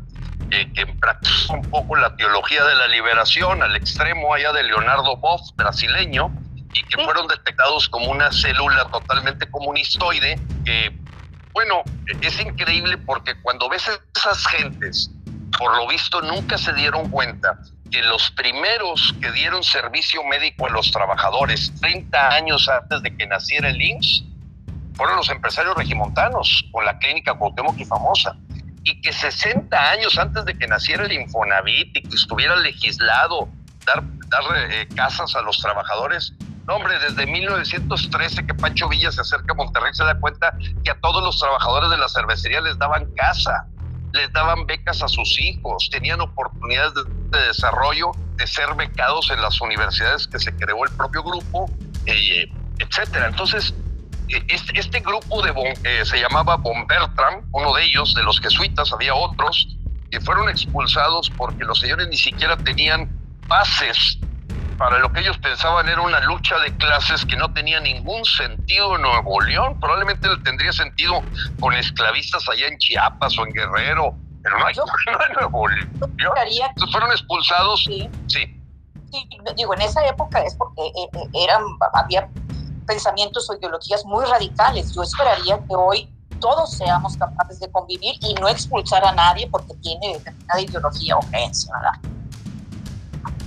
eh, 0.51 0.71
que 0.73 0.87
practica 0.87 1.53
un 1.53 1.63
poco 1.63 1.97
la 1.97 2.15
teología 2.17 2.65
de 2.65 2.77
la 2.77 2.87
liberación 2.87 3.63
al 3.63 3.75
extremo 3.77 4.33
allá 4.33 4.53
de 4.53 4.63
Leonardo 4.63 5.17
Boff, 5.17 5.43
brasileño, 5.57 6.31
y 6.73 6.83
que 6.85 7.03
fueron 7.03 7.27
detectados 7.27 7.89
como 7.89 8.11
una 8.11 8.31
célula 8.31 8.87
totalmente 8.87 9.51
comunistoide 9.51 10.39
que, 10.65 10.97
bueno, 11.53 11.83
es 12.21 12.41
increíble 12.41 12.99
porque 12.99 13.35
cuando 13.43 13.69
ves 13.69 13.89
esas 14.17 14.47
gentes, 14.47 15.11
por 15.59 15.77
lo 15.77 15.89
visto 15.89 16.21
nunca 16.23 16.57
se 16.57 16.73
dieron 16.73 17.11
cuenta 17.11 17.59
los 18.03 18.31
primeros 18.33 19.15
que 19.21 19.31
dieron 19.33 19.63
servicio 19.63 20.23
médico 20.25 20.67
a 20.67 20.71
los 20.71 20.91
trabajadores 20.91 21.73
30 21.81 22.29
años 22.35 22.69
antes 22.69 23.03
de 23.03 23.17
que 23.17 23.27
naciera 23.27 23.71
el 23.71 23.81
IMSS 23.81 24.25
fueron 24.95 25.17
los 25.17 25.29
empresarios 25.29 25.75
regimontanos 25.77 26.65
con 26.73 26.85
la 26.85 26.99
clínica 26.99 27.35
Cuauhtémoc 27.35 27.79
y 27.79 27.85
famosa. 27.85 28.37
Y 28.85 29.01
que 29.01 29.13
60 29.13 29.91
años 29.91 30.19
antes 30.19 30.45
de 30.45 30.57
que 30.57 30.67
naciera 30.67 31.05
el 31.05 31.13
Infonavit 31.13 31.97
y 31.97 32.03
que 32.03 32.15
estuviera 32.15 32.55
legislado 32.57 33.49
dar, 33.87 34.03
dar 34.29 34.71
eh, 34.71 34.87
casas 34.95 35.35
a 35.35 35.43
los 35.43 35.59
trabajadores, 35.59 36.35
no, 36.67 36.77
hombre, 36.77 36.99
desde 36.99 37.27
1913 37.27 38.47
que 38.47 38.55
Pancho 38.55 38.89
Villa 38.89 39.13
se 39.13 39.21
acerca 39.21 39.53
a 39.53 39.55
Monterrey 39.55 39.93
se 39.93 40.05
da 40.05 40.19
cuenta 40.19 40.57
que 40.83 40.91
a 40.91 40.99
todos 41.01 41.23
los 41.23 41.39
trabajadores 41.39 41.91
de 41.91 41.99
la 41.99 42.09
cervecería 42.09 42.61
les 42.61 42.79
daban 42.79 43.07
casa, 43.15 43.67
les 44.13 44.33
daban 44.33 44.65
becas 44.67 45.03
a 45.03 45.09
sus 45.09 45.39
hijos, 45.41 45.89
tenían 45.91 46.21
oportunidades 46.21 46.95
de, 46.95 47.03
desarrollo, 47.41 48.13
de 48.37 48.47
ser 48.47 48.75
becados 48.75 49.31
en 49.31 49.41
las 49.41 49.61
universidades 49.61 50.27
que 50.27 50.39
se 50.39 50.55
creó 50.57 50.85
el 50.85 50.91
propio 50.97 51.23
grupo, 51.23 51.71
eh, 52.07 52.51
etcétera. 52.79 53.29
Entonces, 53.29 53.75
eh, 54.29 54.43
este, 54.49 54.79
este, 54.79 55.01
grupo 55.01 55.43
de 55.43 55.53
eh, 55.85 56.05
se 56.05 56.21
llamaba 56.21 56.57
Von 56.57 56.87
Bertram, 56.87 57.43
uno 57.53 57.75
de 57.75 57.85
ellos, 57.85 58.15
de 58.15 58.23
los 58.23 58.41
jesuitas, 58.41 58.93
había 58.93 59.15
otros, 59.15 59.69
que 60.11 60.21
fueron 60.21 60.49
expulsados 60.49 61.31
porque 61.37 61.65
los 61.65 61.81
señores 61.81 62.09
ni 62.09 62.17
siquiera 62.17 62.57
tenían 62.57 63.11
bases 63.47 64.19
para 64.77 64.99
lo 64.99 65.13
que 65.13 65.21
ellos 65.21 65.39
pensaban 65.39 65.89
era 65.89 66.01
una 66.01 66.21
lucha 66.21 66.59
de 66.59 66.77
clases 66.77 67.25
que 67.25 67.37
no 67.37 67.53
tenía 67.53 67.81
ningún 67.81 68.25
sentido 68.25 68.97
en 68.97 69.03
Nuevo 69.03 69.41
León. 69.41 69.79
Probablemente 69.81 70.29
tendría 70.43 70.73
sentido 70.73 71.23
con 71.61 71.75
esclavistas 71.75 72.49
allá 72.49 72.67
en 72.67 72.79
Chiapas 72.79 73.39
o 73.39 73.47
en 73.47 73.53
Guerrero, 73.53 74.17
pero 74.45 74.59
no, 74.59 74.67
hay, 74.67 74.75
en 74.77 75.33
Nuevo 75.41 75.67
León. 75.69 75.91
Fueron 76.93 77.11
expulsados. 77.11 77.83
Sí. 77.85 78.09
sí. 78.29 78.61
digo, 79.57 79.75
en 79.75 79.81
esa 79.81 80.07
época 80.07 80.43
es 80.43 80.55
porque 80.55 80.83
eh, 80.83 81.09
eh, 81.15 81.29
eran, 81.45 81.63
había 81.95 82.29
pensamientos 82.87 83.49
o 83.49 83.55
ideologías 83.55 84.05
muy 84.05 84.25
radicales. 84.27 84.95
Yo 84.95 85.03
esperaría 85.03 85.59
que 85.67 85.75
hoy 85.75 86.11
todos 86.41 86.77
seamos 86.77 87.17
capaces 87.17 87.59
de 87.59 87.71
convivir 87.73 88.17
y 88.21 88.35
no 88.35 88.47
expulsar 88.47 89.03
a 89.03 89.13
nadie 89.13 89.49
porque 89.51 89.73
tiene 89.83 90.19
determinada 90.19 90.61
ideología 90.61 91.17
o 91.17 91.21
creencia, 91.21 91.73
¿verdad? 91.75 92.13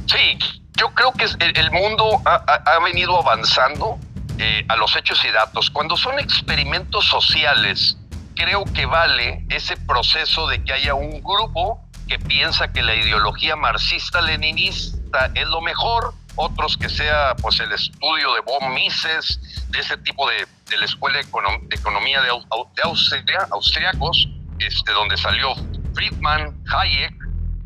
Sí, 0.08 0.39
yo 0.78 0.89
creo 0.95 1.12
que 1.12 1.26
el, 1.26 1.72
mundo 1.72 2.22
ha, 2.26 2.80
venido 2.84 3.20
avanzando 3.20 4.00
eh, 4.39 4.66
a 4.68 4.76
los 4.78 4.95
hechos 4.95 5.24
y 5.26 5.32
datos. 5.32 5.70
Cuando 5.70 5.95
son 5.95 6.18
experimentos 6.18 7.06
sociales, 7.06 7.98
creo 8.38 8.64
que 8.66 8.86
vale 8.86 9.44
ese 9.50 9.76
proceso 9.76 10.48
de 10.48 10.64
que 10.64 10.72
haya 10.72 10.94
un 10.94 11.22
grupo 11.22 11.84
que 12.08 12.20
piensa 12.20 12.72
que 12.72 12.84
la 12.84 12.96
ideología 12.96 13.56
marxista-leninista 13.56 15.32
es 15.34 15.48
lo 15.48 15.60
mejor, 15.62 16.14
otros 16.36 16.78
que 16.78 16.88
sea 16.88 17.36
pues 17.42 17.60
el 17.60 17.72
estudio 17.72 18.34
de 18.34 18.42
von 18.42 18.74
Mises, 18.74 19.40
de 19.70 19.80
ese 19.80 19.98
tipo 19.98 20.30
de, 20.30 20.48
de 20.70 20.78
la 20.78 20.86
Escuela 20.86 21.18
de 21.18 21.76
Economía 21.76 22.22
de, 22.22 22.28
de 22.28 22.82
Austria, 22.84 23.48
austriacos, 23.52 24.30
este, 24.60 24.92
donde 24.94 25.18
salió 25.18 25.54
Friedman, 25.94 26.56
Hayek, 26.72 27.14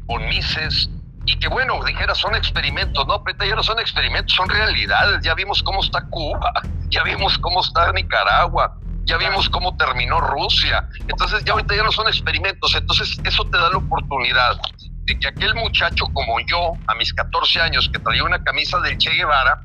von 0.06 0.26
Mises, 0.30 0.90
y 1.26 1.38
que 1.38 1.48
bueno, 1.50 1.84
dijera, 1.84 2.16
son 2.16 2.36
experimentos, 2.36 3.06
no, 3.06 3.24
pero 3.24 3.46
ya 3.46 3.56
no 3.56 3.62
son 3.62 3.80
experimentos, 3.80 4.34
son 4.36 4.50
realidades, 4.50 5.22
ya 5.24 5.36
vimos 5.36 5.62
cómo 5.62 5.84
está 5.84 6.04
Cuba, 6.10 6.52
ya 6.90 7.04
vimos 7.04 7.38
cómo 7.38 7.62
está 7.62 7.92
Nicaragua, 7.92 8.76
ya 9.12 9.18
vimos 9.18 9.50
cómo 9.50 9.76
terminó 9.76 10.22
Rusia, 10.22 10.88
entonces 11.06 11.44
ya 11.44 11.52
ahorita 11.52 11.76
ya 11.76 11.84
no 11.84 11.92
son 11.92 12.08
experimentos, 12.08 12.74
entonces 12.76 13.20
eso 13.26 13.44
te 13.44 13.58
da 13.58 13.70
la 13.70 13.78
oportunidad 13.78 14.58
de 15.04 15.20
que 15.20 15.28
aquel 15.28 15.54
muchacho 15.54 16.06
como 16.14 16.40
yo, 16.40 16.76
a 16.88 16.96
mis 16.96 17.14
14 17.14 17.60
años, 17.60 17.90
que 17.92 18.00
traía 18.00 18.24
una 18.24 18.42
camisa 18.42 18.80
del 18.80 18.98
Che 18.98 19.10
Guevara, 19.12 19.64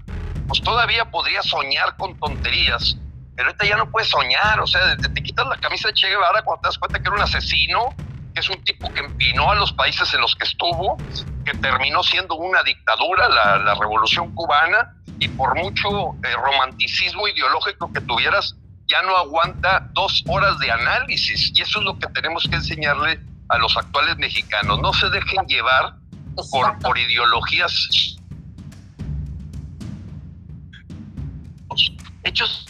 pues 0.48 0.60
todavía 0.62 1.04
podría 1.04 1.42
soñar 1.42 1.96
con 1.96 2.18
tonterías, 2.18 2.96
pero 3.36 3.50
ahorita 3.50 3.66
ya 3.66 3.76
no 3.76 3.88
puedes 3.88 4.08
soñar, 4.08 4.58
o 4.58 4.66
sea, 4.66 4.96
te, 4.96 5.08
te 5.10 5.22
quitas 5.22 5.46
la 5.46 5.58
camisa 5.58 5.88
de 5.88 5.94
Che 5.94 6.08
Guevara 6.08 6.42
cuando 6.42 6.62
te 6.62 6.68
das 6.68 6.78
cuenta 6.78 6.98
que 6.98 7.06
era 7.06 7.14
un 7.14 7.22
asesino, 7.22 7.94
que 8.34 8.40
es 8.40 8.50
un 8.50 8.64
tipo 8.64 8.92
que 8.92 8.98
empinó 8.98 9.52
a 9.52 9.54
los 9.54 9.72
países 9.74 10.12
en 10.12 10.22
los 10.22 10.34
que 10.34 10.42
estuvo, 10.42 10.96
que 11.44 11.56
terminó 11.58 12.02
siendo 12.02 12.34
una 12.34 12.64
dictadura, 12.64 13.28
la, 13.28 13.74
revolución 13.76 14.34
cubana, 14.34 14.92
y 15.20 15.28
por 15.28 15.54
mucho 15.54 16.16
eh, 16.24 16.34
romanticismo 16.34 17.28
ideológico 17.28 17.92
que 17.92 18.00
tuvieras, 18.00 18.56
ya 18.86 19.02
no 19.02 19.16
aguanta 19.16 19.88
dos 19.92 20.22
horas 20.28 20.58
de 20.58 20.70
análisis. 20.70 21.52
Y 21.54 21.62
eso 21.62 21.80
es 21.80 21.84
lo 21.84 21.98
que 21.98 22.06
tenemos 22.08 22.46
que 22.48 22.56
enseñarle 22.56 23.20
a 23.48 23.58
los 23.58 23.76
actuales 23.76 24.16
mexicanos. 24.18 24.80
No 24.80 24.92
se 24.92 25.08
dejen 25.10 25.46
llevar 25.46 25.94
por, 26.50 26.78
por 26.80 26.98
ideologías. 26.98 28.16
Hechos. 32.24 32.66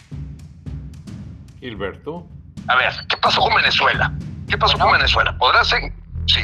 Gilberto. 1.59 2.27
A 2.67 2.75
ver, 2.75 2.93
¿qué 3.07 3.17
pasó 3.17 3.41
con 3.41 3.55
Venezuela? 3.55 4.13
¿Qué 4.47 4.57
pasó 4.57 4.77
con 4.77 4.91
Venezuela? 4.91 5.35
¿Podrá 5.37 5.63
ser? 5.63 5.91
Sí. 6.27 6.41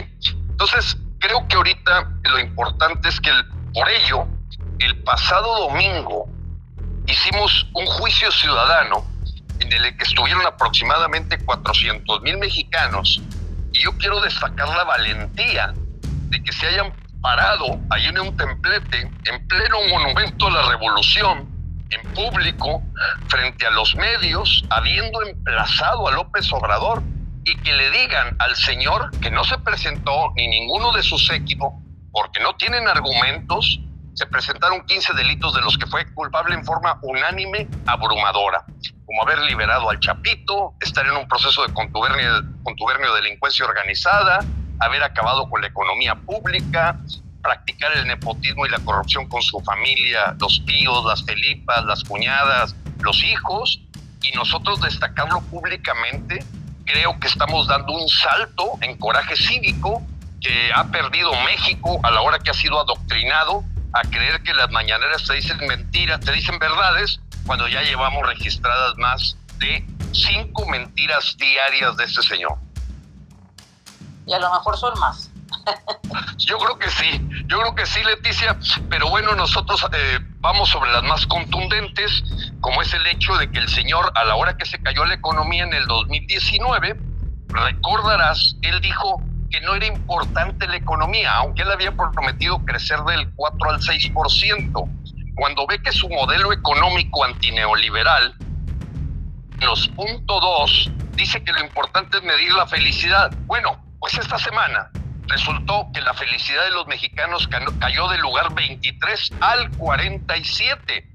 Entonces, 0.50 0.98
creo 1.20 1.48
que 1.48 1.56
ahorita 1.56 2.12
lo 2.24 2.40
importante 2.40 3.10
es 3.10 3.20
que 3.20 3.30
por 3.74 3.90
ello, 3.90 4.26
el 4.80 5.04
pasado 5.04 5.68
domingo 5.68 6.28
hicimos 7.08 7.68
un 7.74 7.86
juicio 7.86 8.32
ciudadano 8.32 9.06
en 9.60 9.72
el 9.72 9.98
que 9.98 10.04
estuvieron 10.04 10.46
aproximadamente 10.46 11.38
400 11.38 12.22
mil 12.22 12.38
mexicanos 12.38 13.22
y 13.72 13.84
yo 13.84 13.98
quiero 13.98 14.22
destacar 14.22 14.68
la 14.70 14.84
valentía 14.84 15.74
de 16.30 16.44
que 16.44 16.52
se 16.52 16.68
hayan 16.68 16.94
parado 17.22 17.80
ahí 17.90 18.06
en 18.06 18.20
un 18.20 18.36
templete, 18.36 19.10
en 19.26 19.48
pleno 19.48 19.78
monumento 19.90 20.48
a 20.48 20.52
la 20.52 20.70
revolución, 20.70 21.50
en 21.90 22.14
público, 22.14 22.82
frente 23.28 23.66
a 23.66 23.72
los 23.72 23.96
medios, 23.96 24.64
habiendo 24.70 25.22
emplazado 25.26 26.08
a 26.08 26.12
López 26.12 26.52
Obrador 26.52 27.02
y 27.46 27.56
que 27.58 27.74
le 27.74 27.90
digan 27.92 28.36
al 28.40 28.56
señor 28.56 29.12
que 29.20 29.32
no 29.32 29.44
se 29.44 29.58
presentó 29.60 30.34
ni 30.36 30.48
ninguno 30.48 30.92
de 30.92 31.04
sus 31.04 31.30
equipos 31.32 31.74
porque 32.12 32.40
no 32.42 32.56
tienen 32.56 32.88
argumentos, 32.88 33.80
se 34.14 34.26
presentaron 34.28 34.86
15 34.86 35.14
delitos 35.14 35.54
de 35.54 35.62
los 35.62 35.78
que 35.78 35.88
fue 35.88 36.06
culpable 36.14 36.56
en 36.56 36.64
forma 36.64 37.00
unánime, 37.02 37.68
abrumadora, 37.86 38.64
como 39.06 39.24
haber 39.24 39.40
liberado 39.40 39.90
al 39.90 40.00
Chapito, 40.00 40.74
estar 40.82 41.06
en 41.06 41.14
un 41.14 41.28
proceso 41.28 41.66
de 41.66 41.74
contubernio, 41.74 42.44
contubernio 42.64 43.14
de 43.14 43.22
delincuencia 43.22 43.66
organizada, 43.66 44.40
haber 44.80 45.04
acabado 45.04 45.50
con 45.50 45.62
la 45.62 45.68
economía 45.68 46.16
pública, 46.16 47.00
practicar 47.42 47.92
el 47.98 48.08
nepotismo 48.08 48.66
y 48.66 48.70
la 48.70 48.80
corrupción 48.80 49.28
con 49.28 49.42
su 49.42 49.60
familia, 49.62 50.36
los 50.40 50.64
tíos, 50.66 51.06
las 51.06 51.24
felipas, 51.26 51.84
las 51.86 52.04
cuñadas, 52.04 52.76
los 53.00 53.24
hijos, 53.24 53.82
y 54.22 54.32
nosotros 54.32 54.80
destacarlo 54.80 55.42
públicamente, 55.42 56.40
creo 56.86 57.20
que 57.20 57.28
estamos 57.28 57.68
dando 57.68 57.94
un 57.94 58.08
salto 58.08 58.78
en 58.82 58.98
coraje 58.98 59.36
cívico 59.36 60.02
que 60.40 60.72
ha 60.74 60.86
perdido 60.86 61.32
México 61.46 62.00
a 62.04 62.12
la 62.12 62.22
hora 62.22 62.40
que 62.40 62.50
ha 62.52 62.54
sido 62.54 62.80
adoctrinado 62.80 63.64
a 63.94 64.02
creer 64.02 64.42
que 64.44 64.54
las 64.54 64.70
mañaneras 64.72 65.24
te 65.26 65.36
dicen 65.36 65.58
mentiras, 65.68 66.20
te 66.20 66.32
dicen 66.32 66.58
verdades, 66.60 67.20
cuando 67.46 67.68
ya 67.68 67.82
llevamos 67.84 68.26
registradas 68.28 68.96
más 68.98 69.38
de 69.60 69.86
cinco 70.12 70.66
mentiras 70.66 71.36
diarias 71.38 71.96
de 71.98 72.04
este 72.06 72.22
señor. 72.24 72.58
Y 74.26 74.34
a 74.34 74.40
lo 74.40 74.52
mejor 74.52 74.78
son 74.78 74.98
más. 75.00 75.30
Yo 76.38 76.58
creo 76.58 76.80
que 76.80 76.90
sí, 76.90 77.22
yo 77.46 77.60
creo 77.60 77.76
que 77.76 77.86
sí, 77.86 78.04
Leticia, 78.04 78.58
pero 78.90 79.10
bueno, 79.10 79.36
nosotros 79.36 79.86
eh, 79.94 80.20
vamos 80.40 80.70
sobre 80.70 80.92
las 80.92 81.04
más 81.04 81.26
contundentes, 81.28 82.24
como 82.60 82.82
es 82.82 82.94
el 82.94 83.06
hecho 83.08 83.36
de 83.38 83.52
que 83.52 83.60
el 83.60 83.70
señor, 83.70 84.12
a 84.16 84.24
la 84.24 84.36
hora 84.36 84.58
que 84.58 84.66
se 84.66 84.82
cayó 84.82 85.06
la 85.06 85.14
economía 85.14 85.64
en 85.64 85.74
el 85.74 85.86
2019, 85.86 87.00
recordarás, 87.50 88.56
él 88.62 88.82
dijo 88.82 89.22
que 89.54 89.62
no 89.62 89.76
era 89.76 89.86
importante 89.86 90.68
la 90.68 90.78
economía, 90.78 91.32
aunque 91.36 91.62
él 91.62 91.72
había 91.72 91.96
prometido 91.96 92.58
crecer 92.66 93.00
del 93.02 93.32
4 93.36 93.70
al 93.70 93.80
6%. 93.80 94.90
Cuando 95.36 95.68
ve 95.68 95.80
que 95.80 95.92
su 95.92 96.10
modelo 96.10 96.52
económico 96.52 97.24
antineoliberal, 97.24 98.34
los 99.62 99.88
punto 99.90 100.40
2, 100.40 100.92
dice 101.12 101.44
que 101.44 101.54
lo 101.54 101.60
importante 101.60 102.18
es 102.18 102.24
medir 102.24 102.52
la 102.54 102.66
felicidad. 102.66 103.32
Bueno, 103.46 103.80
pues 104.00 104.18
esta 104.18 104.40
semana 104.40 104.90
resultó 105.28 105.88
que 105.94 106.02
la 106.02 106.16
felicidad 106.16 106.64
de 106.64 106.72
los 106.72 106.88
mexicanos 106.88 107.48
cayó 107.80 108.08
del 108.08 108.22
lugar 108.22 108.56
23 108.56 109.34
al 109.40 109.70
47 109.78 111.08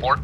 por 0.00 0.18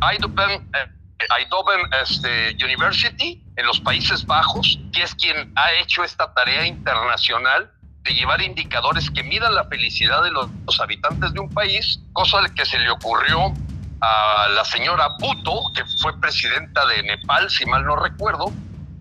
Eindhoven, 1.39 1.81
este, 2.03 2.57
University 2.65 3.43
en 3.57 3.67
los 3.67 3.81
Países 3.81 4.25
Bajos, 4.25 4.79
que 4.93 5.03
es 5.03 5.15
quien 5.15 5.53
ha 5.57 5.73
hecho 5.75 6.05
esta 6.05 6.33
tarea 6.33 6.67
internacional 6.67 7.71
de 8.03 8.15
llevar 8.15 8.41
indicadores 8.41 9.11
que 9.11 9.23
midan 9.23 9.55
la 9.55 9.65
felicidad 9.65 10.23
de 10.23 10.31
los, 10.31 10.49
habitantes 10.81 11.33
de 11.33 11.41
un 11.41 11.51
país, 11.51 12.01
cosa 12.13 12.39
que 12.55 12.65
se 12.65 12.79
le 12.79 12.91
ocurrió 12.91 13.53
a 14.01 14.49
la 14.55 14.65
señora 14.65 15.09
Bhutto, 15.19 15.61
que 15.75 15.85
fue 16.01 16.19
presidenta 16.21 16.87
de 16.87 17.03
Nepal, 17.03 17.51
si 17.51 17.67
mal 17.67 17.85
no 17.85 17.97
recuerdo, 17.97 18.53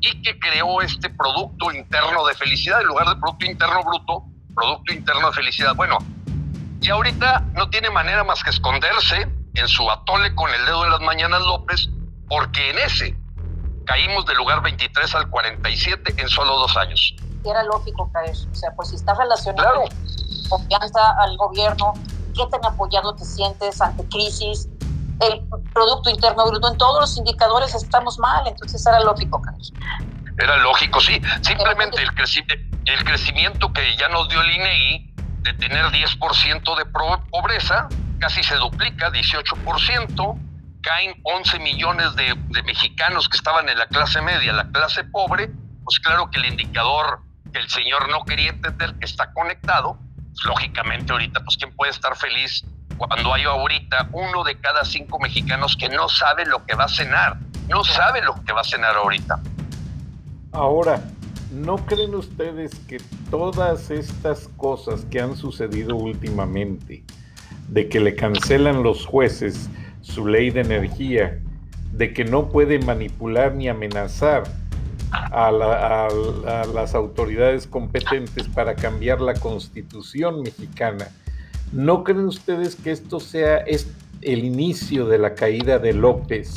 y 0.01 0.22
que 0.22 0.39
creó 0.39 0.82
este 0.82 1.09
Producto 1.09 1.72
Interno 1.72 2.26
de 2.26 2.34
Felicidad, 2.34 2.82
en 2.82 2.88
lugar 2.88 3.07
de 3.07 3.15
Producto 3.15 3.45
Interno 3.45 3.84
Bruto, 3.84 4.24
Producto 4.55 4.93
Interno 4.93 5.28
de 5.28 5.34
Felicidad. 5.34 5.76
Bueno, 5.76 5.99
y 6.82 6.89
ahorita 6.89 7.45
no 7.53 7.70
tiene 7.70 7.89
manera 7.89 8.24
más 8.24 8.43
que 8.43 8.49
esconderse 8.49 9.28
en 9.53 9.68
su 9.68 9.89
atole 9.89 10.34
con 10.36 10.53
el 10.53 10.65
dedo 10.65 10.84
de 10.84 10.89
las 10.89 11.01
mañanas 11.01 11.41
López, 11.41 11.89
porque 12.28 12.69
en 12.69 12.80
ese 12.80 13.17
caímos 13.86 14.25
del 14.25 14.38
lugar 14.38 14.61
23 14.61 15.15
al 15.15 15.30
47 15.30 16.15
en 16.17 16.28
solo 16.28 16.57
dos 16.57 16.75
años. 16.78 17.15
Era 17.45 17.63
lógico 17.63 18.09
caer, 18.11 18.36
o 18.51 18.55
sea, 18.55 18.71
pues 18.75 18.89
si 18.89 18.95
estás 18.95 19.17
relacionado 19.17 19.84
confianza 20.49 20.99
al 21.19 21.36
gobierno, 21.38 21.93
qué 22.36 22.45
tan 22.51 22.65
apoyado 22.65 23.15
te 23.15 23.25
sientes 23.25 23.82
ante 23.82 24.03
crisis, 24.09 24.67
el 25.19 25.41
Producto 25.73 26.09
Interno 26.09 26.45
Bruto, 26.45 26.71
en 26.71 26.78
todos 26.78 27.01
los 27.01 27.17
indicadores 27.17 27.73
estamos 27.73 28.19
mal, 28.19 28.47
entonces 28.47 28.86
era 28.86 28.99
lógico, 28.99 29.41
Carlos. 29.41 29.73
Era 30.38 30.57
lógico, 30.57 30.99
sí. 30.99 31.19
Simplemente 31.41 32.01
el, 32.01 32.09
el 32.86 33.03
crecimiento 33.03 33.73
que 33.73 33.97
ya 33.97 34.07
nos 34.09 34.30
dio 34.30 34.41
el 34.41 34.51
INEI 34.51 35.13
de 35.41 35.53
tener 35.53 35.86
10% 35.86 36.78
de 36.78 36.86
pobreza, 37.32 37.88
casi 38.19 38.43
se 38.43 38.55
duplica, 38.55 39.09
18%, 39.09 40.38
caen 40.88 41.19
11 41.23 41.59
millones 41.59 42.15
de, 42.15 42.33
de, 42.47 42.63
mexicanos 42.63 43.27
que 43.27 43.35
estaban 43.35 43.67
en 43.67 43.77
la 43.77 43.88
clase 43.88 44.21
media, 44.21 44.53
la 44.53 44.69
clase 44.69 45.03
pobre, 45.03 45.51
pues 45.83 45.99
claro 45.99 46.31
que 46.31 46.39
el 46.39 46.45
indicador 46.45 47.19
que 47.51 47.59
el 47.59 47.69
señor 47.69 48.09
no 48.09 48.23
quería 48.23 48.51
entender 48.51 48.95
que 48.95 49.05
está 49.05 49.33
conectado, 49.33 49.97
pues 50.15 50.45
lógicamente 50.45 51.11
ahorita, 51.11 51.43
pues 51.43 51.57
quién 51.57 51.75
puede 51.75 51.91
estar 51.91 52.15
feliz 52.15 52.63
cuando 52.97 53.33
hay 53.33 53.43
ahorita 53.43 54.09
uno 54.13 54.45
de 54.45 54.57
cada 54.59 54.85
cinco 54.85 55.19
mexicanos 55.19 55.75
que 55.75 55.89
no 55.89 56.07
sabe 56.07 56.45
lo 56.45 56.65
que 56.65 56.75
va 56.75 56.85
a 56.85 56.89
cenar, 56.89 57.38
no 57.67 57.83
sabe 57.83 58.21
lo 58.21 58.35
que 58.45 58.53
va 58.53 58.61
a 58.61 58.63
cenar 58.63 58.95
ahorita. 58.95 59.41
Ahora, 60.53 61.01
¿no 61.51 61.77
creen 61.85 62.15
ustedes 62.15 62.73
que 62.88 62.97
todas 63.29 63.91
estas 63.91 64.47
cosas 64.55 65.05
que 65.11 65.19
han 65.19 65.35
sucedido 65.35 65.97
últimamente, 65.97 67.03
de 67.67 67.89
que 67.89 67.99
le 67.99 68.15
cancelan 68.15 68.81
los 68.83 69.05
jueces 69.05 69.69
su 70.08 70.28
ley 70.28 70.49
de 70.49 70.62
energía, 70.62 71.39
de 71.91 72.14
que 72.14 72.26
no 72.26 72.49
puede 72.49 72.80
manipular 72.80 73.55
ni 73.55 73.68
amenazar 73.68 74.43
a, 75.12 75.47
a 75.47 76.66
las 76.74 76.95
autoridades 76.95 77.68
competentes 77.68 78.47
para 78.47 78.76
cambiar 78.76 79.22
la 79.22 79.34
constitución 79.34 80.41
mexicana, 80.41 81.08
¿No 81.72 82.03
creen 82.03 82.26
ustedes 82.26 82.76
que 82.76 82.91
esto 82.91 83.20
sea 83.20 83.58
el 84.22 84.43
inicio 84.43 85.05
de 85.05 85.18
la 85.18 85.36
caída 85.36 85.80
de 85.80 85.93
López, 85.93 86.53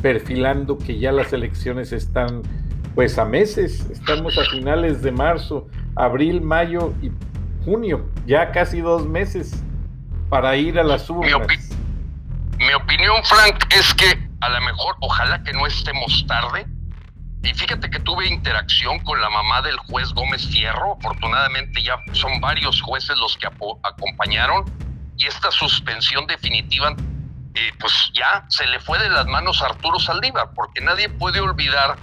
perfilando 0.00 0.78
que 0.78 0.98
ya 0.98 1.10
las 1.10 1.32
elecciones 1.32 1.92
están 1.92 2.42
pues 2.94 3.18
a 3.18 3.24
meses? 3.24 3.88
Estamos 3.90 4.38
a 4.38 4.44
finales 4.44 5.02
de 5.02 5.10
marzo, 5.10 5.66
abril, 5.96 6.40
mayo 6.40 6.92
y 7.02 7.10
junio, 7.64 8.06
ya 8.26 8.52
casi 8.52 8.80
dos 8.80 9.08
meses 9.08 9.60
para 10.28 10.56
ir 10.56 10.78
a 10.78 10.84
las 10.84 11.10
urnas. 11.10 11.76
Mi 12.58 12.72
opinión, 12.74 13.22
Frank, 13.24 13.64
es 13.72 13.94
que 13.94 14.28
a 14.40 14.48
lo 14.48 14.60
mejor, 14.60 14.96
ojalá 15.00 15.42
que 15.42 15.52
no 15.52 15.66
estemos 15.66 16.24
tarde, 16.26 16.66
y 17.42 17.54
fíjate 17.54 17.88
que 17.88 18.00
tuve 18.00 18.26
interacción 18.26 18.98
con 19.00 19.20
la 19.20 19.30
mamá 19.30 19.62
del 19.62 19.76
juez 19.78 20.12
Gómez 20.12 20.46
Fierro. 20.48 20.96
Afortunadamente 20.98 21.82
ya 21.82 21.96
son 22.12 22.40
varios 22.40 22.82
jueces 22.82 23.16
los 23.16 23.36
que 23.36 23.46
acompañaron. 23.46 24.64
Y 25.16 25.26
esta 25.26 25.50
suspensión 25.50 26.26
definitiva, 26.26 26.94
eh, 27.54 27.72
pues 27.78 28.10
ya 28.12 28.44
se 28.48 28.66
le 28.66 28.80
fue 28.80 28.98
de 28.98 29.08
las 29.08 29.26
manos 29.26 29.62
a 29.62 29.66
Arturo 29.66 29.98
Saldívar, 29.98 30.50
porque 30.54 30.80
nadie 30.80 31.08
puede 31.08 31.40
olvidar 31.40 31.96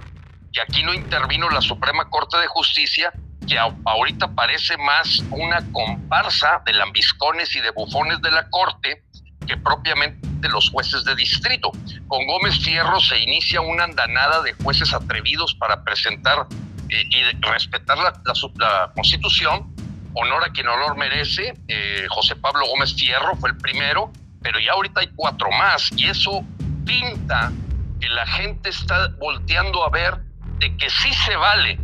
que 0.52 0.60
aquí 0.60 0.82
no 0.82 0.94
intervino 0.94 1.48
la 1.50 1.60
Suprema 1.60 2.08
Corte 2.08 2.38
de 2.38 2.46
Justicia, 2.48 3.12
que 3.46 3.58
ahorita 3.58 4.34
parece 4.34 4.76
más 4.78 5.22
una 5.30 5.60
comparsa 5.70 6.62
de 6.64 6.72
lambiscones 6.72 7.54
y 7.54 7.60
de 7.60 7.70
bufones 7.70 8.20
de 8.22 8.30
la 8.30 8.48
Corte 8.50 9.04
que 9.46 9.56
propiamente 9.56 10.26
los 10.48 10.70
jueces 10.70 11.04
de 11.04 11.14
distrito. 11.14 11.70
Con 12.08 12.26
Gómez 12.26 12.58
Fierro 12.60 13.00
se 13.00 13.18
inicia 13.18 13.60
una 13.60 13.84
andanada 13.84 14.42
de 14.42 14.52
jueces 14.54 14.92
atrevidos 14.92 15.54
para 15.54 15.82
presentar 15.82 16.46
eh, 16.88 17.04
y 17.10 17.22
respetar 17.40 17.98
la, 17.98 18.92
constitución. 18.94 19.74
Honor 20.14 20.44
a 20.44 20.52
quien 20.52 20.68
honor 20.68 20.96
merece. 20.96 21.54
Eh, 21.68 22.06
José 22.08 22.36
Pablo 22.36 22.66
Gómez 22.66 22.94
Fierro 22.94 23.36
fue 23.36 23.50
el 23.50 23.56
primero, 23.58 24.10
pero 24.42 24.58
ya 24.58 24.72
ahorita 24.72 25.00
hay 25.00 25.10
cuatro 25.14 25.50
más 25.50 25.90
y 25.96 26.06
eso 26.06 26.44
pinta 26.84 27.52
que 28.00 28.08
la 28.08 28.26
gente 28.26 28.70
está 28.70 29.08
volteando 29.18 29.84
a 29.84 29.90
ver 29.90 30.16
de 30.58 30.74
que 30.76 30.88
sí 30.88 31.12
se 31.12 31.36
vale 31.36 31.78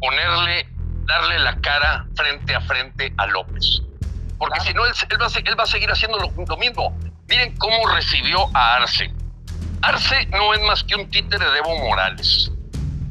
ponerle, 0.00 0.68
darle 1.04 1.38
la 1.38 1.60
cara 1.60 2.06
frente 2.14 2.54
a 2.54 2.60
frente 2.62 3.12
a 3.18 3.26
López 3.26 3.82
porque 4.38 4.60
si 4.60 4.74
no, 4.74 4.84
él, 4.84 4.92
va 5.20 5.62
a, 5.62 5.66
seguir 5.66 5.90
haciendo 5.90 6.18
lo, 6.18 6.56
mismo. 6.56 6.96
Miren 7.28 7.56
cómo 7.56 7.86
recibió 7.88 8.48
a 8.54 8.76
Arce. 8.76 9.12
Arce 9.82 10.26
no 10.26 10.54
es 10.54 10.60
más 10.62 10.84
que 10.84 10.94
un 10.94 11.10
títere 11.10 11.44
de 11.50 11.58
Evo 11.58 11.76
Morales. 11.78 12.50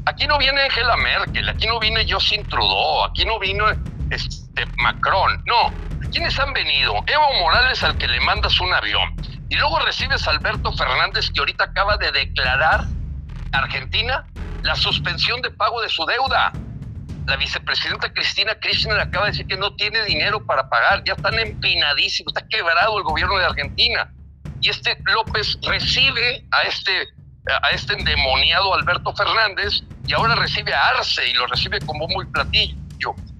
Aquí 0.05 0.28
no 0.28 0.38
viene 0.38 0.61
Angela 0.61 0.95
Merkel, 0.97 1.49
aquí 1.49 1.68
no 1.68 1.80
viene 1.80 2.05
Justin 2.09 2.43
Trudeau, 2.47 3.03
aquí 3.05 3.26
no 3.26 3.39
vino 3.39 3.66
este, 4.09 4.66
Macron. 4.78 5.43
No, 5.45 5.74
¿quiénes 6.11 6.39
han 6.39 6.53
venido? 6.53 6.93
Evo 7.07 7.34
Morales 7.41 7.84
al 7.84 7.97
que 7.97 8.07
le 8.07 8.20
mandas 8.22 8.59
un 8.59 8.74
avión. 8.74 9.16
Y 9.49 9.55
luego 9.55 9.80
recibes 9.80 10.28
a 10.28 10.32
Alberto 10.32 10.72
Fernández 10.74 11.30
que 11.32 11.39
ahorita 11.39 11.66
acaba 11.66 11.97
de 11.97 12.11
declarar 12.11 12.86
Argentina 13.51 14.26
la 14.63 14.76
suspensión 14.76 15.41
de 15.41 15.51
pago 15.51 15.82
de 15.82 15.89
su 15.89 16.05
deuda. 16.05 16.51
La 17.26 17.36
vicepresidenta 17.38 18.12
Cristina 18.14 18.56
Kirchner 18.60 19.00
acaba 19.00 19.26
de 19.26 19.32
decir 19.32 19.48
que 19.48 19.58
no 19.58 19.76
tiene 19.76 20.04
dinero 20.06 20.46
para 20.46 20.70
pagar, 20.70 21.04
ya 21.06 21.14
están 21.14 21.40
empinadísimos, 21.40 22.34
está 22.36 22.48
quebrado 22.48 22.98
el 22.98 23.04
gobierno 23.04 23.38
de 23.38 23.46
Argentina. 23.46 24.12
Y 24.62 24.70
este 24.70 24.98
López 25.06 25.58
recibe 25.64 26.46
a 26.52 26.62
este, 26.64 27.08
a 27.62 27.70
este 27.72 27.94
endemoniado 27.94 28.74
Alberto 28.74 29.14
Fernández 29.16 29.82
y 30.08 30.14
ahora 30.14 30.36
recibe 30.36 30.74
a 30.74 30.90
Arce 30.90 31.28
y 31.28 31.34
lo 31.34 31.48
recibe 31.48 31.80
como 31.80 32.08
muy 32.08 32.26
platillo. 32.28 32.76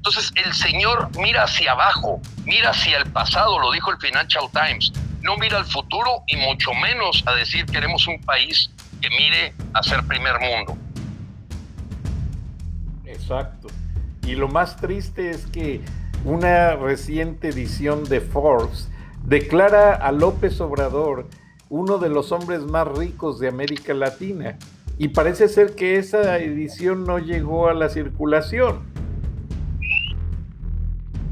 Entonces 0.06 0.32
el 0.36 0.54
señor 0.54 1.10
mira 1.18 1.44
hacia 1.44 1.72
abajo, 1.72 2.22
mira 2.44 2.72
hacia 2.72 2.98
el 2.98 3.12
pasado, 3.12 3.58
lo 3.60 3.72
dijo 3.72 3.92
el 3.92 3.98
Financial 3.98 4.46
Times, 4.52 4.92
no 5.22 5.36
mira 5.38 5.58
al 5.58 5.66
futuro 5.66 6.24
y 6.28 6.36
mucho 6.38 6.74
menos 6.74 7.24
a 7.26 7.34
decir 7.34 7.66
queremos 7.66 8.06
un 8.08 8.22
país 8.22 8.70
que 9.02 9.10
mire 9.10 9.54
a 9.74 9.82
ser 9.82 10.06
primer 10.06 10.40
mundo. 10.40 10.78
Exacto. 13.26 13.69
Y 14.28 14.36
lo 14.36 14.47
más 14.47 14.78
triste 14.78 15.32
es 15.32 15.47
que 15.47 15.82
una 16.26 16.76
reciente 16.76 17.49
edición 17.49 18.03
de 18.03 18.21
Forbes 18.21 18.88
declara 19.23 19.95
a 19.95 20.11
López 20.11 20.61
Obrador 20.61 21.28
uno 21.69 21.97
de 21.97 22.09
los 22.09 22.32
hombres 22.32 22.61
más 22.61 22.88
ricos 22.88 23.39
de 23.39 23.47
América 23.47 23.95
Latina. 23.95 24.59
Y 24.99 25.07
parece 25.07 25.47
ser 25.47 25.73
que 25.73 25.97
esa 25.97 26.38
edición 26.38 27.03
no 27.03 27.17
llegó 27.17 27.67
a 27.67 27.73
la 27.73 27.89
circulación. 27.89 28.86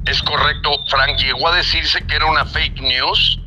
Es 0.07 0.21
correcto, 0.23 0.71
Frank. 0.89 1.19
Llegó 1.19 1.47
a 1.47 1.55
decirse 1.55 2.03
que 2.07 2.15
era 2.15 2.25
una 2.25 2.43
fake 2.43 2.81
news. 2.81 3.39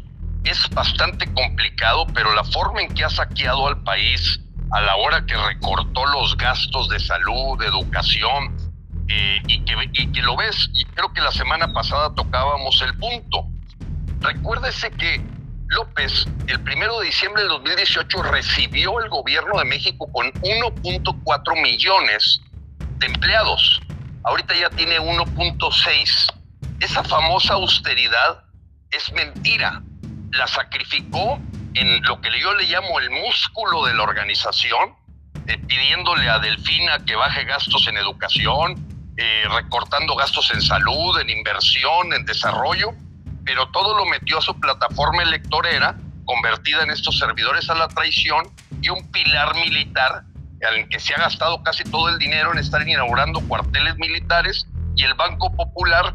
Es 0.44 0.70
bastante 0.70 1.26
complicado, 1.34 2.06
pero 2.14 2.32
la 2.32 2.44
forma 2.44 2.80
en 2.80 2.94
que 2.94 3.02
ha 3.02 3.10
saqueado 3.10 3.66
al 3.66 3.82
país 3.82 4.40
a 4.70 4.80
la 4.80 4.96
hora 4.96 5.24
que 5.26 5.36
recortó 5.36 6.06
los 6.06 6.36
gastos 6.36 6.88
de 6.88 6.98
salud, 7.00 7.58
de 7.58 7.66
educación, 7.66 8.56
eh, 9.08 9.40
y, 9.46 9.64
que, 9.64 10.22
lo 10.22 10.36
ves, 10.36 10.68
y 10.74 10.84
creo 10.86 11.12
que 11.12 11.20
la 11.20 11.30
semana 11.30 11.72
pasada 11.72 12.12
tocábamos 12.14 12.80
el 12.82 12.96
punto. 12.98 13.46
Recuérdese 14.20 14.90
que 14.90 15.20
López, 15.68 16.26
el 16.48 16.60
primero 16.60 16.98
de 17.00 17.06
diciembre 17.06 17.42
del 17.42 17.50
2018, 17.50 18.22
recibió 18.22 19.00
el 19.00 19.08
gobierno 19.08 19.58
de 19.58 19.64
México 19.64 20.10
con 20.12 20.32
1.4 20.32 21.62
millones 21.62 22.40
de 22.98 23.06
empleados. 23.06 23.80
Ahorita 24.24 24.54
ya 24.54 24.70
tiene 24.70 24.98
1.6 24.98 26.32
esa 26.80 27.02
famosa 27.04 27.54
austeridad 27.54 28.44
es 28.90 29.12
mentira. 29.12 29.82
La 30.32 30.46
sacrificó 30.46 31.40
en 31.76 32.02
lo 32.02 32.20
que 32.20 32.30
yo 32.40 32.54
le 32.54 32.64
llamo 32.64 32.98
el 33.00 33.10
músculo 33.10 33.84
de 33.84 33.94
la 33.94 34.02
organización, 34.02 34.94
eh, 35.46 35.58
pidiéndole 35.58 36.28
a 36.28 36.38
Delfina 36.38 37.04
que 37.04 37.14
baje 37.14 37.44
gastos 37.44 37.86
en 37.88 37.96
educación, 37.98 38.74
eh, 39.16 39.44
recortando 39.50 40.16
gastos 40.16 40.50
en 40.52 40.62
salud, 40.62 41.18
en 41.20 41.30
inversión, 41.30 42.12
en 42.12 42.24
desarrollo, 42.24 42.92
pero 43.44 43.68
todo 43.70 43.96
lo 43.96 44.06
metió 44.06 44.38
a 44.38 44.42
su 44.42 44.58
plataforma 44.58 45.22
electorera, 45.22 45.96
convertida 46.24 46.82
en 46.82 46.90
estos 46.90 47.18
servidores 47.18 47.68
a 47.70 47.74
la 47.74 47.88
traición 47.88 48.50
y 48.82 48.88
un 48.88 49.10
pilar 49.12 49.54
militar 49.54 50.24
en 50.60 50.88
que 50.88 50.98
se 50.98 51.14
ha 51.14 51.18
gastado 51.18 51.62
casi 51.62 51.84
todo 51.84 52.08
el 52.08 52.18
dinero 52.18 52.52
en 52.52 52.58
estar 52.58 52.86
inaugurando 52.86 53.40
cuarteles 53.40 53.96
militares 53.96 54.66
y 54.96 55.04
el 55.04 55.14
Banco 55.14 55.54
Popular 55.54 56.14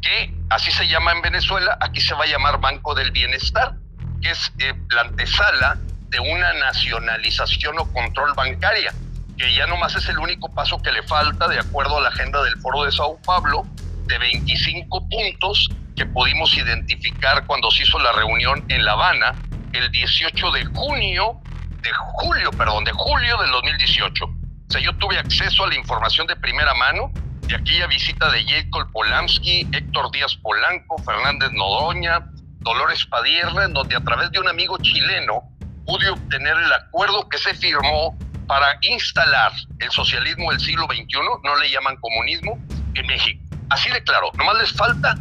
que 0.00 0.34
así 0.50 0.70
se 0.70 0.88
llama 0.88 1.12
en 1.12 1.22
Venezuela, 1.22 1.76
aquí 1.80 2.00
se 2.00 2.14
va 2.14 2.24
a 2.24 2.26
llamar 2.26 2.60
Banco 2.60 2.94
del 2.94 3.10
Bienestar, 3.12 3.76
que 4.22 4.30
es 4.30 4.52
eh, 4.58 4.72
la 4.90 5.02
antesala 5.02 5.78
de 6.08 6.20
una 6.20 6.52
nacionalización 6.54 7.78
o 7.78 7.92
control 7.92 8.32
bancaria, 8.34 8.92
que 9.36 9.54
ya 9.54 9.66
nomás 9.66 9.94
es 9.96 10.08
el 10.08 10.18
único 10.18 10.52
paso 10.52 10.80
que 10.80 10.92
le 10.92 11.02
falta 11.02 11.48
de 11.48 11.58
acuerdo 11.58 11.98
a 11.98 12.02
la 12.02 12.08
agenda 12.08 12.42
del 12.42 12.56
Foro 12.60 12.84
de 12.84 12.92
Sao 12.92 13.18
Paulo, 13.24 13.66
de 14.06 14.18
25 14.18 15.08
puntos 15.08 15.68
que 15.96 16.06
pudimos 16.06 16.54
identificar 16.56 17.46
cuando 17.46 17.70
se 17.70 17.82
hizo 17.82 17.98
la 17.98 18.12
reunión 18.12 18.64
en 18.68 18.84
La 18.84 18.92
Habana 18.92 19.34
el 19.72 19.90
18 19.90 20.50
de 20.52 20.64
junio, 20.66 21.40
de 21.82 21.90
julio, 21.92 22.50
perdón, 22.50 22.84
de 22.84 22.92
julio 22.92 23.38
del 23.38 23.50
2018. 23.50 24.24
O 24.24 24.30
sea, 24.68 24.80
yo 24.80 24.94
tuve 24.96 25.18
acceso 25.18 25.64
a 25.64 25.68
la 25.68 25.74
información 25.74 26.26
de 26.26 26.36
primera 26.36 26.74
mano 26.74 27.10
de 27.46 27.56
aquella 27.56 27.86
visita 27.86 28.30
de 28.30 28.44
Jacob 28.44 28.90
Polanski, 28.92 29.66
Héctor 29.72 30.10
Díaz 30.12 30.36
Polanco, 30.36 30.98
Fernández 30.98 31.50
Nodoña, 31.52 32.20
Dolores 32.62 33.04
Padierna, 33.06 33.64
en 33.64 33.72
donde 33.72 33.96
a 33.96 34.00
través 34.00 34.30
de 34.30 34.40
un 34.40 34.48
amigo 34.48 34.78
chileno 34.78 35.42
pude 35.86 36.08
obtener 36.08 36.56
el 36.56 36.72
acuerdo 36.72 37.28
que 37.28 37.38
se 37.38 37.54
firmó 37.54 38.16
para 38.46 38.78
instalar 38.82 39.52
el 39.78 39.90
socialismo 39.90 40.50
del 40.50 40.60
siglo 40.60 40.86
XXI, 40.86 41.18
no 41.42 41.56
le 41.56 41.70
llaman 41.70 41.96
comunismo, 41.96 42.58
en 42.94 43.06
México. 43.06 43.40
Así 43.70 43.90
de 43.90 44.02
claro, 44.02 44.30
nomás 44.34 44.58
les 44.58 44.72
falta 44.72 45.16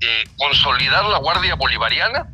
eh, 0.00 0.24
consolidar 0.38 1.04
la 1.04 1.18
Guardia 1.18 1.54
Bolivariana 1.54 2.28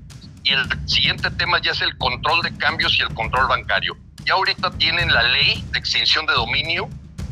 y 0.45 0.53
el 0.53 0.89
siguiente 0.89 1.31
tema 1.33 1.61
ya 1.61 1.73
es 1.73 1.81
el 1.81 1.97
control 1.99 2.43
de 2.43 2.57
cambios 2.57 2.97
y 2.99 3.03
el 3.03 3.13
control 3.15 3.49
bancario. 3.49 3.97
Ya 4.25 4.35
ahorita 4.35 4.71
tienen 4.73 5.13
la 5.13 5.23
ley 5.23 5.65
de 5.73 5.79
extinción 5.79 6.27
de 6.27 6.35
dominio 6.35 6.89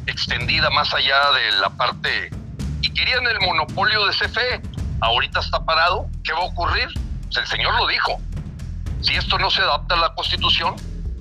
extendida 0.06 0.70
más 0.70 0.92
allá 0.92 1.32
de 1.32 1.52
la 1.60 1.70
parte 1.70 2.30
y 2.80 2.90
querían 2.92 3.26
el 3.26 3.40
monopolio 3.40 4.06
de 4.06 4.12
CFE. 4.12 4.60
Ahorita 5.00 5.40
está 5.40 5.64
parado. 5.64 6.08
¿Qué 6.22 6.32
va 6.32 6.40
a 6.40 6.44
ocurrir? 6.44 6.88
El 7.36 7.46
señor 7.46 7.74
lo 7.76 7.86
dijo. 7.86 8.20
Si 9.00 9.14
esto 9.14 9.38
no 9.38 9.50
se 9.50 9.62
adapta 9.62 9.94
a 9.94 9.98
la 9.98 10.14
Constitución, 10.14 10.76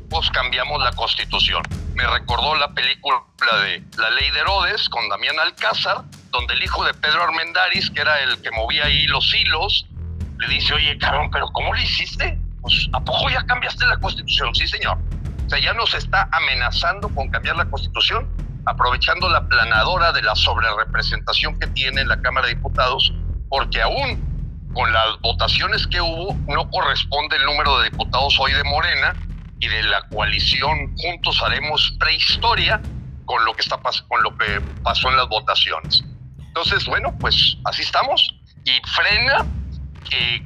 pues 0.09 0.29
cambiamos 0.29 0.81
la 0.81 0.91
Constitución. 0.93 1.63
Me 1.95 2.05
recordó 2.05 2.55
la 2.55 2.71
película 2.73 3.23
de 3.63 3.83
La 3.97 4.09
Ley 4.11 4.31
de 4.31 4.39
Herodes 4.39 4.87
con 4.89 5.07
Damián 5.09 5.39
Alcázar, 5.39 6.03
donde 6.31 6.53
el 6.53 6.63
hijo 6.63 6.83
de 6.85 6.93
Pedro 6.93 7.23
Armendáriz, 7.23 7.89
que 7.89 8.01
era 8.01 8.19
el 8.21 8.41
que 8.41 8.51
movía 8.51 8.85
ahí 8.85 9.05
los 9.07 9.33
hilos, 9.33 9.85
le 10.37 10.47
dice, 10.47 10.73
oye, 10.73 10.97
cabrón, 10.97 11.29
pero 11.31 11.47
¿cómo 11.47 11.73
lo 11.73 11.81
hiciste? 11.81 12.39
Pues, 12.61 12.87
¿a 12.93 12.99
poco 12.99 13.29
ya 13.29 13.45
cambiaste 13.45 13.85
la 13.85 13.97
Constitución? 13.97 14.53
Sí, 14.55 14.67
señor. 14.67 14.97
O 15.45 15.49
sea, 15.49 15.59
ya 15.59 15.73
nos 15.73 15.93
está 15.93 16.29
amenazando 16.31 17.09
con 17.09 17.29
cambiar 17.29 17.57
la 17.57 17.65
Constitución 17.65 18.29
aprovechando 18.65 19.27
la 19.29 19.45
planadora 19.47 20.11
de 20.11 20.21
la 20.21 20.35
sobrerepresentación 20.35 21.59
que 21.59 21.67
tiene 21.67 22.05
la 22.05 22.21
Cámara 22.21 22.47
de 22.47 22.55
Diputados, 22.55 23.13
porque 23.49 23.81
aún 23.81 24.32
con 24.73 24.91
las 24.91 25.19
votaciones 25.21 25.87
que 25.87 26.01
hubo 26.01 26.33
no 26.47 26.69
corresponde 26.69 27.35
el 27.35 27.45
número 27.45 27.79
de 27.79 27.89
diputados 27.89 28.37
hoy 28.39 28.53
de 28.53 28.63
Morena 28.63 29.13
y 29.59 29.67
de 29.67 29.83
la 29.83 30.01
coalición 30.09 30.95
Juntos 30.97 31.41
Haremos 31.43 31.95
Prehistoria 31.99 32.81
con 33.25 33.43
lo 33.45 33.53
que 33.53 33.61
está 33.61 33.79
con 34.07 34.23
lo 34.23 34.37
que 34.37 34.61
pasó 34.83 35.09
en 35.09 35.17
las 35.17 35.27
votaciones. 35.29 36.03
Entonces, 36.39 36.85
bueno, 36.85 37.15
pues 37.19 37.57
así 37.65 37.81
estamos 37.81 38.35
y 38.65 38.71
frena 38.87 39.45
que 40.09 40.45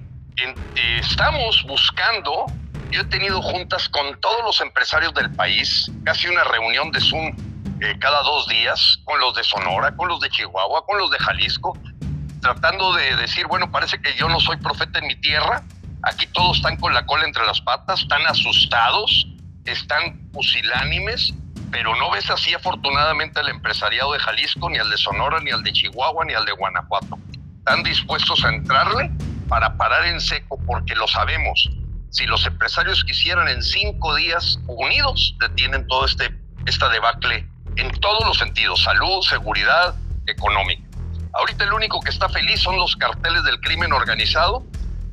estamos 1.00 1.64
buscando 1.64 2.46
yo 2.92 3.02
he 3.02 3.06
tenido 3.06 3.42
juntas 3.42 3.90
con 3.90 4.20
todos 4.22 4.44
los 4.44 4.62
empresarios 4.62 5.14
del 5.14 5.32
país, 5.32 5.92
casi 6.06 6.28
una 6.28 6.44
reunión 6.46 6.92
de 6.92 7.02
Zoom 7.02 7.36
eh, 7.82 7.96
cada 8.00 8.22
dos 8.24 8.48
días 8.48 9.00
con 9.04 9.20
los 9.20 9.36
de 9.36 9.44
Sonora, 9.44 9.96
con 9.96 10.08
los 10.08 10.20
de 10.22 10.30
Chihuahua, 10.30 10.86
con 10.86 10.98
los 10.98 11.12
de 11.12 11.18
Jalisco, 11.20 11.78
tratando 12.42 12.94
de 12.94 13.16
decir, 13.16 13.48
bueno, 13.48 13.72
parece 13.72 14.00
que 14.02 14.14
yo 14.16 14.30
no 14.30 14.40
soy 14.40 14.58
profeta 14.58 15.00
en 15.00 15.08
mi 15.08 15.16
tierra, 15.16 15.64
aquí 16.04 16.28
todos 16.28 16.58
están 16.58 16.78
con 16.78 16.94
la 16.94 17.06
cola 17.06 17.26
entre 17.26 17.46
las 17.46 17.62
patas, 17.62 18.02
están 18.02 18.26
asustados, 18.28 19.28
están 19.66 20.30
pusilánimes, 20.32 21.34
pero 21.72 21.96
no 21.96 22.12
ves 22.12 22.30
así 22.30 22.54
afortunadamente 22.54 23.40
al 23.40 23.50
empresariado 23.50 24.14
de 24.14 24.20
Jalisco, 24.20 24.70
ni 24.70 24.78
al 24.78 24.90
de 24.90 24.98
Sonora, 24.98 25.40
ni 25.42 25.52
al 25.52 25.64
de 25.64 25.74
Chihuahua, 25.74 26.26
ni 26.26 26.34
al 26.34 26.46
de 26.46 26.54
Guanajuato. 26.54 27.18
Están 27.60 27.84
dispuestos 27.84 28.44
a 28.46 28.50
entrarle 28.50 29.12
para 29.50 29.76
parar 29.76 30.06
en 30.06 30.22
seco, 30.22 30.58
porque 30.66 30.96
lo 30.96 31.08
sabemos. 31.08 31.70
Si 32.10 32.26
los 32.26 32.46
empresarios 32.46 33.04
quisieran 33.04 33.50
en 33.50 33.62
cinco 33.62 34.16
días 34.16 34.60
unidos, 34.68 35.36
detienen 35.40 35.86
todo 35.88 36.06
este 36.06 36.34
esta 36.66 36.90
debacle 36.90 37.48
en 37.78 37.92
todos 38.00 38.26
los 38.26 38.38
sentidos, 38.38 38.84
salud, 38.84 39.22
seguridad, 39.24 39.96
económica. 40.26 40.87
Ahorita 41.38 41.64
el 41.64 41.74
único 41.74 42.00
que 42.00 42.10
está 42.10 42.28
feliz 42.30 42.62
son 42.62 42.78
los 42.78 42.96
carteles 42.96 43.44
del 43.44 43.60
crimen 43.62 43.94
organizado, 43.94 44.66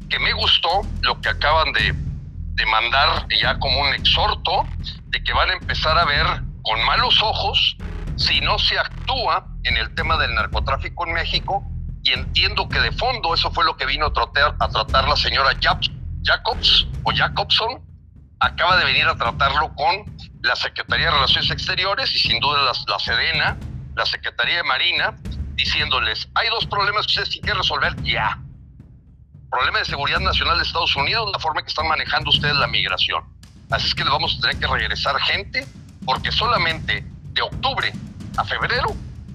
que 0.08 0.18
me 0.18 0.32
gustó 0.32 0.82
lo 1.02 1.20
que 1.20 1.28
acaban 1.28 1.72
de, 1.72 1.92
de 1.92 2.66
mandar 2.66 3.26
ya 3.40 3.58
como 3.58 3.80
un 3.80 3.94
exhorto 3.94 4.66
de 5.08 5.22
que 5.22 5.32
van 5.32 5.50
a 5.50 5.52
empezar 5.54 5.98
a 5.98 6.04
ver 6.04 6.26
con 6.62 6.82
malos 6.84 7.22
ojos 7.22 7.76
si 8.16 8.40
no 8.40 8.58
se 8.58 8.78
actúa 8.78 9.46
en 9.64 9.76
el 9.76 9.94
tema 9.94 10.16
del 10.16 10.34
narcotráfico 10.34 11.06
en 11.06 11.14
México. 11.14 11.62
Y 12.02 12.12
entiendo 12.12 12.68
que 12.68 12.80
de 12.80 12.92
fondo 12.92 13.34
eso 13.34 13.50
fue 13.50 13.64
lo 13.64 13.76
que 13.76 13.86
vino 13.86 14.06
a 14.06 14.12
tratar, 14.12 14.56
a 14.60 14.68
tratar 14.68 15.08
la 15.08 15.16
señora 15.16 15.50
Jacobs 15.60 16.86
o 17.02 17.12
Jacobson, 17.14 17.82
acaba 18.40 18.76
de 18.76 18.84
venir 18.84 19.06
a 19.06 19.16
tratarlo 19.16 19.74
con 19.74 20.04
la 20.42 20.56
Secretaría 20.56 21.06
de 21.06 21.12
Relaciones 21.12 21.50
Exteriores 21.50 22.14
y 22.14 22.18
sin 22.18 22.40
duda 22.40 22.60
la, 22.62 22.98
Sedena, 22.98 23.56
la 23.96 24.06
Secretaría 24.06 24.56
de 24.56 24.64
Marina, 24.64 25.16
diciéndoles, 25.54 26.28
hay 26.34 26.48
dos 26.48 26.66
problemas 26.66 27.06
que 27.06 27.12
ustedes 27.12 27.30
tienen 27.30 27.52
que 27.52 27.58
resolver 27.58 28.02
ya. 28.02 28.38
Problema 29.50 29.78
de 29.78 29.84
seguridad 29.84 30.20
nacional 30.20 30.58
de 30.58 30.64
Estados 30.64 30.94
Unidos, 30.96 31.30
la 31.32 31.38
forma 31.38 31.60
en 31.60 31.66
que 31.66 31.70
están 31.70 31.88
manejando 31.88 32.30
ustedes 32.30 32.56
la 32.56 32.66
migración. 32.66 33.24
Así 33.70 33.86
es 33.86 33.94
que 33.94 34.02
les 34.02 34.12
vamos 34.12 34.36
a 34.36 34.40
tener 34.40 34.58
que 34.58 34.66
regresar 34.66 35.18
gente, 35.20 35.66
porque 36.04 36.32
solamente 36.32 37.04
de 37.32 37.42
octubre 37.42 37.92
a 38.36 38.44
febrero 38.44 38.88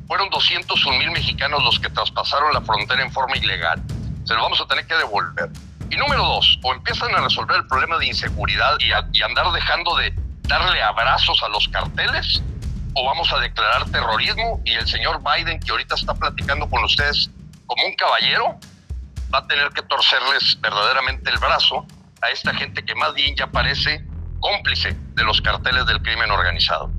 fueron 0.07 0.30
201 0.30 0.97
mil 0.97 1.11
mexicanos 1.11 1.63
los 1.63 1.80
que 1.80 1.89
traspasaron 1.89 2.53
la 2.53 2.61
frontera 2.61 3.01
en 3.01 3.11
forma 3.11 3.38
ilegal. 3.38 3.82
Se 4.26 4.34
los 4.34 4.43
vamos 4.43 4.59
a 4.61 4.67
tener 4.67 4.86
que 4.88 4.95
devolver. 4.95 5.49
Y 5.89 5.95
número 5.95 6.24
dos, 6.24 6.59
o 6.63 6.74
empiezan 6.74 7.13
a 7.15 7.22
resolver 7.22 7.57
el 7.57 7.67
problema 7.67 7.97
de 7.97 8.07
inseguridad 8.07 8.78
y 8.80 9.22
andar 9.22 9.51
dejando 9.51 9.95
de 9.95 10.13
darle 10.43 10.82
abrazos 10.82 11.41
a 11.43 11.49
los 11.49 11.67
carteles, 11.70 12.41
o 12.94 13.06
vamos 13.06 13.32
a 13.34 13.40
declarar 13.40 13.90
terrorismo 13.92 14.62
y 14.66 14.74
el 14.74 14.88
señor 14.88 15.22
Biden, 15.24 15.60
que 15.60 15.72
ahorita 15.72 15.96
está 15.96 16.14
platicando 16.14 16.70
con 16.70 16.84
ustedes 16.84 17.30
como 17.66 17.86
un 17.86 17.96
caballero, 17.96 18.60
va 19.34 19.40
a 19.40 19.48
tener 19.48 19.70
que 19.70 19.82
torcerles 19.84 20.60
verdaderamente 20.62 21.30
el 21.30 21.38
brazo 21.38 21.86
a 22.22 22.30
esta 22.30 22.54
gente 22.54 22.84
que 22.84 22.96
más 22.96 23.14
bien 23.14 23.36
ya 23.36 23.48
parece 23.48 24.04
cómplice 24.40 24.96
de 25.14 25.24
los 25.24 25.42
carteles 25.42 25.86
del 25.86 26.02
crimen 26.02 26.32
organizado. 26.32 26.92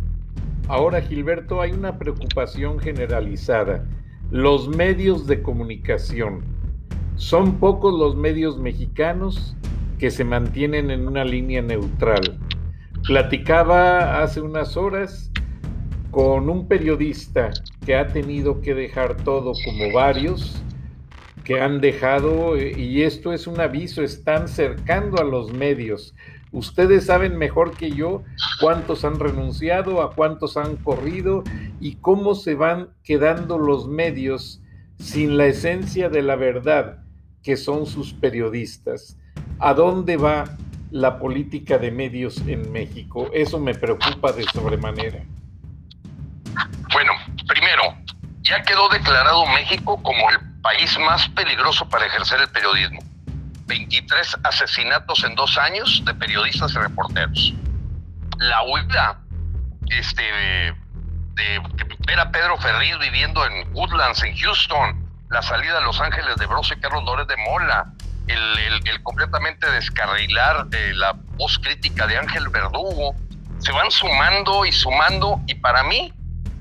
Ahora, 0.68 1.02
Gilberto, 1.02 1.60
hay 1.60 1.72
una 1.72 1.98
preocupación 1.98 2.78
generalizada. 2.78 3.84
Los 4.30 4.68
medios 4.68 5.26
de 5.26 5.42
comunicación. 5.42 6.44
Son 7.16 7.58
pocos 7.58 7.92
los 7.98 8.14
medios 8.14 8.56
mexicanos 8.56 9.56
que 9.98 10.10
se 10.10 10.24
mantienen 10.24 10.90
en 10.90 11.08
una 11.08 11.24
línea 11.24 11.60
neutral. 11.60 12.38
Platicaba 13.04 14.22
hace 14.22 14.40
unas 14.40 14.76
horas 14.76 15.30
con 16.10 16.50
un 16.50 16.66
periodista 16.66 17.50
que 17.84 17.94
ha 17.94 18.08
tenido 18.08 18.60
que 18.60 18.74
dejar 18.74 19.16
todo 19.18 19.52
como 19.64 19.92
varios 19.92 20.60
que 21.44 21.60
han 21.60 21.80
dejado, 21.80 22.56
y 22.56 23.02
esto 23.02 23.32
es 23.32 23.46
un 23.46 23.60
aviso, 23.60 24.02
están 24.02 24.46
cercando 24.46 25.20
a 25.20 25.24
los 25.24 25.52
medios. 25.52 26.14
Ustedes 26.52 27.06
saben 27.06 27.36
mejor 27.38 27.76
que 27.76 27.90
yo 27.90 28.22
cuántos 28.60 29.04
han 29.04 29.18
renunciado, 29.18 30.02
a 30.02 30.14
cuántos 30.14 30.56
han 30.56 30.76
corrido 30.76 31.42
y 31.80 31.96
cómo 31.96 32.34
se 32.34 32.54
van 32.54 32.90
quedando 33.04 33.58
los 33.58 33.88
medios 33.88 34.60
sin 34.98 35.36
la 35.36 35.46
esencia 35.46 36.08
de 36.08 36.22
la 36.22 36.36
verdad 36.36 37.02
que 37.42 37.56
son 37.56 37.86
sus 37.86 38.12
periodistas. 38.12 39.16
¿A 39.58 39.74
dónde 39.74 40.16
va 40.16 40.56
la 40.90 41.18
política 41.18 41.78
de 41.78 41.90
medios 41.90 42.42
en 42.46 42.70
México? 42.70 43.28
Eso 43.32 43.58
me 43.58 43.74
preocupa 43.74 44.32
de 44.32 44.44
sobremanera. 44.44 45.24
Bueno, 46.92 47.12
primero, 47.46 47.96
ya 48.42 48.62
quedó 48.62 48.88
declarado 48.88 49.46
México 49.46 50.02
como 50.02 50.30
el 50.30 50.38
país 50.60 50.98
más 50.98 51.28
peligroso 51.30 51.88
para 51.88 52.06
ejercer 52.06 52.40
el 52.40 52.48
periodismo. 52.48 53.00
23 53.66 54.36
asesinatos 54.42 55.22
en 55.22 55.34
dos 55.36 55.56
años 55.56 56.02
de 56.04 56.14
periodistas 56.14 56.72
y 56.74 56.78
reporteros. 56.78 57.54
La 58.38 58.62
huida 58.64 59.20
este, 59.88 60.22
de, 60.22 61.62
ver 62.06 62.20
a 62.20 62.30
Pedro 62.30 62.56
Ferriz 62.58 62.98
viviendo 62.98 63.44
en 63.46 63.72
Woodlands, 63.72 64.22
en 64.24 64.36
Houston, 64.36 65.08
la 65.30 65.42
salida 65.42 65.78
de 65.78 65.84
Los 65.84 66.00
Ángeles 66.00 66.36
de 66.36 66.46
Broso 66.46 66.74
y 66.74 66.80
Carlos 66.80 67.04
Lórez 67.04 67.28
de 67.28 67.36
Mola, 67.36 67.92
el, 68.26 69.02
completamente 69.02 69.70
descarrilar 69.70 70.66
de 70.66 70.94
la 70.94 71.12
voz 71.36 71.58
crítica 71.58 72.06
de 72.06 72.18
Ángel 72.18 72.48
Verdugo, 72.48 73.14
se 73.58 73.72
van 73.72 73.90
sumando 73.90 74.64
y 74.64 74.72
sumando 74.72 75.40
y 75.46 75.54
para 75.54 75.82
mí, 75.82 76.12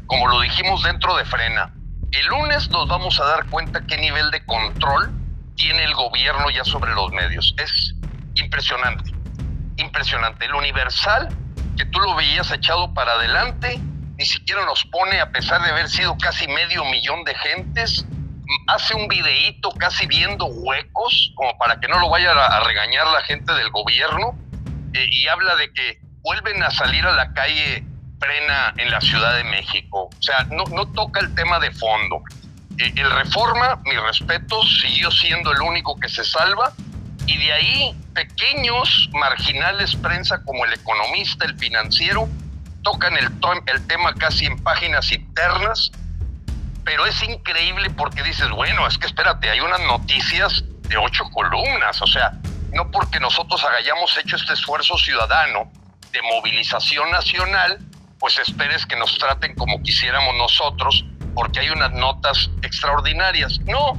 como 0.09 0.27
lo 0.27 0.41
dijimos 0.41 0.81
dentro 0.83 1.15
de 1.15 1.23
Frena, 1.23 1.71
el 2.11 2.25
lunes 2.25 2.67
nos 2.71 2.87
vamos 2.87 3.19
a 3.21 3.25
dar 3.25 3.45
cuenta 3.45 3.85
qué 3.85 3.95
nivel 3.97 4.31
de 4.31 4.43
control 4.43 5.11
tiene 5.55 5.83
el 5.83 5.93
gobierno 5.93 6.49
ya 6.49 6.65
sobre 6.65 6.91
los 6.95 7.11
medios. 7.11 7.53
Es 7.59 7.93
impresionante, 8.33 9.11
impresionante. 9.77 10.45
El 10.45 10.55
Universal, 10.55 11.29
que 11.77 11.85
tú 11.85 11.99
lo 11.99 12.15
veías 12.15 12.51
echado 12.51 12.91
para 12.91 13.11
adelante, 13.11 13.79
ni 14.17 14.25
siquiera 14.25 14.65
nos 14.65 14.83
pone, 14.85 15.21
a 15.21 15.31
pesar 15.31 15.61
de 15.61 15.69
haber 15.69 15.87
sido 15.87 16.17
casi 16.17 16.47
medio 16.47 16.83
millón 16.85 17.23
de 17.23 17.35
gentes, 17.35 18.03
hace 18.65 18.95
un 18.95 19.07
videíto 19.07 19.69
casi 19.73 20.07
viendo 20.07 20.47
huecos, 20.47 21.33
como 21.35 21.55
para 21.59 21.79
que 21.79 21.87
no 21.87 21.99
lo 21.99 22.09
vaya 22.09 22.31
a, 22.31 22.59
regañar 22.61 23.05
la 23.05 23.21
gente 23.21 23.53
del 23.53 23.69
gobierno, 23.69 24.35
eh, 24.95 25.05
y 25.07 25.27
habla 25.27 25.55
de 25.55 25.71
que 25.71 25.99
vuelven 26.21 26.63
a 26.63 26.71
salir 26.71 27.05
a 27.05 27.11
la 27.11 27.31
calle 27.33 27.85
frena 28.19 28.73
en 28.77 28.91
la 28.91 29.01
Ciudad 29.01 29.35
de 29.37 29.43
México. 29.45 30.09
O 30.17 30.21
sea, 30.21 30.43
no, 30.51 30.63
no 30.65 30.91
toca 30.91 31.19
el 31.19 31.33
tema 31.35 31.59
de 31.59 31.71
fondo. 31.71 32.21
Eh, 32.77 32.93
el 32.95 33.11
Reforma, 33.11 33.81
mi 33.85 33.95
respeto, 33.95 34.61
siguió 34.63 35.11
siendo 35.11 35.51
el 35.51 35.61
único 35.61 35.99
que 35.99 36.09
se 36.09 36.23
salva. 36.23 36.73
Y 37.25 37.37
de 37.37 37.53
ahí, 37.53 37.95
pequeños, 38.13 39.09
marginales 39.13 39.95
prensa 39.95 40.41
como 40.43 40.65
el 40.65 40.73
economista, 40.73 41.45
el 41.45 41.57
financiero, 41.57 42.27
tocan 42.83 43.15
el, 43.17 43.29
el 43.67 43.87
tema 43.87 44.13
casi 44.15 44.45
en 44.45 44.61
páginas 44.63 45.11
internas. 45.11 45.91
Pero 46.83 47.05
es 47.05 47.21
increíble 47.21 47.89
porque 47.91 48.23
dices, 48.23 48.49
bueno, 48.49 48.87
es 48.87 48.97
que 48.97 49.05
espérate, 49.05 49.49
hay 49.49 49.59
unas 49.59 49.81
noticias 49.81 50.63
de 50.87 50.97
ocho 50.97 51.23
columnas. 51.31 52.01
O 52.01 52.07
sea, 52.07 52.31
no 52.73 52.89
porque 52.91 53.19
nosotros 53.19 53.63
hayamos 53.77 54.17
hecho 54.17 54.35
este 54.35 54.53
esfuerzo 54.53 54.97
ciudadano 54.97 55.71
de 56.11 56.21
movilización 56.23 57.11
nacional, 57.11 57.79
pues 58.19 58.37
esperes 58.37 58.85
que 58.85 58.95
nos 58.97 59.17
traten 59.17 59.55
como 59.55 59.81
quisiéramos 59.81 60.35
nosotros, 60.35 61.05
porque 61.33 61.61
hay 61.61 61.69
unas 61.69 61.91
notas 61.93 62.51
extraordinarias. 62.61 63.59
No, 63.61 63.97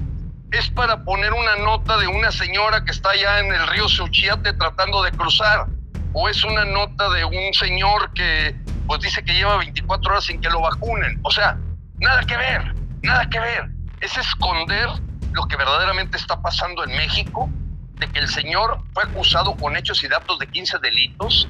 es 0.53 0.69
para 0.71 1.05
poner 1.05 1.33
una 1.33 1.57
nota 1.57 1.97
de 1.97 2.07
una 2.07 2.31
señora 2.31 2.85
que 2.85 2.91
está 2.91 3.11
allá 3.11 3.39
en 3.41 3.53
el 3.53 3.67
río 3.69 3.89
Suchiate 3.89 4.53
tratando 4.53 5.03
de 5.03 5.11
cruzar, 5.13 5.67
o 6.13 6.29
es 6.29 6.45
una 6.45 6.65
nota 6.65 7.09
de 7.11 7.25
un 7.25 7.55
señor 7.55 8.13
que 8.15 8.55
pues 8.87 9.01
dice 9.01 9.23
que 9.23 9.33
lleva 9.33 9.57
24 9.57 10.13
horas 10.13 10.25
sin 10.25 10.41
que 10.41 10.51
lo 10.51 10.61
vacunen. 10.61 11.21
O 11.23 11.31
sea, 11.31 11.57
nada 11.99 12.23
que 12.25 12.37
ver, 12.37 12.75
nada 13.03 13.29
que 13.31 13.39
ver. 13.39 13.71
Es 14.01 14.17
esconder 14.19 14.89
lo 15.33 15.47
que 15.47 15.57
verdaderamente 15.57 16.17
está 16.17 16.43
pasando 16.43 16.83
en 16.85 16.97
México, 16.97 17.49
de 17.95 18.09
que 18.09 18.19
el 18.19 18.29
señor 18.29 18.83
fue 18.93 19.05
acusado 19.05 19.55
con 19.57 19.77
hechos 19.77 20.03
y 20.03 20.09
datos 20.09 20.39
de 20.41 20.49
15 20.49 20.79
delitos, 20.79 21.49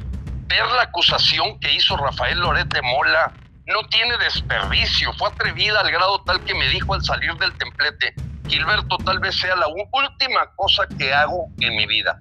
ver 0.51 0.66
la 0.72 0.82
acusación 0.82 1.59
que 1.61 1.72
hizo 1.72 1.96
Rafael 1.96 2.38
Loret 2.40 2.68
de 2.74 2.82
Mola 2.82 3.32
no 3.66 3.86
tiene 3.88 4.18
desperdicio. 4.18 5.12
Fue 5.14 5.28
atrevida 5.28 5.80
al 5.80 5.90
grado 5.90 6.22
tal 6.24 6.44
que 6.44 6.55
me 6.55 6.68
dijo 6.68 6.92
al 6.92 7.03
salir 7.05 7.32
del 7.36 7.53
templete, 7.57 8.14
Gilberto, 8.48 8.98
tal 8.98 9.20
vez 9.20 9.38
sea 9.38 9.55
la 9.55 9.68
última 9.68 10.53
cosa 10.57 10.82
que 10.98 11.14
hago 11.14 11.48
en 11.61 11.76
mi 11.76 11.86
vida. 11.86 12.20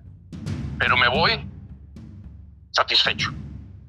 Pero 0.77 0.95
me 0.95 1.07
voy 1.07 1.43
satisfecho 2.71 3.31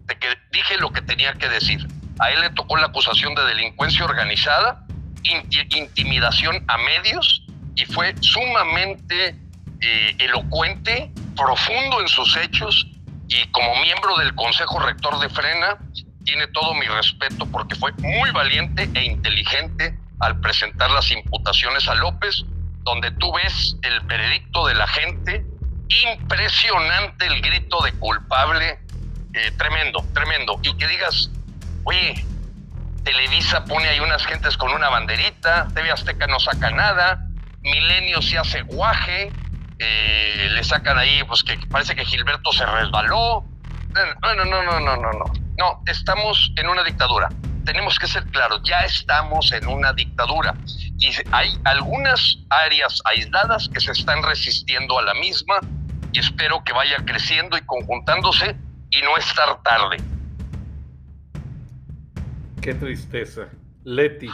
de 0.07 0.18
que 0.18 0.28
dije 0.53 0.78
lo 0.78 0.91
que 0.91 1.03
tenía 1.03 1.34
que 1.34 1.49
decir. 1.51 1.86
A 2.18 2.30
él 2.30 2.41
le 2.41 2.51
tocó 2.51 2.78
la 2.78 2.86
acusación 2.86 3.34
de 3.34 3.45
delincuencia 3.45 4.05
organizada, 4.05 4.86
intimidación 5.22 6.64
a 6.66 6.78
medios 6.78 7.45
y 7.76 7.84
fue 7.84 8.14
sumamente 8.20 9.36
eh, 9.80 10.16
elocuente, 10.18 11.12
profundo 11.36 12.01
en 12.01 12.09
sus 12.09 12.36
hechos 12.38 12.89
y 13.31 13.47
como 13.53 13.76
miembro 13.76 14.18
del 14.18 14.35
Consejo 14.35 14.81
Rector 14.81 15.20
de 15.20 15.28
Frena, 15.28 15.78
tiene 16.24 16.49
todo 16.49 16.74
mi 16.74 16.87
respeto 16.87 17.47
porque 17.47 17.76
fue 17.76 17.93
muy 17.99 18.31
valiente 18.33 18.91
e 18.93 19.05
inteligente 19.05 19.97
al 20.18 20.41
presentar 20.41 20.91
las 20.91 21.11
imputaciones 21.12 21.89
a 21.89 21.95
López, 21.95 22.45
donde 22.83 23.12
tú 23.12 23.33
ves 23.33 23.76
el 23.83 24.01
veredicto 24.01 24.66
de 24.66 24.74
la 24.74 24.87
gente, 24.89 25.47
impresionante 26.12 27.26
el 27.26 27.41
grito 27.41 27.81
de 27.85 27.93
culpable, 27.93 28.81
eh, 29.33 29.53
tremendo, 29.57 30.05
tremendo. 30.12 30.59
Y 30.64 30.74
que 30.74 30.89
digas, 30.89 31.31
oye, 31.85 32.24
Televisa 33.05 33.64
pone 33.64 33.89
ahí 33.89 34.01
unas 34.01 34.26
gentes 34.26 34.57
con 34.57 34.72
una 34.72 34.89
banderita, 34.89 35.68
TV 35.72 35.93
Azteca 35.93 36.26
no 36.26 36.41
saca 36.41 36.70
nada, 36.70 37.28
Milenio 37.62 38.22
se 38.22 38.39
hace 38.39 38.62
guaje, 38.62 39.31
eh, 39.81 40.49
le 40.53 40.62
sacan 40.62 40.99
ahí, 40.99 41.22
pues 41.24 41.43
que 41.43 41.57
parece 41.70 41.97
que 41.97 42.05
Gilberto 42.05 42.53
se 42.53 42.66
resbaló. 42.66 43.45
No, 44.22 44.35
no, 44.35 44.45
no, 44.45 44.62
no, 44.62 44.81
no, 44.81 44.97
no, 44.97 45.12
no. 45.12 45.24
No, 45.59 45.83
estamos 45.87 46.53
en 46.57 46.68
una 46.68 46.85
dictadura. 46.85 47.28
Tenemos 47.64 47.99
que 47.99 48.07
ser 48.07 48.24
claros, 48.26 48.61
ya 48.64 48.81
estamos 48.81 49.53
en 49.53 49.66
una 49.66 49.93
dictadura. 49.95 50.55
Y 50.99 51.11
hay 51.33 51.59
algunas 51.64 52.39
áreas 52.51 53.01
aisladas 53.07 53.70
que 53.72 53.81
se 53.81 53.93
están 53.93 54.22
resistiendo 54.22 54.99
a 54.99 55.03
la 55.03 55.14
misma 55.14 55.61
y 56.12 56.18
espero 56.18 56.62
que 56.62 56.72
vaya 56.74 56.97
creciendo 57.05 57.57
y 57.57 57.62
conjuntándose 57.62 58.57
y 58.91 59.03
no 59.03 59.16
estar 59.16 59.62
tarde. 59.62 59.97
Qué 62.61 62.74
tristeza. 62.74 63.49
Leti, 63.85 64.31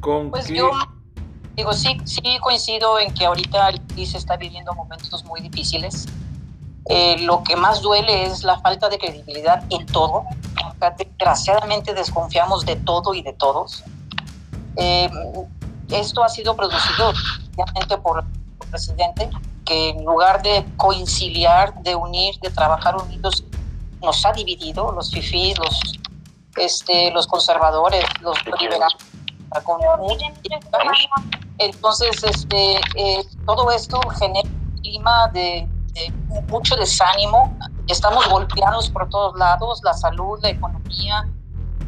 ¿con 0.00 0.30
pues 0.30 0.48
yo 0.48 0.70
Digo, 1.56 1.72
sí, 1.72 1.96
sí 2.04 2.38
coincido 2.40 2.98
en 2.98 3.14
que 3.14 3.26
ahorita 3.26 3.68
el 3.68 3.80
país 3.80 4.14
está 4.14 4.36
viviendo 4.36 4.74
momentos 4.74 5.24
muy 5.24 5.40
difíciles. 5.40 6.06
Eh, 6.86 7.16
lo 7.20 7.42
que 7.44 7.56
más 7.56 7.80
duele 7.80 8.24
es 8.24 8.42
la 8.42 8.58
falta 8.58 8.88
de 8.88 8.98
credibilidad 8.98 9.62
en 9.70 9.86
todo. 9.86 10.24
Desgraciadamente 10.98 11.94
desconfiamos 11.94 12.66
de 12.66 12.76
todo 12.76 13.14
y 13.14 13.22
de 13.22 13.32
todos. 13.34 13.84
Eh, 14.76 15.08
esto 15.90 16.24
ha 16.24 16.28
sido 16.28 16.56
producido 16.56 17.12
obviamente 17.56 17.96
por 17.98 18.24
el 18.24 18.68
presidente, 18.68 19.30
que 19.64 19.90
en 19.90 20.04
lugar 20.04 20.42
de 20.42 20.66
coinciliar, 20.76 21.74
de 21.82 21.94
unir, 21.94 22.34
de 22.40 22.50
trabajar 22.50 22.96
unidos, 22.96 23.44
nos 24.02 24.26
ha 24.26 24.32
dividido, 24.32 24.90
los 24.92 25.10
fifís, 25.10 25.56
los, 25.58 25.98
este, 26.56 27.12
los 27.12 27.26
conservadores, 27.28 28.04
los 28.20 28.36
liberales 28.60 28.94
con 29.62 29.80
entonces 31.58 32.22
este 32.24 32.80
eh, 32.96 33.24
todo 33.46 33.70
esto 33.70 34.00
genera 34.18 34.48
un 34.48 34.78
clima 34.80 35.28
de, 35.28 35.68
mucho 36.48 36.74
desánimo. 36.74 37.56
Estamos 37.86 38.28
golpeados 38.28 38.90
por 38.90 39.08
todos 39.08 39.36
lados 39.38 39.80
la 39.84 39.92
salud 39.92 40.40
la 40.42 40.50
economía 40.50 41.28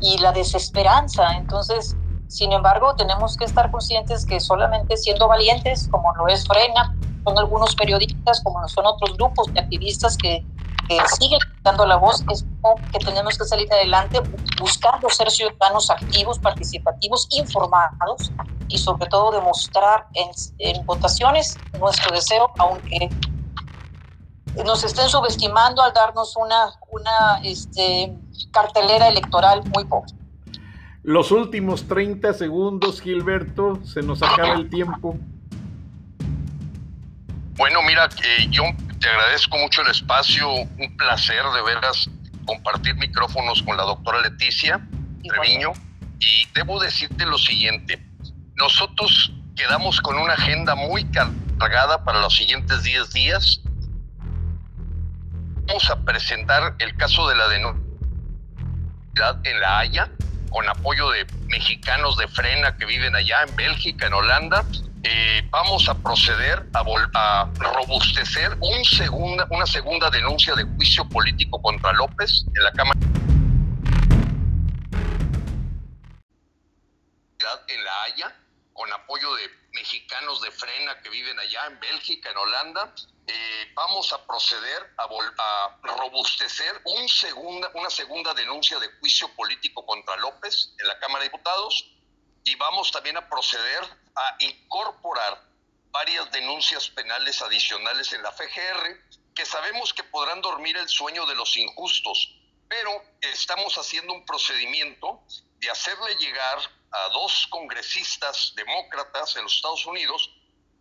y 0.00 0.18
la 0.18 0.30
desesperanza. 0.30 1.36
Entonces 1.36 1.96
sin 2.28 2.52
embargo 2.52 2.94
tenemos 2.94 3.36
que 3.36 3.44
estar 3.44 3.70
conscientes 3.70 4.24
que 4.24 4.38
solamente 4.40 4.96
siendo 4.96 5.26
valientes 5.28 5.88
como 5.90 6.14
lo 6.14 6.28
es 6.28 6.46
Frena 6.46 6.96
son 7.24 7.38
algunos 7.38 7.74
periodistas 7.74 8.40
como 8.42 8.66
son 8.68 8.86
otros 8.86 9.16
grupos 9.16 9.52
de 9.52 9.60
activistas 9.60 10.16
que 10.16 10.44
que 10.88 10.98
sigue 11.18 11.38
dando 11.62 11.86
la 11.86 11.96
voz, 11.96 12.24
es 12.30 12.44
que 12.92 12.98
tenemos 12.98 13.36
que 13.36 13.44
salir 13.44 13.72
adelante 13.72 14.20
buscando 14.58 15.08
ser 15.08 15.30
ciudadanos 15.30 15.90
activos, 15.90 16.38
participativos, 16.38 17.28
informados 17.30 18.30
y 18.68 18.78
sobre 18.78 19.06
todo 19.08 19.32
demostrar 19.32 20.06
en, 20.14 20.30
en 20.58 20.84
votaciones 20.86 21.56
nuestro 21.78 22.14
deseo, 22.14 22.50
aunque 22.58 23.08
nos 24.64 24.84
estén 24.84 25.08
subestimando 25.08 25.82
al 25.82 25.92
darnos 25.92 26.36
una, 26.36 26.72
una 26.90 27.40
este, 27.42 28.16
cartelera 28.52 29.08
electoral 29.08 29.62
muy 29.74 29.84
poca. 29.84 30.08
Los 31.02 31.30
últimos 31.30 31.86
30 31.86 32.32
segundos, 32.32 33.00
Gilberto, 33.00 33.78
se 33.84 34.02
nos 34.02 34.22
acaba 34.22 34.54
el 34.54 34.68
tiempo. 34.68 35.16
Bueno, 37.56 37.80
mira, 37.82 38.08
que 38.08 38.48
yo 38.50 38.64
te 39.00 39.08
agradezco 39.08 39.56
mucho 39.58 39.82
el 39.82 39.88
espacio, 39.88 40.50
un 40.50 40.96
placer 40.96 41.44
de 41.54 41.62
veras 41.62 42.08
compartir 42.46 42.94
micrófonos 42.94 43.62
con 43.62 43.76
la 43.76 43.82
doctora 43.82 44.20
Leticia 44.20 44.80
Treviño 45.28 45.72
y 46.20 46.46
debo 46.54 46.80
decirte 46.80 47.26
lo 47.26 47.36
siguiente, 47.36 48.02
nosotros 48.54 49.32
quedamos 49.54 50.00
con 50.00 50.16
una 50.18 50.34
agenda 50.34 50.74
muy 50.74 51.04
cargada 51.58 52.04
para 52.04 52.20
los 52.20 52.36
siguientes 52.36 52.82
10 52.82 53.12
días. 53.12 53.60
Vamos 55.66 55.90
a 55.90 55.96
presentar 56.04 56.74
el 56.78 56.96
caso 56.96 57.28
de 57.28 57.34
la 57.34 57.48
denuncia 57.48 57.82
en 59.44 59.60
La 59.60 59.78
Haya, 59.78 60.10
con 60.50 60.68
apoyo 60.68 61.10
de 61.10 61.26
mexicanos 61.48 62.16
de 62.16 62.28
frena 62.28 62.76
que 62.76 62.86
viven 62.86 63.16
allá 63.16 63.42
en 63.46 63.56
Bélgica, 63.56 64.06
en 64.06 64.14
Holanda, 64.14 64.64
eh, 65.02 65.42
vamos 65.50 65.88
a 65.88 65.94
proceder 65.94 66.66
a, 66.72 66.80
a 66.80 67.52
robustecer 67.58 68.56
un 68.60 68.84
segunda, 68.84 69.46
una 69.50 69.66
segunda 69.66 70.10
denuncia 70.10 70.54
de 70.54 70.64
juicio 70.64 71.08
político 71.08 71.60
contra 71.60 71.92
López 71.92 72.44
en 72.54 72.64
la 72.64 72.72
Cámara. 72.72 72.98
En 77.68 77.84
La 77.84 78.02
Haya, 78.02 78.36
con 78.72 78.92
apoyo 78.92 79.34
de 79.36 79.48
mexicanos 79.72 80.42
de 80.42 80.50
frena 80.50 81.00
que 81.00 81.10
viven 81.10 81.38
allá 81.38 81.66
en 81.66 81.78
Bélgica, 81.78 82.30
en 82.30 82.36
Holanda, 82.36 82.92
eh, 83.26 83.72
vamos 83.74 84.12
a 84.12 84.24
proceder 84.26 84.94
a, 84.98 85.04
a 85.04 85.78
robustecer 85.82 86.80
un 86.84 87.08
segunda, 87.08 87.70
una 87.74 87.90
segunda 87.90 88.34
denuncia 88.34 88.78
de 88.78 88.88
juicio 89.00 89.28
político 89.34 89.84
contra 89.84 90.16
López 90.16 90.74
en 90.78 90.88
la 90.88 90.98
Cámara 90.98 91.24
de 91.24 91.30
Diputados 91.30 91.92
y 92.44 92.54
vamos 92.56 92.92
también 92.92 93.16
a 93.16 93.28
proceder 93.28 93.82
a 94.16 94.36
incorporar 94.40 95.42
varias 95.90 96.30
denuncias 96.30 96.88
penales 96.90 97.40
adicionales 97.42 98.12
en 98.12 98.22
la 98.22 98.32
FGR 98.32 99.06
que 99.34 99.44
sabemos 99.44 99.92
que 99.92 100.04
podrán 100.04 100.40
dormir 100.40 100.76
el 100.76 100.88
sueño 100.88 101.26
de 101.26 101.34
los 101.34 101.56
injustos, 101.56 102.34
pero 102.68 102.90
estamos 103.20 103.76
haciendo 103.76 104.14
un 104.14 104.24
procedimiento 104.24 105.22
de 105.58 105.70
hacerle 105.70 106.14
llegar 106.16 106.58
a 106.90 107.08
dos 107.10 107.46
congresistas 107.48 108.52
demócratas 108.56 109.36
en 109.36 109.42
los 109.44 109.56
Estados 109.56 109.84
Unidos, 109.86 110.30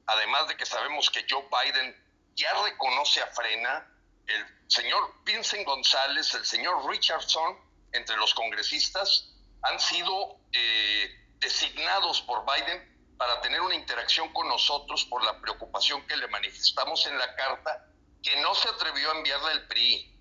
además 0.06 0.48
de 0.48 0.56
que 0.56 0.66
sabemos 0.66 1.10
que 1.10 1.26
Joe 1.30 1.46
Biden 1.52 1.96
ya 2.36 2.54
reconoce 2.64 3.22
a 3.22 3.28
Frena, 3.28 3.92
el 4.28 4.46
señor 4.68 5.14
Vincent 5.24 5.66
González, 5.66 6.34
el 6.34 6.46
señor 6.46 6.90
Richardson, 6.90 7.60
entre 7.92 8.16
los 8.18 8.34
congresistas, 8.34 9.30
han 9.64 9.80
sido 9.80 10.38
eh, 10.52 11.30
designados 11.40 12.22
por 12.22 12.46
Biden 12.46 12.95
para 13.18 13.42
tener 13.42 13.62
una 13.62 13.76
interacción 13.76 14.32
con 14.34 14.48
nosotros 14.48 15.06
por 15.06 15.24
la 15.24 15.40
preocupación 15.40 16.06
que 16.08 16.18
le 16.18 16.28
manifestamos 16.28 17.06
en 17.08 17.18
la 17.18 17.36
carta, 17.36 17.88
que 18.22 18.40
no 18.42 18.54
se 18.56 18.70
atrevió 18.70 19.12
a 19.12 19.18
enviarla 19.18 19.52
el 19.54 19.68
PRI, 19.68 20.14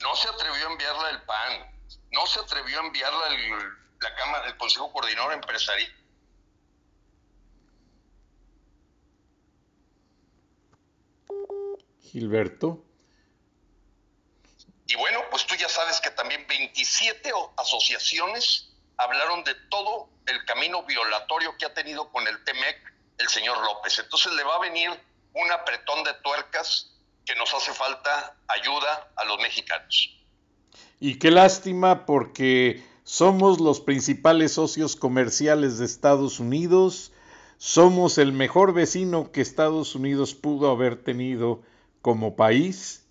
no 0.00 0.16
se 0.16 0.28
atrevió 0.28 0.68
a 0.68 0.72
enviarla 0.72 1.10
el 1.10 1.22
PAN, 1.22 1.80
no 2.12 2.26
se 2.26 2.40
atrevió 2.40 2.80
a 2.80 2.86
enviarla 2.86 3.28
el, 3.28 3.50
la 4.00 4.14
Cámara, 4.16 4.46
el 4.46 4.56
Consejo 4.56 4.92
Coordinador 4.92 5.34
Empresarial. 5.34 5.94
Gilberto. 12.02 12.84
Y 14.86 14.96
bueno, 14.96 15.20
pues 15.30 15.46
tú 15.46 15.54
ya 15.54 15.68
sabes 15.68 16.00
que 16.00 16.10
también 16.10 16.44
27 16.48 17.30
asociaciones 17.56 18.72
hablaron 18.96 19.44
de 19.44 19.54
todo 19.70 20.10
el 20.30 20.44
camino 20.44 20.84
violatorio 20.84 21.56
que 21.58 21.66
ha 21.66 21.74
tenido 21.74 22.10
con 22.10 22.26
el 22.26 22.42
TEMEC 22.44 22.90
el 23.18 23.28
señor 23.28 23.58
López. 23.58 23.98
Entonces 23.98 24.32
le 24.32 24.44
va 24.44 24.56
a 24.56 24.60
venir 24.60 24.90
un 25.34 25.52
apretón 25.52 26.02
de 26.04 26.12
tuercas 26.22 26.96
que 27.24 27.34
nos 27.36 27.52
hace 27.54 27.72
falta 27.72 28.36
ayuda 28.48 29.10
a 29.16 29.24
los 29.24 29.38
mexicanos. 29.38 30.16
Y 30.98 31.18
qué 31.18 31.30
lástima 31.30 32.06
porque 32.06 32.84
somos 33.04 33.60
los 33.60 33.80
principales 33.80 34.52
socios 34.52 34.96
comerciales 34.96 35.78
de 35.78 35.86
Estados 35.86 36.40
Unidos, 36.40 37.12
somos 37.58 38.18
el 38.18 38.32
mejor 38.32 38.72
vecino 38.72 39.32
que 39.32 39.40
Estados 39.40 39.94
Unidos 39.94 40.34
pudo 40.34 40.70
haber 40.70 41.02
tenido 41.02 41.62
como 42.02 42.36
país 42.36 43.06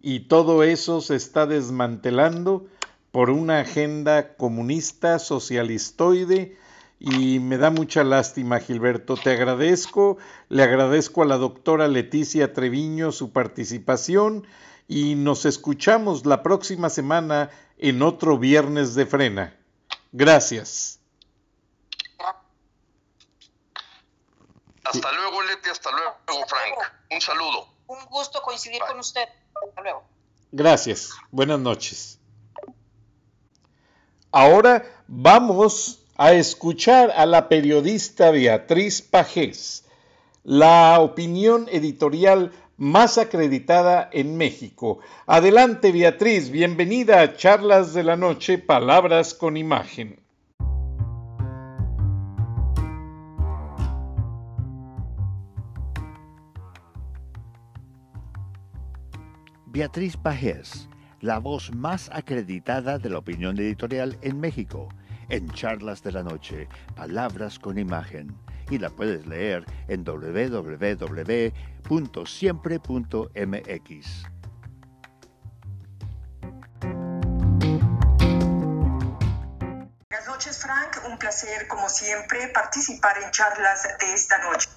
y 0.00 0.20
todo 0.20 0.62
eso 0.62 1.00
se 1.00 1.16
está 1.16 1.46
desmantelando 1.46 2.66
por 3.10 3.30
una 3.30 3.60
agenda 3.60 4.36
comunista, 4.36 5.18
socialistoide, 5.18 6.58
y 6.98 7.38
me 7.40 7.58
da 7.58 7.70
mucha 7.70 8.04
lástima, 8.04 8.60
Gilberto. 8.60 9.16
Te 9.16 9.32
agradezco, 9.32 10.18
le 10.48 10.62
agradezco 10.62 11.22
a 11.22 11.26
la 11.26 11.36
doctora 11.36 11.88
Leticia 11.88 12.52
Treviño 12.52 13.12
su 13.12 13.32
participación 13.32 14.46
y 14.88 15.14
nos 15.14 15.44
escuchamos 15.44 16.26
la 16.26 16.42
próxima 16.42 16.90
semana 16.90 17.50
en 17.78 18.02
otro 18.02 18.38
viernes 18.38 18.94
de 18.94 19.06
frena. 19.06 19.56
Gracias. 20.12 21.00
Hasta 24.84 25.12
luego, 25.12 25.42
Leti, 25.42 25.70
hasta 25.70 25.90
luego, 25.90 26.46
Frank. 26.46 26.92
Un 27.10 27.20
saludo. 27.20 27.68
Un 27.86 28.04
gusto 28.06 28.40
coincidir 28.42 28.80
con 28.86 28.98
usted. 28.98 29.26
Hasta 29.68 29.82
luego. 29.82 30.04
Gracias. 30.52 31.10
Buenas 31.30 31.58
noches. 31.58 32.20
Ahora 34.30 34.84
vamos 35.08 36.03
a 36.16 36.32
escuchar 36.32 37.10
a 37.16 37.26
la 37.26 37.48
periodista 37.48 38.30
Beatriz 38.30 39.02
Pajés, 39.02 39.84
la 40.44 41.00
opinión 41.00 41.66
editorial 41.70 42.52
más 42.76 43.18
acreditada 43.18 44.08
en 44.12 44.36
México. 44.36 45.00
Adelante 45.26 45.90
Beatriz, 45.90 46.50
bienvenida 46.50 47.20
a 47.20 47.36
Charlas 47.36 47.94
de 47.94 48.04
la 48.04 48.16
Noche, 48.16 48.58
Palabras 48.58 49.34
con 49.34 49.56
Imagen. 49.56 50.20
Beatriz 59.66 60.16
Pajés 60.16 60.88
la 61.24 61.38
voz 61.38 61.74
más 61.74 62.10
acreditada 62.12 62.98
de 62.98 63.08
la 63.08 63.16
opinión 63.16 63.58
editorial 63.58 64.18
en 64.20 64.38
México, 64.40 64.90
en 65.28 65.50
Charlas 65.50 66.02
de 66.02 66.12
la 66.12 66.22
Noche, 66.22 66.68
Palabras 66.94 67.58
con 67.58 67.78
Imagen. 67.78 68.36
Y 68.70 68.78
la 68.78 68.90
puedes 68.90 69.26
leer 69.26 69.64
en 69.88 70.04
www.siempre.mx. 70.04 71.24
Buenas 80.10 80.28
noches, 80.28 80.58
Frank. 80.58 80.96
Un 81.08 81.18
placer, 81.18 81.68
como 81.68 81.88
siempre, 81.88 82.48
participar 82.48 83.16
en 83.22 83.30
charlas 83.30 83.82
de 84.00 84.14
esta 84.14 84.38
noche. 84.38 84.68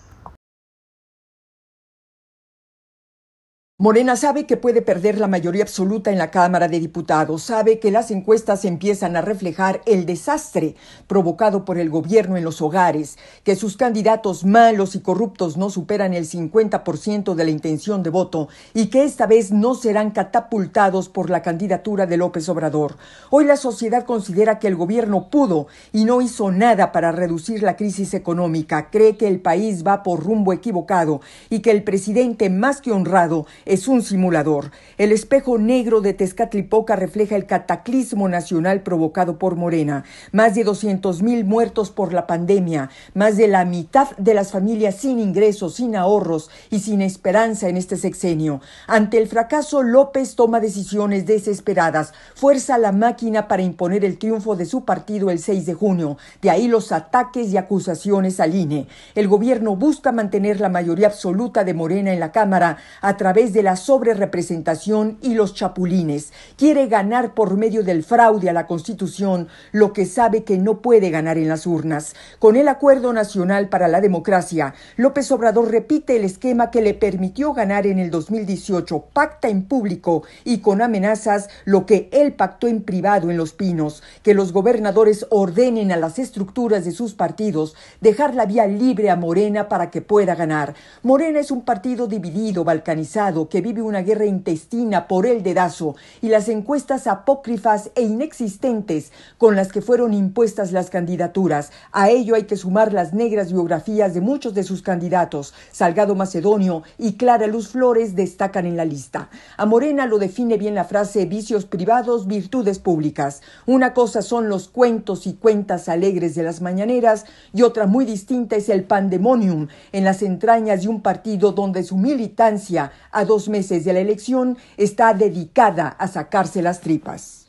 Morena 3.79 4.15
sabe 4.15 4.47
que 4.47 4.57
puede 4.57 4.81
perder 4.81 5.19
la 5.19 5.27
mayoría 5.27 5.61
absoluta 5.61 6.09
en 6.09 6.17
la 6.17 6.31
Cámara 6.31 6.67
de 6.67 6.79
Diputados, 6.79 7.43
sabe 7.43 7.77
que 7.77 7.91
las 7.91 8.09
encuestas 8.09 8.65
empiezan 8.65 9.15
a 9.15 9.21
reflejar 9.21 9.81
el 9.85 10.07
desastre 10.07 10.73
provocado 11.05 11.63
por 11.63 11.77
el 11.77 11.91
gobierno 11.91 12.37
en 12.37 12.43
los 12.43 12.59
hogares, 12.59 13.19
que 13.43 13.55
sus 13.55 13.77
candidatos 13.77 14.45
malos 14.45 14.95
y 14.95 15.01
corruptos 15.01 15.57
no 15.57 15.69
superan 15.69 16.15
el 16.15 16.27
50% 16.27 17.35
de 17.35 17.43
la 17.43 17.51
intención 17.51 18.01
de 18.01 18.09
voto 18.09 18.47
y 18.73 18.87
que 18.87 19.03
esta 19.03 19.27
vez 19.27 19.51
no 19.51 19.75
serán 19.75 20.09
catapultados 20.09 21.07
por 21.07 21.29
la 21.29 21.43
candidatura 21.43 22.07
de 22.07 22.17
López 22.17 22.49
Obrador. 22.49 22.97
Hoy 23.29 23.45
la 23.45 23.57
sociedad 23.57 24.05
considera 24.05 24.57
que 24.57 24.69
el 24.69 24.75
gobierno 24.75 25.29
pudo 25.29 25.67
y 25.93 26.05
no 26.05 26.21
hizo 26.21 26.49
nada 26.49 26.91
para 26.91 27.11
reducir 27.11 27.61
la 27.61 27.75
crisis 27.75 28.15
económica, 28.15 28.89
cree 28.89 29.17
que 29.17 29.27
el 29.27 29.39
país 29.39 29.85
va 29.85 30.01
por 30.01 30.23
rumbo 30.23 30.51
equivocado 30.51 31.21
y 31.51 31.59
que 31.59 31.69
el 31.69 31.83
presidente 31.83 32.49
más 32.49 32.81
que 32.81 32.91
honrado 32.91 33.45
es 33.67 33.87
un 33.87 34.01
simulador. 34.01 34.71
El 34.97 35.11
espejo 35.11 35.57
negro 35.57 36.01
de 36.01 36.13
Tezcatlipoca 36.13 36.95
refleja 36.95 37.35
el 37.35 37.45
cataclismo 37.45 38.29
nacional 38.29 38.81
provocado 38.81 39.37
por 39.37 39.55
Morena. 39.55 40.03
Más 40.31 40.55
de 40.55 40.63
200 40.63 41.21
mil 41.21 41.45
muertos 41.45 41.91
por 41.91 42.13
la 42.13 42.27
pandemia, 42.27 42.89
más 43.13 43.37
de 43.37 43.47
la 43.47 43.65
mitad 43.65 44.15
de 44.17 44.33
las 44.33 44.51
familias 44.51 44.95
sin 44.95 45.19
ingresos, 45.19 45.75
sin 45.75 45.95
ahorros 45.95 46.49
y 46.69 46.79
sin 46.79 47.01
esperanza 47.01 47.67
en 47.67 47.77
este 47.77 47.97
sexenio. 47.97 48.61
Ante 48.87 49.17
el 49.17 49.27
fracaso, 49.27 49.83
López 49.83 50.35
toma 50.35 50.59
decisiones 50.59 51.25
desesperadas, 51.25 52.13
fuerza 52.35 52.77
la 52.77 52.91
máquina 52.91 53.47
para 53.47 53.63
imponer 53.63 54.05
el 54.05 54.17
triunfo 54.17 54.55
de 54.55 54.65
su 54.65 54.85
partido 54.85 55.29
el 55.29 55.39
6 55.39 55.65
de 55.65 55.73
junio. 55.73 56.17
De 56.41 56.49
ahí 56.49 56.67
los 56.67 56.91
ataques 56.91 57.49
y 57.49 57.57
acusaciones 57.57 58.39
al 58.39 58.55
INE. 58.55 58.87
El 59.15 59.27
gobierno 59.27 59.75
busca 59.75 60.11
mantener 60.11 60.59
la 60.61 60.69
mayoría 60.69 61.07
absoluta 61.07 61.63
de 61.63 61.73
Morena 61.73 62.13
en 62.13 62.19
la 62.19 62.31
Cámara 62.31 62.77
a 63.01 63.17
través 63.17 63.53
de 63.53 63.56
de 63.57 63.63
la 63.63 63.75
sobrerepresentación 63.75 65.17
y 65.19 65.33
los 65.33 65.55
chapulines. 65.55 66.31
Quiere 66.57 66.85
ganar 66.85 67.33
por 67.33 67.57
medio 67.57 67.81
del 67.81 68.03
fraude 68.03 68.51
a 68.51 68.53
la 68.53 68.67
Constitución 68.67 69.47
lo 69.71 69.93
que 69.93 70.05
sabe 70.05 70.43
que 70.43 70.59
no 70.59 70.79
puede 70.83 71.09
ganar 71.09 71.39
en 71.39 71.47
las 71.47 71.65
urnas. 71.65 72.13
Con 72.37 72.55
el 72.55 72.67
Acuerdo 72.67 73.13
Nacional 73.13 73.67
para 73.67 73.87
la 73.87 73.99
Democracia, 73.99 74.75
López 74.95 75.31
Obrador 75.31 75.71
repite 75.71 76.17
el 76.17 76.23
esquema 76.23 76.69
que 76.69 76.83
le 76.83 76.93
permitió 76.93 77.53
ganar 77.53 77.87
en 77.87 77.97
el 77.97 78.11
2018. 78.11 79.05
Pacta 79.11 79.49
en 79.49 79.63
público 79.63 80.21
y 80.43 80.59
con 80.59 80.83
amenazas 80.83 81.49
lo 81.65 81.87
que 81.87 82.09
él 82.13 82.33
pactó 82.33 82.67
en 82.67 82.83
privado 82.83 83.31
en 83.31 83.37
Los 83.37 83.53
Pinos, 83.53 84.03
que 84.21 84.35
los 84.35 84.53
gobernadores 84.53 85.25
ordenen 85.31 85.91
a 85.91 85.97
las 85.97 86.19
estructuras 86.19 86.85
de 86.85 86.91
sus 86.91 87.15
partidos 87.15 87.73
dejar 88.01 88.35
la 88.35 88.45
vía 88.45 88.67
libre 88.67 89.09
a 89.09 89.15
Morena 89.15 89.67
para 89.67 89.89
que 89.89 90.03
pueda 90.03 90.35
ganar. 90.35 90.75
Morena 91.01 91.39
es 91.39 91.49
un 91.49 91.63
partido 91.63 92.05
dividido, 92.05 92.63
balcanizado, 92.63 93.46
que 93.49 93.61
vive 93.61 93.81
una 93.81 94.01
guerra 94.01 94.25
intestina 94.25 95.07
por 95.07 95.25
el 95.25 95.43
dedazo 95.43 95.95
y 96.21 96.29
las 96.29 96.49
encuestas 96.49 97.07
apócrifas 97.07 97.91
e 97.95 98.03
inexistentes 98.03 99.11
con 99.37 99.55
las 99.55 99.71
que 99.71 99.81
fueron 99.81 100.13
impuestas 100.13 100.71
las 100.71 100.89
candidaturas. 100.89 101.71
A 101.91 102.09
ello 102.09 102.35
hay 102.35 102.43
que 102.43 102.57
sumar 102.57 102.93
las 102.93 103.13
negras 103.13 103.51
biografías 103.51 104.13
de 104.13 104.21
muchos 104.21 104.53
de 104.53 104.63
sus 104.63 104.81
candidatos. 104.81 105.53
Salgado 105.71 106.15
Macedonio 106.15 106.83
y 106.97 107.13
Clara 107.13 107.47
Luz 107.47 107.69
Flores 107.69 108.15
destacan 108.15 108.65
en 108.65 108.77
la 108.77 108.85
lista. 108.85 109.29
A 109.57 109.65
Morena 109.65 110.05
lo 110.05 110.19
define 110.19 110.57
bien 110.57 110.75
la 110.75 110.85
frase 110.85 111.25
vicios 111.25 111.65
privados, 111.65 112.27
virtudes 112.27 112.79
públicas. 112.79 113.41
Una 113.65 113.93
cosa 113.93 114.21
son 114.21 114.49
los 114.49 114.67
cuentos 114.67 115.27
y 115.27 115.33
cuentas 115.33 115.89
alegres 115.89 116.35
de 116.35 116.43
las 116.43 116.61
mañaneras 116.61 117.25
y 117.53 117.61
otra 117.61 117.87
muy 117.87 118.05
distinta 118.05 118.55
es 118.55 118.69
el 118.69 118.83
pandemonium 118.83 119.67
en 119.91 120.03
las 120.03 120.21
entrañas 120.21 120.83
de 120.83 120.89
un 120.89 121.01
partido 121.01 121.51
donde 121.51 121.83
su 121.83 121.97
militancia 121.97 122.91
a 123.11 123.25
dos 123.37 123.49
meses 123.49 123.85
de 123.85 123.93
la 123.93 123.99
elección 123.99 124.57
está 124.77 125.13
dedicada 125.13 125.89
a 125.89 126.07
sacarse 126.07 126.63
las 126.63 126.81
tripas. 126.81 127.45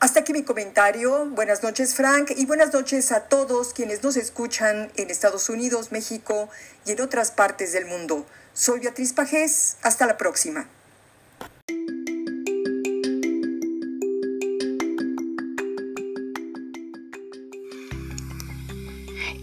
Hasta 0.00 0.20
aquí 0.20 0.32
mi 0.32 0.42
comentario. 0.42 1.26
Buenas 1.26 1.62
noches 1.62 1.94
Frank 1.94 2.32
y 2.36 2.46
buenas 2.46 2.72
noches 2.72 3.12
a 3.12 3.28
todos 3.28 3.72
quienes 3.72 4.02
nos 4.02 4.16
escuchan 4.16 4.90
en 4.96 5.10
Estados 5.10 5.48
Unidos, 5.48 5.92
México 5.92 6.48
y 6.84 6.92
en 6.92 7.00
otras 7.00 7.30
partes 7.30 7.72
del 7.72 7.86
mundo. 7.86 8.26
Soy 8.54 8.80
Beatriz 8.80 9.12
Pajés. 9.12 9.76
Hasta 9.82 10.04
la 10.06 10.16
próxima. 10.16 10.66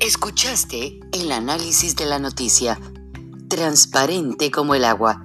Escuchaste 0.01 0.99
el 1.13 1.31
análisis 1.31 1.95
de 1.95 2.05
la 2.05 2.19
noticia, 2.19 2.77
transparente 3.47 4.51
como 4.51 4.75
el 4.75 4.83
agua 4.83 5.24